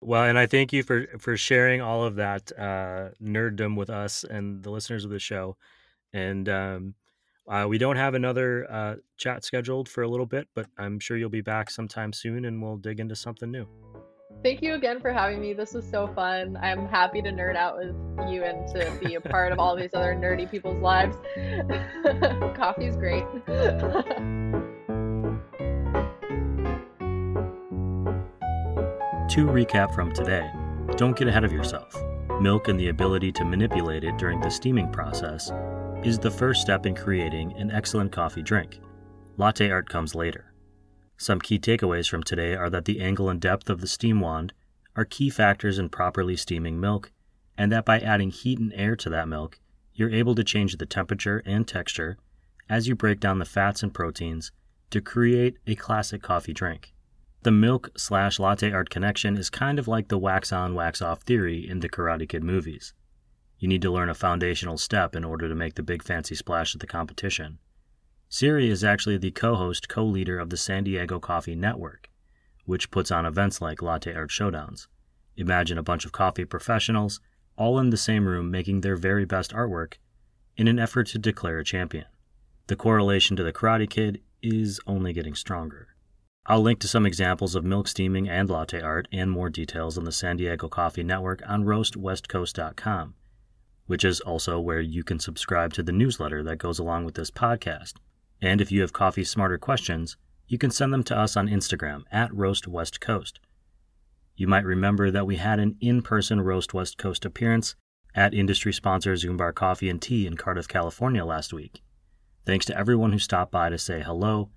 Well, 0.05 0.25
and 0.25 0.37
I 0.37 0.47
thank 0.47 0.73
you 0.73 0.83
for 0.83 1.07
for 1.21 1.37
sharing 1.37 1.81
all 1.81 2.03
of 2.03 2.17
that 2.17 2.51
uh, 2.59 3.11
nerddom 3.23 3.77
with 3.77 3.89
us 3.89 4.25
and 4.25 4.61
the 4.61 4.71
listeners 4.71 5.05
of 5.05 5.13
the 5.13 5.21
show. 5.21 5.57
And 6.13 6.49
um, 6.49 6.95
uh, 7.49 7.67
we 7.69 7.79
don't 7.79 7.95
have 7.95 8.15
another 8.15 8.71
uh, 8.71 8.97
chat 9.17 9.45
scheduled 9.45 9.89
for 9.89 10.03
a 10.03 10.09
little 10.09 10.27
bit, 10.27 10.49
but 10.57 10.67
I'm 10.77 10.99
sure 10.99 11.17
you'll 11.17 11.31
be 11.31 11.41
back 11.41 11.71
sometime 11.71 12.13
soon, 12.13 12.47
and 12.47 12.61
we'll 12.61 12.79
dig 12.79 12.99
into 12.99 13.15
something 13.15 13.51
new. 13.51 13.67
Thank 14.43 14.61
you 14.61 14.75
again 14.75 15.01
for 15.01 15.13
having 15.13 15.41
me. 15.41 15.53
This 15.53 15.73
was 15.73 15.89
so 15.89 16.09
fun. 16.09 16.59
I'm 16.61 16.89
happy 16.89 17.23
to 17.23 17.31
nerd 17.31 17.55
out 17.55 17.77
with 17.77 17.95
you 18.29 18.43
and 18.43 18.67
to 18.75 19.07
be 19.07 19.15
a 19.15 19.21
part 19.21 19.53
of 19.53 19.61
all 19.61 19.77
these 19.77 19.91
other 19.95 20.15
nerdy 20.15 20.51
people's 20.51 20.83
lives. 20.83 21.17
Coffee's 22.57 22.97
great. 22.97 23.25
To 29.33 29.47
recap 29.47 29.95
from 29.95 30.13
today, 30.13 30.53
don't 30.99 31.17
get 31.17 31.27
ahead 31.27 31.43
of 31.43 31.55
yourself. 31.55 31.97
Milk 32.43 32.69
and 32.69 32.79
the 32.79 32.91
ability 32.91 33.33
to 33.33 33.47
manipulate 33.47 34.05
it 34.05 34.19
during 34.19 34.43
the 34.43 34.51
steaming 34.51 34.93
process 34.93 35.51
is 36.05 36.19
the 36.19 36.31
first 36.31 36.61
step 36.61 36.85
in 36.85 36.95
creating 36.95 37.57
an 37.57 37.71
excellent 37.71 38.13
coffee 38.13 38.43
drink. 38.43 38.81
Latte 39.39 39.71
art 39.71 39.89
comes 39.89 40.15
later. 40.15 40.53
Some 41.17 41.41
key 41.41 41.59
takeaways 41.59 42.11
from 42.11 42.23
today 42.23 42.55
are 42.55 42.69
that 42.69 42.85
the 42.85 43.01
angle 43.01 43.31
and 43.31 43.41
depth 43.41 43.71
of 43.71 43.81
the 43.81 43.87
steam 43.87 44.21
wand 44.21 44.53
are 44.97 45.07
key 45.07 45.31
factors 45.31 45.79
in 45.79 45.89
properly 45.89 46.37
steaming 46.37 46.79
milk, 46.79 47.11
and 47.57 47.73
that 47.73 47.87
by 47.87 48.01
adding 48.01 48.33
heat 48.33 48.59
and 48.59 48.75
air 48.75 48.97
to 48.97 49.09
that 49.09 49.29
milk, 49.29 49.59
you're 49.95 50.11
able 50.11 50.35
to 50.35 50.45
change 50.45 50.77
the 50.77 50.85
temperature 50.85 51.43
and 51.47 51.67
texture 51.67 52.19
as 52.69 52.87
you 52.87 52.95
break 52.95 53.19
down 53.19 53.39
the 53.39 53.47
fats 53.47 53.83
and 53.83 53.95
proteins 53.95 54.53
to 54.91 55.01
create 55.01 55.57
a 55.67 55.75
classic 55.75 56.21
coffee 56.21 56.53
drink. 56.53 56.92
The 57.43 57.51
milk 57.51 57.91
slash 57.97 58.39
latte 58.39 58.71
art 58.71 58.89
connection 58.89 59.37
is 59.37 59.51
kind 59.51 59.81
of 59.81 59.89
like 59.89 60.07
the 60.07 60.19
wax 60.19 60.53
on, 60.53 60.77
wax 60.77 61.03
off 61.03 61.23
theory 61.23 61.69
in 61.69 61.81
the 61.81 61.89
Karate 61.89 62.29
Kid 62.29 62.45
movies. 62.45 62.95
You 63.59 63.67
need 63.67 63.83
to 63.83 63.91
learn 63.91 64.09
a 64.09 64.15
foundational 64.15 64.79
step 64.79 65.17
in 65.17 65.25
order 65.25 65.49
to 65.49 65.55
make 65.55 65.75
the 65.75 65.83
big 65.83 66.05
fancy 66.05 66.37
splash 66.37 66.73
at 66.75 66.81
the 66.81 66.87
competition. 66.87 67.59
Siri 68.29 68.71
is 68.71 68.85
actually 68.85 69.19
the 69.19 69.33
co 69.33 69.57
host, 69.57 69.89
co 69.89 70.05
leader 70.05 70.39
of 70.39 70.51
the 70.51 70.57
San 70.57 70.85
Diego 70.85 71.19
Coffee 71.19 71.57
Network, 71.57 72.09
which 72.65 72.93
puts 72.93 73.11
on 73.11 73.27
events 73.27 73.61
like 73.61 73.83
Latte 73.83 74.15
Art 74.15 74.31
Showdowns. 74.31 74.87
Imagine 75.37 75.79
a 75.79 75.83
bunch 75.83 76.05
of 76.05 76.13
coffee 76.13 76.45
professionals 76.45 77.21
all 77.57 77.79
in 77.81 77.91
the 77.91 77.97
same 77.97 78.27
room 78.27 78.53
making 78.53 78.83
their 78.83 78.97
very 78.97 79.25
best 79.25 79.53
artwork 79.53 79.95
in 80.57 80.69
an 80.69 80.79
effort 80.79 81.09
to 81.09 81.19
declare 81.19 81.59
a 81.59 81.65
champion. 81.65 82.07
The 82.69 82.77
correlation 82.77 83.37
to 83.37 83.43
the 83.43 83.53
Karate 83.53 83.91
Kid 83.91 84.21
is 84.43 84.79
only 84.87 85.13
getting 85.13 85.35
stronger. 85.35 85.92
I'll 86.47 86.61
link 86.61 86.81
to 86.81 86.89
some 86.89 87.07
examples 87.07 87.55
of 87.55 87.65
milk 87.65 87.87
steaming 87.87 88.29
and 88.29 88.51
latte 88.51 88.81
art 88.81 89.07
and 89.13 89.31
more 89.31 89.49
details 89.49 89.97
on 89.97 90.05
the 90.05 90.11
San 90.11 90.39
Diego 90.39 90.69
Coffee 90.69 91.05
Network 91.05 91.41
on 91.47 91.65
roastwestcoast.com, 91.65 93.15
which 93.87 94.05
is 94.05 94.21
also 94.21 94.59
where 94.59 94.81
you 94.81 95.05
can 95.05 95.21
subscribe 95.21 95.73
to 95.75 95.85
the 95.85 95.93
newsletter 95.93 96.43
that 96.43 96.57
goes 96.57 96.81
along 96.81 97.05
with 97.05 97.15
this 97.15 97.31
podcast. 97.31 97.95
And 98.41 98.61
if 98.61 98.73
you 98.73 98.81
have 98.81 98.93
coffee 98.93 99.23
smarter 99.23 99.57
questions, 99.57 100.17
you 100.49 100.59
can 100.59 100.73
send 100.73 100.93
them 100.93 101.05
to 101.05 101.17
us 101.17 101.37
on 101.37 101.47
Instagram 101.47 102.03
at 102.11 102.35
Roast 102.35 102.67
West 102.67 103.01
Coast. 103.01 103.39
You 104.35 104.49
might 104.49 104.65
remember 104.65 105.13
that 105.13 105.27
we 105.27 105.37
had 105.37 105.61
an 105.61 105.77
in 105.81 106.03
person 106.03 106.41
Roast 106.41 106.75
West 106.75 106.99
Coast 106.99 107.25
appearance 107.25 107.77
at 108.17 108.35
industry 108.35 108.73
sponsor 108.73 109.15
Zumbar 109.15 109.55
Coffee 109.55 109.89
and 109.89 110.03
Tea 110.03 110.27
in 110.27 110.37
Cardiff, 110.37 110.67
California 110.67 111.25
last 111.25 111.53
week. 111.53 111.83
Thanks 112.45 112.67
to 112.67 112.77
everyone 112.77 113.13
who 113.13 113.21
stopped 113.21 113.53
by 113.53 113.69
to 113.69 113.79
say 113.79 114.03
hello 114.03 114.51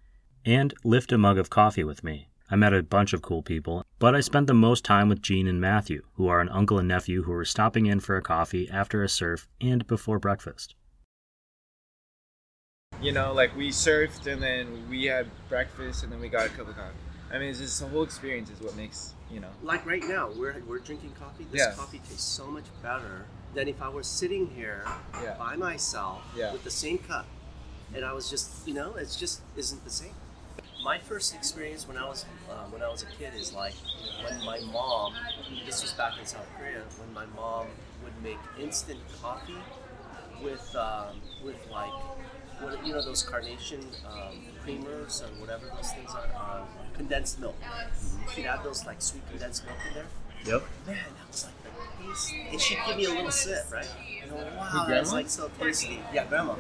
and 0.46 0.74
lift 0.84 1.12
a 1.12 1.18
mug 1.18 1.38
of 1.38 1.50
coffee 1.50 1.84
with 1.84 2.04
me. 2.04 2.28
I 2.50 2.56
met 2.56 2.74
a 2.74 2.84
bunch 2.84 3.14
of 3.14 3.24
cool 3.24 3.42
people, 3.42 3.84
but 3.98 4.14
I 4.16 4.20
spent 4.20 4.46
the 4.46 4.54
most 4.54 4.86
time 4.86 5.10
with 5.10 5.22
Gene 5.22 5.48
and 5.48 5.60
Matthew, 5.60 6.04
who 6.14 6.28
are 6.28 6.42
an 6.42 6.50
uncle 6.50 6.78
and 6.78 6.88
nephew 6.88 7.24
who 7.24 7.32
were 7.32 7.44
stopping 7.46 7.88
in 7.88 8.00
for 8.00 8.16
a 8.18 8.22
coffee 8.22 8.70
after 8.70 9.02
a 9.04 9.10
surf 9.10 9.48
and 9.60 9.86
before 9.88 10.20
breakfast. 10.20 10.76
You 13.02 13.12
know, 13.12 13.34
like 13.34 13.56
we 13.58 13.70
surfed 13.70 14.28
and 14.32 14.42
then 14.42 14.88
we 14.90 15.06
had 15.06 15.28
breakfast 15.50 16.04
and 16.04 16.12
then 16.12 16.20
we 16.20 16.30
got 16.30 16.46
a 16.46 16.50
cup 16.50 16.70
of 16.70 16.76
coffee. 16.76 16.94
I 17.34 17.40
mean, 17.40 17.50
it's 17.50 17.60
just 17.60 17.80
the 17.82 17.88
whole 17.88 18.04
experience 18.04 18.50
is 18.52 18.62
what 18.62 18.76
makes 18.76 19.14
you 19.32 19.40
know. 19.40 19.50
Like 19.64 19.86
right 19.86 20.04
now, 20.04 20.30
we're, 20.38 20.62
we're 20.68 20.80
drinking 20.80 21.12
coffee. 21.20 21.46
This 21.52 21.62
Yeah. 21.62 21.74
coffee 21.76 22.00
tastes 22.08 22.24
so 22.24 22.46
much 22.46 22.66
better 22.84 23.26
than 23.56 23.68
if 23.68 23.82
I 23.82 23.90
was 23.90 24.06
sitting 24.08 24.48
here 24.56 24.86
Yeah. 25.22 25.36
by 25.38 25.56
myself 25.56 26.22
Yeah. 26.38 26.54
with 26.54 26.64
the 26.64 26.70
same 26.72 27.00
cup. 27.00 27.26
And 27.94 28.06
I 28.06 28.14
was 28.14 28.30
just, 28.30 28.68
you 28.68 28.74
know, 28.76 28.94
it's 28.96 29.16
just 29.16 29.42
isn't 29.58 29.84
the 29.84 29.90
same. 29.90 30.14
My 30.86 31.00
first 31.00 31.34
experience 31.34 31.88
when 31.88 31.98
I 31.98 32.08
was 32.08 32.26
uh, 32.48 32.65
when 32.69 32.84
I 32.84 32.89
was 32.89 33.02
a 33.02 33.08
kid 33.08 33.34
is 33.36 33.52
like 33.52 33.74
when 34.24 34.45
my 34.45 34.60
mom. 34.71 35.15
This 35.65 35.82
was 35.82 35.91
back 35.93 36.13
in 36.19 36.26
South 36.28 36.45
Korea 36.60 36.84
when 37.00 37.12
my 37.12 37.26
mom 37.36 37.65
would 38.04 38.13
make 38.21 38.38
instant 38.62 39.00
coffee 39.19 39.58
with 40.43 40.76
um, 40.76 41.19
with 41.43 41.56
like 41.71 41.89
what 42.60 42.86
you 42.86 42.93
know 42.93 43.04
those 43.04 43.24
carnation 43.24 43.80
um, 44.08 44.38
creamers 44.63 45.24
or 45.24 45.41
whatever 45.41 45.65
those 45.76 45.91
things 45.91 46.12
are 46.12 46.60
um, 46.60 46.67
condensed 46.93 47.39
milk. 47.39 47.56
She'd 48.36 48.45
add 48.45 48.63
those 48.63 48.86
like 48.86 49.02
sweet 49.02 49.28
condensed 49.28 49.65
milk 49.65 49.78
in 49.88 49.93
there. 49.95 50.06
Yep. 50.54 50.63
Man, 50.86 50.98
that 51.17 51.28
was 51.32 51.45
like 51.45 51.63
the 51.63 52.08
taste. 52.08 52.34
And 52.52 52.62
she'd 52.62 52.78
give 52.86 52.98
me 52.98 53.06
a 53.06 53.10
little 53.10 53.32
sip, 53.32 53.71
right? 53.71 53.88
And 54.21 54.32
I'm 54.32 54.38
like, 54.38 54.56
wow, 54.56 54.86
that's 54.88 55.12
like 55.12 55.30
so 55.30 55.50
tasty. 55.60 56.00
Yeah, 56.13 56.26
grandma. 56.26 56.54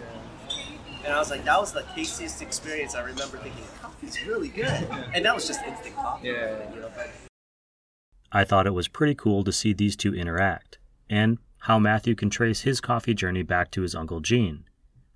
And 1.05 1.13
I 1.13 1.19
was 1.19 1.29
like, 1.29 1.45
that 1.45 1.59
was 1.59 1.71
the 1.71 1.83
tastiest 1.93 2.41
experience. 2.41 2.95
I 2.95 3.01
remember 3.01 3.37
thinking, 3.37 3.63
coffee's 3.79 4.25
really 4.25 4.49
good. 4.49 4.65
And 5.13 5.23
that 5.23 5.35
was 5.35 5.45
just 5.47 5.61
instant 5.63 5.95
coffee. 5.95 6.29
Yeah. 6.29 6.73
You 6.73 6.81
know, 6.81 6.91
but 6.95 7.09
I 8.31 8.43
thought 8.43 8.67
it 8.67 8.73
was 8.73 8.87
pretty 8.87 9.15
cool 9.15 9.43
to 9.43 9.51
see 9.51 9.71
these 9.71 9.95
two 9.95 10.13
interact, 10.13 10.77
and 11.09 11.37
how 11.59 11.79
Matthew 11.79 12.15
can 12.15 12.29
trace 12.29 12.61
his 12.61 12.81
coffee 12.81 13.13
journey 13.13 13.43
back 13.43 13.71
to 13.71 13.81
his 13.81 13.95
uncle 13.95 14.19
Gene, 14.19 14.65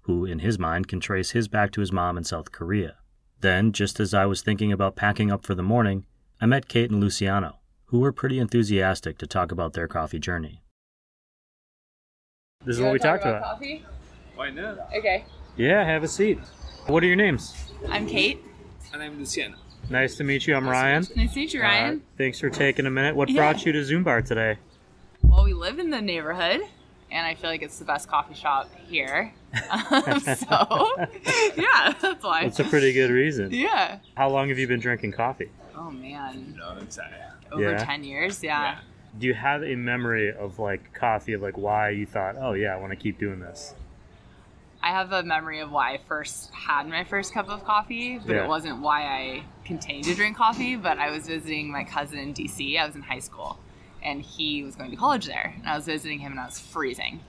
who, 0.01 0.25
in 0.25 0.39
his 0.39 0.57
mind, 0.57 0.87
can 0.87 0.99
trace 0.99 1.31
his 1.31 1.47
back 1.47 1.71
to 1.71 1.81
his 1.81 1.91
mom 1.91 2.17
in 2.17 2.23
South 2.23 2.51
Korea. 2.51 2.95
Then, 3.41 3.71
just 3.73 3.99
as 3.99 4.13
I 4.13 4.25
was 4.25 4.41
thinking 4.41 4.71
about 4.71 4.95
packing 4.95 5.31
up 5.31 5.43
for 5.43 5.55
the 5.55 5.63
morning, 5.63 6.05
I 6.39 6.45
met 6.45 6.69
Kate 6.69 6.91
and 6.91 7.01
Luciano, 7.01 7.59
who 7.85 7.99
were 7.99 8.13
pretty 8.13 8.39
enthusiastic 8.39 9.17
to 9.17 9.27
talk 9.27 9.51
about 9.51 9.73
their 9.73 9.87
coffee 9.87 10.19
journey. 10.19 10.63
This 12.63 12.77
is 12.77 12.81
what 12.81 12.93
we 12.93 12.99
talked 12.99 13.25
about. 13.25 13.43
Coffee? 13.43 13.83
Why 14.35 14.49
not? 14.51 14.93
Okay. 14.95 15.25
Yeah, 15.59 15.83
have 15.83 16.03
a 16.03 16.07
seat. 16.07 16.39
What 16.87 17.03
are 17.03 17.05
your 17.05 17.17
names? 17.17 17.53
I'm 17.89 18.07
Kate. 18.07 18.41
And 18.93 19.03
I'm 19.03 19.19
Luciano. 19.19 19.57
Nice 19.89 20.15
to 20.15 20.23
meet 20.23 20.47
you. 20.47 20.55
I'm 20.55 20.65
Ryan. 20.65 21.05
Nice 21.17 21.33
to 21.33 21.39
meet 21.39 21.53
you, 21.53 21.61
Ryan. 21.61 21.95
Uh, 21.97 22.17
thanks 22.17 22.39
for 22.39 22.49
taking 22.49 22.85
a 22.85 22.89
minute. 22.89 23.13
What 23.13 23.27
Yeah. 23.27 23.41
brought 23.41 23.65
you 23.65 23.73
to 23.73 23.79
Zumbar 23.79 24.25
today? 24.25 24.57
well, 25.21 25.43
we 25.43 25.51
live 25.53 25.77
in 25.77 25.89
the 25.89 25.99
neighborhood, 25.99 26.61
and 27.11 27.27
I 27.27 27.35
feel 27.35 27.49
like 27.49 27.61
it's 27.61 27.77
the 27.77 27.83
best 27.83 28.07
coffee 28.07 28.35
shop 28.35 28.69
here. 28.87 29.33
Um, 29.69 30.19
so, 30.21 30.95
yeah, 31.57 31.93
that's 32.01 32.23
why. 32.23 32.43
That's 32.43 32.61
a 32.61 32.63
pretty 32.63 32.93
good 32.93 33.11
reason. 33.11 33.51
yeah. 33.51 33.99
How 34.15 34.29
long 34.29 34.47
have 34.47 34.57
you 34.59 34.65
been 34.65 34.79
drinking 34.79 35.11
coffee? 35.11 35.49
Oh 35.75 35.91
man, 35.91 36.55
No, 36.57 36.77
it's 36.81 36.97
over 37.51 37.61
Yeah. 37.71 37.83
ten 37.83 38.05
years. 38.05 38.41
Yeah. 38.41 38.79
Do 39.17 39.27
you 39.27 39.33
have 39.33 39.61
a 39.63 39.75
memory 39.75 40.31
of 40.33 40.57
like 40.57 40.93
coffee 40.93 41.33
of 41.33 41.41
like 41.41 41.57
why 41.57 41.89
you 41.89 42.05
thought, 42.05 42.37
oh 42.39 42.53
yeah, 42.53 42.73
I 42.73 42.77
want 42.77 42.91
to 42.91 42.95
keep 42.97 43.19
doing 43.19 43.41
this? 43.41 43.73
I 44.81 44.89
have 44.91 45.11
a 45.11 45.23
memory 45.23 45.59
of 45.59 45.71
why 45.71 45.93
I 45.93 45.97
first 45.97 46.51
had 46.53 46.87
my 46.87 47.03
first 47.03 47.33
cup 47.33 47.49
of 47.49 47.65
coffee, 47.65 48.17
but 48.17 48.33
Yeah. 48.33 48.43
it 48.45 48.47
wasn't 48.47 48.79
why 48.81 49.03
I 49.03 49.43
continued 49.65 50.05
to 50.05 50.15
drink 50.15 50.37
coffee. 50.37 50.75
But 50.77 50.97
I 50.99 51.11
was 51.11 51.27
visiting 51.27 51.69
my 51.71 51.83
cousin 51.83 52.19
in 52.19 52.33
DC. 52.33 52.77
I 52.79 52.85
was 52.85 52.95
in 52.95 53.01
high 53.01 53.19
school, 53.19 53.59
and 54.01 54.21
he 54.21 54.63
was 54.63 54.75
going 54.75 54.91
to 54.91 54.97
college 54.97 55.25
there. 55.25 55.53
And 55.57 55.67
I 55.67 55.75
was 55.75 55.85
visiting 55.85 56.19
him, 56.19 56.31
and 56.31 56.39
I 56.39 56.45
was 56.45 56.59
freezing. 56.59 57.19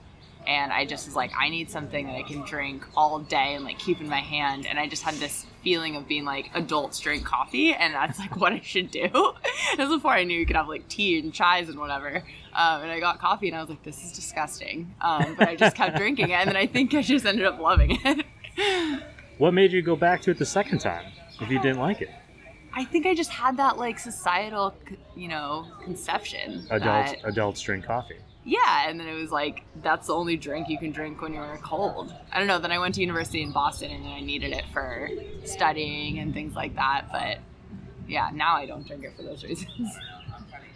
And 0.47 0.71
I 0.71 0.85
just 0.85 1.05
was 1.05 1.15
like, 1.15 1.31
I 1.37 1.49
need 1.49 1.69
something 1.69 2.07
that 2.07 2.15
I 2.15 2.23
can 2.23 2.41
drink 2.45 2.85
all 2.95 3.19
day 3.19 3.55
and 3.55 3.63
like 3.63 3.79
keep 3.79 4.01
in 4.01 4.09
my 4.09 4.19
hand. 4.19 4.65
And 4.65 4.79
I 4.79 4.87
just 4.87 5.03
had 5.03 5.15
this 5.15 5.45
feeling 5.63 5.95
of 5.95 6.07
being 6.07 6.25
like 6.25 6.49
adults 6.53 6.99
drink 6.99 7.23
coffee, 7.25 7.73
and 7.73 7.93
that's 7.93 8.19
like 8.19 8.35
what 8.41 8.53
I 8.53 8.61
should 8.61 8.91
do. 8.91 9.07
this 9.77 9.87
was 9.87 9.97
before 9.97 10.11
I 10.11 10.23
knew 10.23 10.37
you 10.37 10.45
could 10.45 10.55
have 10.55 10.67
like 10.67 10.87
tea 10.87 11.19
and 11.19 11.31
chais 11.33 11.69
and 11.69 11.79
whatever. 11.79 12.23
Um, 12.53 12.81
and 12.81 12.91
I 12.91 12.99
got 12.99 13.19
coffee, 13.19 13.47
and 13.47 13.57
I 13.57 13.61
was 13.61 13.69
like, 13.69 13.83
this 13.83 14.03
is 14.03 14.11
disgusting. 14.11 14.93
Um, 15.01 15.35
but 15.37 15.47
I 15.47 15.55
just 15.55 15.75
kept 15.75 15.95
drinking 15.97 16.29
it, 16.31 16.33
and 16.33 16.49
then 16.49 16.57
I 16.57 16.67
think 16.67 16.93
I 16.93 17.01
just 17.01 17.25
ended 17.25 17.45
up 17.45 17.59
loving 17.59 17.97
it. 18.03 18.25
What 19.37 19.55
made 19.55 19.71
you 19.71 19.81
go 19.81 19.95
back 19.95 20.21
to 20.23 20.29
it 20.31 20.37
the 20.37 20.45
second 20.45 20.81
time 20.81 21.05
if 21.39 21.49
you 21.49 21.59
didn't 21.59 21.79
like 21.79 21.99
it? 22.01 22.11
I 22.73 22.85
think 22.85 23.07
I 23.07 23.15
just 23.15 23.31
had 23.31 23.57
that 23.57 23.75
like 23.75 23.97
societal, 23.97 24.75
you 25.15 25.29
know, 25.29 25.65
conception. 25.83 26.67
Adults 26.69 27.13
that- 27.13 27.21
adults 27.23 27.59
drink 27.61 27.85
coffee. 27.85 28.19
Yeah, 28.43 28.89
and 28.89 28.99
then 28.99 29.07
it 29.07 29.13
was 29.13 29.31
like 29.31 29.63
that's 29.81 30.07
the 30.07 30.15
only 30.15 30.35
drink 30.35 30.67
you 30.67 30.77
can 30.77 30.91
drink 30.91 31.21
when 31.21 31.33
you're 31.33 31.59
cold. 31.63 32.13
I 32.31 32.39
don't 32.39 32.47
know. 32.47 32.59
Then 32.59 32.71
I 32.71 32.79
went 32.79 32.95
to 32.95 33.01
university 33.01 33.41
in 33.41 33.51
Boston, 33.51 33.91
and 33.91 34.07
I 34.07 34.19
needed 34.21 34.51
it 34.51 34.65
for 34.73 35.09
studying 35.43 36.19
and 36.19 36.33
things 36.33 36.55
like 36.55 36.75
that. 36.75 37.07
But 37.11 37.37
yeah, 38.07 38.29
now 38.33 38.55
I 38.55 38.65
don't 38.65 38.85
drink 38.85 39.03
it 39.03 39.15
for 39.15 39.23
those 39.23 39.43
reasons. 39.45 39.95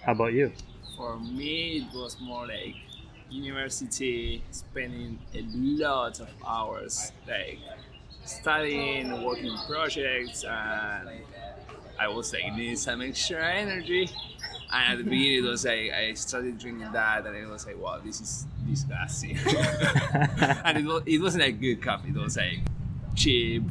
How 0.04 0.12
about 0.12 0.34
you? 0.34 0.52
For 0.96 1.20
me, 1.20 1.88
it 1.92 1.96
was 1.96 2.18
more 2.22 2.48
like 2.48 2.76
university, 3.30 4.44
spending 4.52 5.20
a 5.34 5.44
lot 5.54 6.20
of 6.20 6.30
hours, 6.48 7.12
like 7.28 7.60
studying, 8.26 9.24
working 9.24 9.58
projects, 9.68 10.44
and 10.44 11.10
I 12.00 12.08
was 12.08 12.32
like 12.34 12.54
need 12.56 12.78
some 12.78 13.02
extra 13.02 13.44
energy. 13.44 14.10
And 14.76 14.92
at 14.92 14.98
the 14.98 15.10
beginning, 15.10 15.46
it 15.46 15.48
was 15.48 15.64
like 15.64 15.92
I 15.94 16.14
started 16.16 16.58
drinking 16.58 16.92
that, 16.92 17.26
and 17.26 17.34
it 17.34 17.48
was 17.48 17.66
like, 17.66 17.80
wow, 17.80 18.02
this 18.04 18.20
is 18.20 18.46
disgusting. 18.68 19.38
and 20.66 20.78
it, 20.80 20.84
was, 20.86 21.04
it 21.06 21.22
wasn't 21.22 21.46
like 21.46 21.62
good 21.62 21.82
coffee. 21.82 22.10
It 22.10 22.16
was 22.18 22.36
like 22.36 22.60
cheap, 23.16 23.64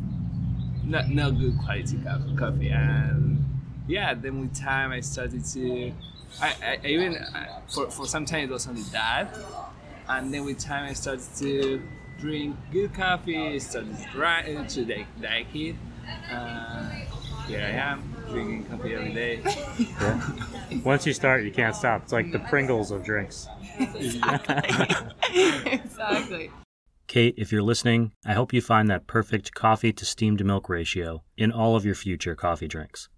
not 0.82 1.10
not 1.10 1.38
good 1.38 1.58
quality 1.58 1.98
co- 2.02 2.36
coffee. 2.38 2.70
And 2.70 3.44
yeah, 3.86 4.14
then 4.14 4.40
with 4.40 4.58
time, 4.58 4.92
I 4.92 5.00
started 5.00 5.44
to. 5.44 5.92
I, 6.40 6.48
I 6.62 6.78
I 6.82 6.86
even 6.86 7.16
uh, 7.16 7.60
for 7.68 7.90
for 7.90 8.06
some 8.06 8.24
time 8.24 8.44
it 8.44 8.50
was 8.50 8.66
only 8.66 8.82
that, 8.92 9.28
and 10.08 10.32
then 10.32 10.46
with 10.46 10.58
time 10.58 10.88
I 10.88 10.94
started 10.94 11.26
to 11.36 11.82
drink 12.18 12.56
good 12.72 12.94
coffee. 12.94 13.60
Started 13.60 13.94
to 13.94 14.04
try 14.04 14.42
to 14.42 14.86
like 14.86 15.06
like 15.20 15.54
it. 15.54 15.76
Uh, 16.32 16.88
here 17.46 17.60
I 17.60 17.72
am 17.92 18.13
drinking 18.34 18.64
coffee 18.66 18.94
every 18.94 19.14
day. 19.14 19.40
Yeah. 19.78 20.20
Once 20.84 21.06
you 21.06 21.12
start, 21.12 21.44
you 21.44 21.52
can't 21.52 21.74
stop. 21.74 22.02
It's 22.02 22.12
like 22.12 22.30
the 22.32 22.38
mm-hmm. 22.38 22.48
Pringles 22.48 22.90
of 22.90 23.04
drinks. 23.04 23.48
exactly. 25.66 26.50
Kate, 27.06 27.34
if 27.36 27.52
you're 27.52 27.62
listening, 27.62 28.12
I 28.26 28.32
hope 28.32 28.52
you 28.52 28.60
find 28.60 28.90
that 28.90 29.06
perfect 29.06 29.54
coffee 29.54 29.92
to 29.92 30.04
steamed 30.04 30.44
milk 30.44 30.68
ratio 30.68 31.22
in 31.36 31.52
all 31.52 31.76
of 31.76 31.84
your 31.84 31.94
future 31.94 32.34
coffee 32.34 32.68
drinks. 32.68 33.08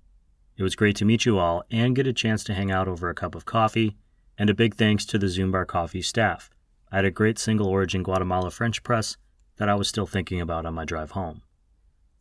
It 0.57 0.63
was 0.63 0.77
great 0.77 0.97
to 0.97 1.05
meet 1.05 1.25
you 1.25 1.39
all 1.39 1.65
and 1.71 1.97
get 1.97 2.07
a 2.07 2.13
chance 2.13 2.43
to 2.45 2.55
hang 2.55 2.71
out 2.71 2.89
over 2.89 3.09
a 3.09 3.15
cup 3.15 3.35
of 3.35 3.45
coffee, 3.45 3.97
and 4.39 4.51
a 4.51 4.55
big 4.55 4.75
thanks 4.75 5.05
to 5.07 5.19
the 5.19 5.27
Zumbar 5.27 5.67
Coffee 5.67 6.03
staff. 6.03 6.51
I 6.93 6.97
had 6.97 7.05
a 7.05 7.11
great 7.11 7.39
single 7.39 7.69
origin 7.69 8.03
Guatemala 8.03 8.51
French 8.51 8.83
press 8.83 9.17
that 9.57 9.69
I 9.69 9.75
was 9.75 9.89
still 9.89 10.07
thinking 10.07 10.41
about 10.41 10.67
on 10.67 10.75
my 10.75 10.85
drive 10.85 11.13
home. 11.13 11.43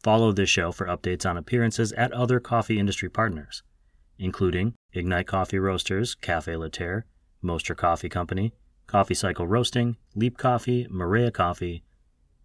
Follow 0.05 0.31
this 0.31 0.51
show 0.51 0.71
for 0.71 0.85
updates 0.85 1.27
on 1.27 1.35
appearances 1.35 1.91
at 1.93 2.11
other 2.11 2.39
coffee 2.39 2.77
industry 2.77 3.09
partners, 3.09 3.63
including 4.19 4.75
Ignite 4.93 5.25
Coffee 5.25 5.57
Roasters, 5.57 6.13
Cafe 6.13 6.55
La 6.55 6.67
Terre, 6.67 7.05
Mostra 7.43 7.75
Coffee 7.75 8.07
Company, 8.07 8.53
Coffee 8.85 9.15
Cycle 9.15 9.47
Roasting, 9.47 9.97
Leap 10.13 10.37
Coffee, 10.37 10.85
Maria 10.91 11.31
Coffee, 11.31 11.83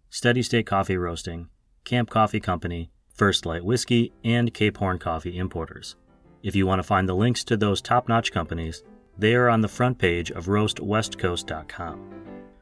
Steady 0.09 0.41
State 0.41 0.65
Coffee 0.65 0.97
Roasting, 0.97 1.49
Camp 1.83 2.09
Coffee 2.09 2.39
Company, 2.39 2.89
First 3.13 3.45
Light 3.45 3.63
Whiskey, 3.63 4.11
and 4.23 4.51
Cape 4.51 4.77
Horn 4.77 4.97
Coffee 4.97 5.37
Importers. 5.37 5.95
If 6.41 6.55
you 6.55 6.65
want 6.65 6.79
to 6.79 6.83
find 6.83 7.07
the 7.07 7.13
links 7.13 7.43
to 7.43 7.57
those 7.57 7.79
top 7.79 8.09
notch 8.09 8.31
companies, 8.31 8.81
they 9.19 9.35
are 9.35 9.49
on 9.49 9.61
the 9.61 9.67
front 9.67 9.99
page 9.99 10.31
of 10.31 10.47
roastwestcoast.com. 10.47 12.09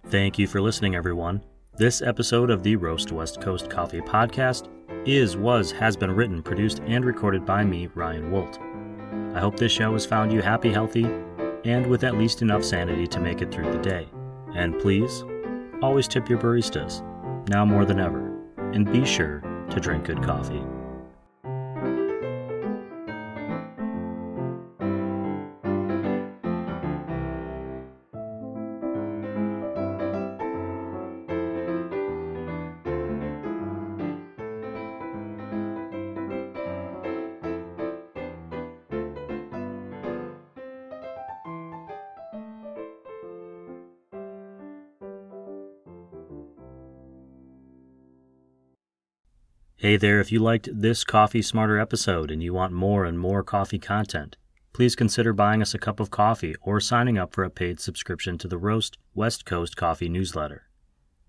Thank 0.08 0.38
you 0.38 0.46
for 0.46 0.60
listening, 0.60 0.94
everyone. 0.94 1.42
This 1.80 2.02
episode 2.02 2.50
of 2.50 2.62
the 2.62 2.76
Roast 2.76 3.14
West 3.14 3.40
Coast 3.40 3.70
Coffee 3.70 4.02
Podcast 4.02 4.68
is, 5.08 5.38
was, 5.38 5.72
has 5.72 5.96
been 5.96 6.12
written, 6.12 6.44
produced, 6.44 6.82
and 6.86 7.06
recorded 7.06 7.46
by 7.46 7.64
me, 7.64 7.88
Ryan 7.96 8.32
Wolt. 8.32 8.60
I 9.34 9.40
hope 9.40 9.56
this 9.56 9.72
show 9.72 9.94
has 9.94 10.06
found 10.06 10.34
you 10.34 10.42
happy, 10.42 10.74
healthy, 10.74 11.06
and 11.64 11.88
with 11.88 12.04
at 12.04 12.18
least 12.18 12.42
enough 12.42 12.66
sanity 12.66 13.08
to 13.08 13.22
make 13.22 13.42
it 13.42 13.50
through 13.50 13.72
the 13.72 13.78
day. 13.78 14.10
And 14.54 14.78
please, 14.78 15.24
always 15.82 16.10
tip 16.10 16.28
your 16.28 16.38
baristas, 16.38 17.02
now 17.48 17.64
more 17.64 17.86
than 17.86 18.02
ever, 18.02 18.38
and 18.74 18.92
be 18.92 19.06
sure 19.06 19.40
to 19.70 19.80
drink 19.80 20.04
good 20.04 20.22
coffee. 20.22 20.62
Hey 49.90 49.98
there, 49.98 50.20
if 50.20 50.32
you 50.32 50.38
liked 50.38 50.70
this 50.72 51.04
Coffee 51.04 51.42
Smarter 51.42 51.80
episode 51.80 52.30
and 52.30 52.44
you 52.44 52.54
want 52.54 52.74
more 52.74 53.06
and 53.06 53.18
more 53.18 53.42
coffee 53.42 53.80
content, 53.80 54.38
please 54.72 54.96
consider 54.96 55.34
buying 55.34 55.64
us 55.64 55.74
a 55.74 55.80
cup 55.80 56.00
of 56.00 56.12
coffee 56.12 56.54
or 56.62 56.80
signing 56.80 57.18
up 57.18 57.34
for 57.34 57.44
a 57.44 57.50
paid 57.50 57.80
subscription 57.80 58.38
to 58.38 58.48
the 58.48 58.60
Roast 58.60 59.00
West 59.16 59.46
Coast 59.46 59.76
Coffee 59.76 60.08
newsletter. 60.08 60.68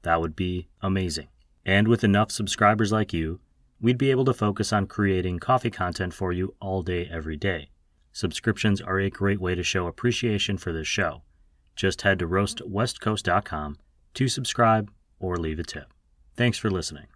That 0.02 0.20
would 0.20 0.36
be 0.36 0.68
amazing. 0.82 1.28
And 1.64 1.88
with 1.88 2.04
enough 2.04 2.30
subscribers 2.30 2.92
like 2.92 3.14
you, 3.14 3.40
we'd 3.80 3.96
be 3.96 4.10
able 4.10 4.26
to 4.26 4.34
focus 4.34 4.74
on 4.74 4.86
creating 4.86 5.38
coffee 5.38 5.70
content 5.70 6.12
for 6.12 6.30
you 6.30 6.54
all 6.60 6.82
day, 6.82 7.08
every 7.10 7.38
day. 7.38 7.70
Subscriptions 8.12 8.82
are 8.82 9.00
a 9.00 9.08
great 9.08 9.40
way 9.40 9.54
to 9.54 9.62
show 9.62 9.86
appreciation 9.86 10.58
for 10.58 10.70
this 10.70 10.86
show. 10.86 11.22
Just 11.76 12.02
head 12.02 12.18
to 12.18 12.28
roastwestcoast.com 12.28 13.78
to 14.12 14.28
subscribe 14.28 14.90
or 15.18 15.38
leave 15.38 15.58
a 15.58 15.64
tip. 15.64 15.94
Thanks 16.36 16.58
for 16.58 16.70
listening. 16.70 17.06